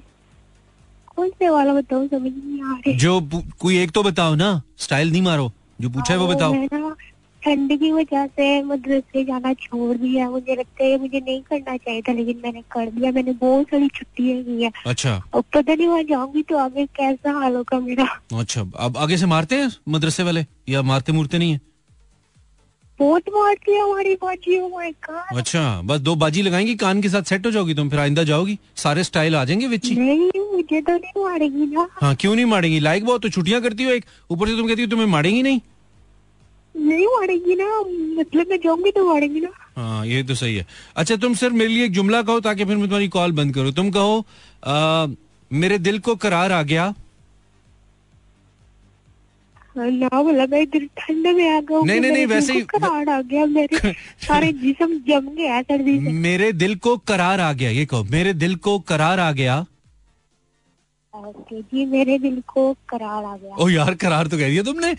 कौन 1.16 1.28
से 1.28 1.48
वाला 1.48 1.74
बताऊँ 1.74 2.06
समझ 2.08 2.32
नहीं 2.32 2.62
आ 2.62 2.76
रहे 2.76 2.94
जो 2.94 3.20
कोई 3.60 3.78
एक 3.78 3.90
तो 3.90 4.02
बताओ 4.02 4.34
ना 4.34 4.62
स्टाइल 4.78 5.10
नहीं 5.12 5.22
मारो। 5.22 5.52
जो 5.80 5.88
पूछा 5.90 6.12
है 6.14 6.18
वो 6.20 6.26
बताओ। 6.26 6.94
ठंड 7.42 7.72
की 7.78 7.90
वजह 7.92 8.26
से 8.26 8.62
मदरसे 8.62 9.24
जाना 9.24 9.52
छोड़ 9.54 9.96
दिया। 9.96 10.28
मुझे 10.30 10.54
लगता 10.54 10.84
है 10.84 10.98
मुझे 10.98 11.20
नहीं 11.20 11.40
करना 11.42 11.76
चाहिए 11.76 12.02
था 12.02 12.12
लेकिन 12.12 12.40
मैंने 12.44 12.62
कर 12.70 12.90
दिया। 12.90 13.10
मैंने 13.12 13.32
बहुत 13.32 13.66
सारी 13.66 13.88
छुट्टियाँ 13.88 14.42
की 14.42 14.62
है। 14.62 14.70
अच्छा। 14.86 15.14
अब 15.34 15.44
पता 15.54 15.74
नहीं 15.74 15.86
वहाँ 15.88 16.02
जाऊँगी 16.02 16.42
तो 16.42 16.56
आगे 16.58 16.86
कैसा 16.96 17.32
हाल 17.32 17.54
होगा 17.56 17.80
मेरा। 17.80 18.08
अच्छा 18.40 18.64
अब 18.76 18.96
आगे 18.96 19.16
से 19.16 19.26
मारते 19.26 19.56
हैं 19.56 19.70
मदरसे 19.88 20.22
वाले? 20.22 20.44
या 20.68 20.82
मारते 20.82 21.12
मुरते 21.12 21.38
नहीं 21.38 21.52
है? 21.52 21.60
बहुत 23.00 23.22
मारती 23.34 23.72
है 23.72 23.80
हमारी 23.82 24.14
बाजी 24.14 24.58
oh 24.58 24.68
my 24.72 24.90
God. 25.06 25.36
अच्छा 25.38 25.80
बस 25.84 26.00
दो 26.00 26.14
बाजी 26.14 26.42
लगाएँगी 26.42 26.74
कान 26.74 27.02
के 27.02 27.08
साथ 27.08 27.22
सेट 27.22 27.46
हो 27.46 27.50
जाओगी 27.50 27.74
तुम 27.74 27.90
फिर 27.90 28.00
आइंदा 28.00 28.22
जाओगी 28.30 28.58
सारे 28.76 29.04
स्टाइल 29.04 29.36
आ 29.36 29.44
जाएँगे 29.44 29.66
विच 29.66 29.90
नहीं 29.92 30.30
मुझे 30.52 30.80
तो 30.80 30.92
नहीं 30.92 31.24
मारेगी 31.24 31.66
ना। 31.74 31.86
हाँ 32.00 32.14
क्यों 32.20 32.34
नहीं 32.34 32.44
मारेंगी? 32.46 32.80
लाइक 32.80 33.04
बहुत 33.04 33.22
तो 33.22 33.28
छुट्टियाँ 33.28 33.60
करती 33.62 33.84
हो 33.84 33.90
एक। 33.90 34.04
ऊपर 34.30 34.48
से 34.48 34.56
तुम 34.56 34.68
कहती 34.68 34.82
हो 34.82 34.88
तुम्हें 34.88 35.06
मारेंगी 35.06 35.42
नहीं? 35.42 35.60
नहीं 36.74 37.06
मारेगी 37.06 37.54
ना 37.54 37.68
मतलब 38.20 38.46
मैं 38.50 38.56
जाऊँगी 38.64 38.90
तो 38.90 39.04
मारेगी 39.04 39.40
ना। 39.40 39.48
हाँ 39.76 40.06
ये 40.06 40.22
तो 40.22 40.34
सही 40.34 40.56
है। 40.56 40.66
अच्छा 40.96 41.16
तुम 41.16 41.34
सिर्फ़ 41.34 41.54
मेरे 41.54 41.70
लिए 41.70 41.84
एक 41.84 41.92
जुमला 41.92 42.22
कहो 42.22 42.40
ताकि 42.40 42.64
फिर 42.64 42.76
मैं 42.76 42.86
तुम्हारी 42.86 43.08
कॉल 43.08 43.32
बंद 43.32 43.54
करूँ। 43.54 43.72
तुम 43.72 43.90
कहो 43.90 44.24
आ, 44.64 45.06
मेरे 45.50 45.78
दिल 45.78 45.98
को 45.98 46.14
करार 46.16 46.52
आ 46.52 46.62
गया 46.62 46.94
ना 49.78 50.22
बोला 50.22 50.44
मैं 50.50 50.60
इधर 50.62 50.84
ठंड 50.98 51.26
में 51.26 51.56
आ 51.56 51.60
गया 51.60 51.80
नहीं, 51.80 51.84
नहीं, 51.86 52.00
मेरे 52.00 52.12
नहीं, 52.12 52.26
वैसे 52.26 52.46
दिल 52.46 52.56
ही- 52.56 52.70
को 52.70 52.78
करार 52.78 53.08
आ 53.08 53.20
गया 53.22 53.44
मेरे 53.46 53.92
सारे 54.26 54.52
जिसम 54.52 54.92
जम 55.08 55.28
गया 55.36 55.60
सर्दी 55.62 55.98
से। 56.04 56.12
मेरे 56.26 56.52
दिल 56.52 56.74
को 56.86 56.96
करार 57.08 57.40
आ 57.40 57.52
गया 57.52 57.70
ये 57.70 57.86
कहो 57.86 58.04
मेरे 58.10 58.32
दिल 58.34 58.54
को 58.66 58.78
करार 58.78 59.20
आ 59.20 59.30
गया। 59.32 59.58
ओके 61.14 61.60
जी 61.62 61.84
मेरे 61.86 62.18
दिल 62.18 62.42
को 62.46 62.72
करार 62.88 63.24
आ 63.24 63.36
गया। 63.36 63.54
ओ 63.64 63.68
यार 63.68 63.94
करार 63.94 64.26
तो 64.26 64.38
कह 64.38 64.48
दिया 64.48 64.62
तुमने। 64.62 64.92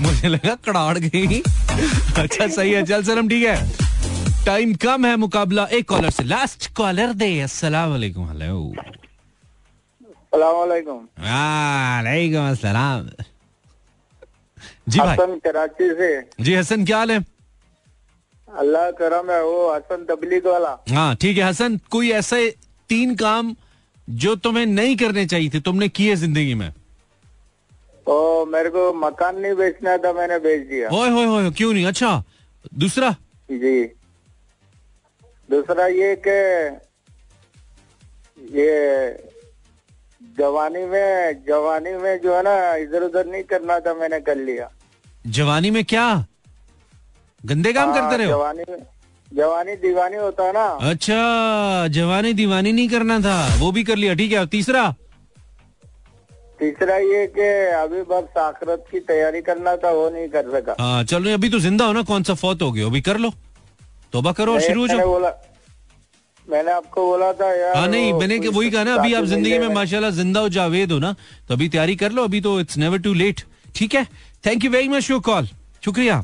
मुझे 0.00 0.28
लगा 0.28 0.54
कड़ाड़ 0.54 0.98
गई। 0.98 1.40
अच्छा 2.18 2.46
सही 2.46 2.72
है 2.72 2.82
चल 2.86 3.02
सर 3.02 3.18
हम 3.18 3.28
ठीक 3.28 3.44
है। 3.46 4.44
टाइम 4.46 4.74
कम 4.74 5.06
है 5.06 5.16
मुकाबला 5.16 5.64
एक 5.72 5.88
कॉलर 5.88 6.10
से 6.10 6.24
लास्ट 6.24 6.72
कॉलर 6.74 7.12
दे। 7.22 7.38
अस्सलाम 7.40 7.90
वालेकुम 7.90 8.28
हेलो 8.28 8.72
सलामकुम 10.34 10.96
वालेकुम 11.24 12.50
अस्सलाम। 12.50 13.08
जी 14.86 14.98
भाई। 14.98 15.08
हसन 15.08 15.38
कराची 15.44 15.88
से। 15.94 16.10
जी 16.40 16.54
हसन 16.54 16.84
क्या 16.84 16.98
हाल 16.98 17.10
है? 17.10 17.24
अल्लाह 18.48 18.90
करम 19.00 19.30
है 19.30 19.42
वो 19.44 19.74
हसन 19.74 20.04
तबलीग 20.08 20.46
वाला। 20.46 20.76
हाँ 20.90 21.14
ठीक 21.20 21.36
है 21.38 21.44
हसन 21.44 21.78
कोई 21.90 22.10
ऐसे 22.12 22.48
तीन 22.90 23.14
काम 23.16 23.54
जो 24.08 24.34
तुम्हें 24.36 24.66
नहीं 24.66 24.96
करने 24.96 25.26
चाहिए 25.26 25.50
थे 25.50 25.60
तुमने 25.60 25.88
किए 25.88 26.16
ज़िंदगी 26.16 26.54
में? 26.54 26.70
तो 28.06 28.46
मेरे 28.46 28.70
को 28.70 28.92
मकान 28.94 29.40
नहीं 29.40 29.54
बेचना 29.56 29.96
था 29.98 30.12
मैंने 30.12 30.38
बेच 30.38 30.66
दिया। 30.68 30.88
ओए 30.90 31.10
होए 31.10 31.26
होए 31.26 31.50
क्यों 31.50 31.72
नहीं? 31.72 31.86
अच्छा 31.86 32.22
दूसरा? 32.74 33.10
जी। 33.48 33.84
दूसरा 35.48 35.86
ये 35.86 36.14
कि 36.26 36.38
ये 38.54 38.72
जवानी 40.38 40.84
में 40.86 41.42
जवानी 41.46 41.92
में 41.96 42.20
जो 42.20 42.36
है 42.36 42.42
ना 42.42 42.54
इधर 42.76 43.02
उधर 43.02 43.26
नहीं 43.26 43.42
करना 43.44 43.78
था 43.80 43.94
मैंने 43.94 44.20
कर 44.20 44.36
लिया। 44.38 44.70
जवानी 45.24 45.70
में 45.70 45.84
क्या? 45.84 46.06
गंदे 47.40 47.72
काम 47.72 47.90
हाँ, 47.90 48.00
करते 48.00 48.16
रहे 48.16 48.26
हो? 48.26 48.32
जवानी 48.32 48.64
में 48.70 48.82
जवानी 49.28 49.74
दीवानी 49.76 50.16
होता 50.16 50.44
है 50.44 50.52
ना। 50.52 50.64
अच्छा 50.90 51.86
जवानी 51.92 52.32
दीवानी 52.32 52.72
नहीं 52.72 52.88
करना 52.88 53.18
था 53.20 53.36
वो 53.60 53.70
भी 53.72 53.84
कर 53.84 53.96
लिया 53.96 54.14
ठीक 54.14 54.32
है 54.32 54.46
तीसरा? 54.46 54.84
तीसरा 56.58 56.96
ये 56.96 57.26
कि 57.36 57.48
अभी 57.76 58.02
बस 58.10 58.36
आखरत 58.38 58.84
की 58.90 59.00
तैयारी 59.08 59.40
करना 59.42 59.76
था 59.76 59.90
वो 59.90 60.08
नहीं 60.10 60.28
कर 60.28 60.50
सका। 60.52 60.76
हाँ 60.80 61.02
चलो 61.04 61.32
अभी 61.34 61.48
तो 61.50 61.58
ज़िंदा 61.60 61.84
हो 61.84 61.92
ना 61.92 62.02
कौन 62.10 62.22
सा 62.22 62.34
फौत 62.34 62.62
हो 62.62 62.70
गया 62.72 62.86
अभी 62.86 63.00
कर 63.00 63.18
लो। 63.18 63.32
तोबा 64.12 64.32
करो 64.32 64.58
शुरू 64.60 64.80
हो 64.80 64.86
मैंने 64.86 64.98
जाओ। 64.98 65.08
बोला 65.08 65.32
मैंने 66.48 66.72
आपको 66.72 67.06
बोला 67.06 67.32
था 67.32 67.52
यार 67.54 67.76
हाँ 67.76 67.88
नहीं 67.88 68.12
मैंने 68.12 68.38
वही 68.38 68.70
कहा 68.70 68.84
ना 68.84 68.94
अभी 68.94 69.14
आप 69.14 69.24
ज़िंदगी 69.24 69.58
में। 69.58 69.68
माशाल्लाह 69.74 70.10
ज़िंदा 70.10 70.40
हो 70.40 70.48
जावेद 70.56 70.92
हो 70.92 70.98
ना 70.98 71.12
तो 71.48 71.54
अभी 71.54 71.68
तैयारी 71.68 71.96
कर 71.96 72.12
लो 72.12 72.24
अभी 72.24 72.40
तो 72.40 72.58
इट्स 72.60 72.76
नेवर 72.78 72.98
टू 73.02 73.14
लेट 73.14 73.40
ठीक 73.76 73.94
है? 73.94 74.06
Thank 74.46 74.64
you 74.64 74.70
very 74.70 74.88
much 74.88 75.10
your 75.10 75.20
call 75.22 75.48
शुक्रिया। 75.84 76.22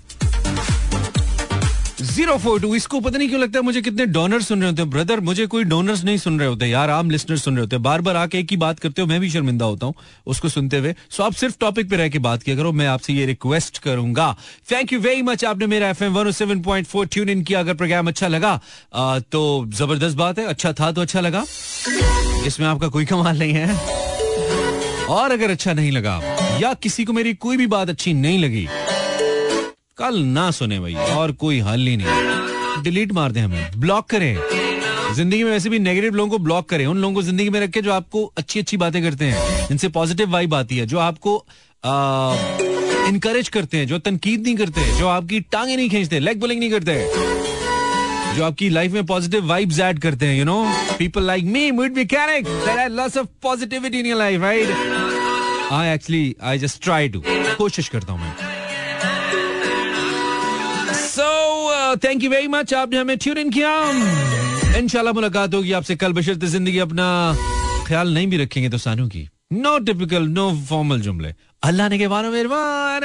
ज़ीरो 2.02 2.36
फोर 2.38 2.60
टू 2.60 2.74
इसको 2.74 2.98
पता 3.00 3.18
नहीं 3.18 3.28
क्यों 3.28 3.40
लगता 3.40 3.58
है 3.58 3.64
मुझे 3.64 3.80
कितने 3.82 4.04
डोनर 4.06 4.42
सुन 4.42 4.60
रहे 4.60 4.70
होते 4.70 4.82
हैं। 4.82 4.90
ब्रदर 4.90 5.20
मुझे 5.20 5.46
कोई 5.46 5.64
डोनर्स 5.64 6.02
नहीं 6.04 6.18
सुन 6.18 6.38
रहे 6.40 6.48
होते 6.48 6.66
यार 6.66 6.90
आम 6.90 7.10
लिसनर 7.10 7.36
सुन 7.36 7.54
रहे 7.54 7.60
होते 7.60 7.76
हैं। 7.76 7.82
बार 7.82 8.00
बार 8.00 8.16
आके 8.16 8.38
एक 8.38 8.50
ही 8.50 8.56
बात 8.56 8.78
करते 8.80 9.02
हो 9.02 9.08
मैं 9.08 9.20
भी 9.20 9.30
शर्मिंदा 9.30 9.64
होता 9.64 9.86
हूँ 9.86 9.94
उसको 10.26 10.48
सुनते 10.48 10.78
हुए। 10.78 10.94
सो 11.10 11.22
आप 11.22 11.34
सिर्फ़ 11.34 11.56
टॉपिक 11.60 11.90
पे 11.90 11.96
रह 11.96 12.08
के 12.08 12.18
बात 12.18 12.42
किया 12.42 12.56
करो 12.56 12.72
मैं 12.72 12.86
आपसे 12.86 13.12
ये 13.12 13.26
रिक्वेस्ट 13.26 13.78
करूँगा। 13.78 14.34
थैंक 14.72 14.92
यू 14.92 15.00
वेरी 15.00 15.22
मच 15.22 15.44
आपने 15.44 15.66
Mera 15.66 15.88
F 15.88 16.04
M 16.04 16.12
one 16.14 16.30
seven 16.32 16.60
point 16.62 16.86
four 16.86 17.06
tune 17.06 17.28
in 17.28 17.42
किया 17.42 17.60
अगर 17.60 17.74
प्रोग्राम 17.74 18.08
अच्छा 18.08 18.28
लगा 18.28 18.58
आ, 18.94 19.18
तो 19.18 19.64
ज़बरदस्त 19.68 20.16
बात 20.16 20.38
है 20.38 20.46
अच्छा 20.46 20.72
था 20.72 20.92
तो 20.92 21.00
अच्छा 21.00 21.20
लगा। 21.20 21.44
इसमें 22.46 22.66
आपका 22.66 22.88
कोई 22.88 23.04
कमाल 23.04 23.38
नहीं 23.38 23.52
है। 23.54 25.08
और 25.08 25.32
अगर 25.32 25.50
अच्छा 25.50 25.72
नहीं 25.72 25.92
लगा 25.92 26.20
या 26.60 26.72
किसी 26.74 27.04
को 27.04 27.12
मेरी 27.12 27.32
कोई 27.36 27.56
भी 27.56 27.66
बात 27.66 27.88
अच्छी 27.88 28.12
नहीं 28.14 28.38
लगी। 28.38 28.66
कल 29.98 30.18
ना 30.18 30.50
सुने 30.50 30.78
भाई, 30.80 30.94
और 30.94 31.32
कोई 31.34 31.58
हल 31.60 31.86
ही 31.86 31.96
नहीं। 31.96 32.82
डिलीट 32.82 33.12
मार 33.12 33.32
दें 33.32 33.40
हमें, 33.42 33.70
ब्लॉक 33.76 34.08
करें। 34.10 34.36
ज़िंदगी 35.14 35.42
में 35.44 35.50
वैसे 35.50 35.68
भी 35.68 35.78
नेगेटिव 35.78 36.14
लोगों 36.14 36.30
को 36.30 36.38
ब्लॉक 36.38 36.68
करें। 36.68 36.84
उन 36.86 36.98
लोगों 36.98 37.14
को 37.14 37.22
ज़िंदगी 37.22 37.50
में 37.50 37.60
रखें 37.60 37.80
जो 37.82 37.92
आपको 37.92 38.24
अच्छी 38.38 38.60
अच्छी 38.60 38.76
बातें 38.76 39.02
करते 39.02 39.24
हैं, 39.24 39.66
जिनसे 39.68 39.88
पॉजिटिव 39.88 40.30
वाइब 40.32 40.54
आती 40.54 40.76
है, 40.76 40.86
जो 40.86 40.98
आपको 40.98 41.44
इनकरेज 43.08 43.48
करते 43.48 43.76
हैं, 43.76 43.86
जो 43.86 43.98
तनकीद 43.98 44.42
नहीं 44.42 44.56
करते, 44.56 44.84
जो 44.98 45.08
आपकी 45.08 45.40
टांगे 45.52 45.76
नहीं 45.76 45.88
खींचते 45.90 46.18
लेग 46.20 46.40
बुलिंग 46.40 46.60
नहीं 46.60 46.70
करते, 46.70 46.98
जो 48.36 48.44
आपकी 48.44 48.68
लाइफ 48.70 48.92
में 48.92 49.06
पॉजिटिव 49.06 49.46
वाइब्स 49.46 49.78
ऐड 49.80 49.98
करते 50.00 50.26
हैं 50.26 50.38
you 50.38 50.44
know 50.44 50.62
people 50.98 51.26
like 51.26 51.44
me 51.46 51.70
mood 51.70 51.96
mechanic 51.96 52.44
that 52.44 52.78
have 52.78 52.92
lots 52.96 53.16
of 53.18 53.26
positivity 53.42 53.98
in 53.98 54.06
your 54.06 54.18
life 54.18 54.40
right 54.40 55.09
I 55.72 55.88
actually 55.88 56.34
I 56.42 56.58
just 56.58 56.82
try 56.84 57.08
to 57.08 57.22
कोशिश 57.58 57.88
करता 57.88 58.12
हूँ 58.12 58.20
मैं। 58.20 58.32
So 60.96 61.28
thank 62.04 62.22
you 62.24 62.30
very 62.30 62.48
much 62.48 62.74
आपने 62.74 62.98
हमें 62.98 63.16
tune 63.18 63.38
in 63.38 63.50
किया। 63.50 63.72
इंशाल्लाह 64.78 65.14
मुलाकात 65.14 65.54
होगी 65.54 65.72
आपसे। 65.72 65.96
कल 65.96 66.12
बशर्त 66.12 66.44
ज़िंदगी 66.46 66.78
अपना 66.78 67.06
ख्याल 67.86 68.14
नहीं 68.14 68.26
भी 68.26 68.36
रखेंगे 68.36 68.68
तो 68.68 68.78
सानू 68.78 69.06
की। 69.08 69.28
नो 69.52 69.78
टिपिकल 69.86 70.26
नो 70.30 70.50
फॉर्मल 70.68 71.00
जुमले। 71.02 71.34
अल्लाह 71.62 71.88
ने 71.88 71.98
के 71.98 72.08
बारे 72.08 72.28
मेहरबान। 72.30 73.04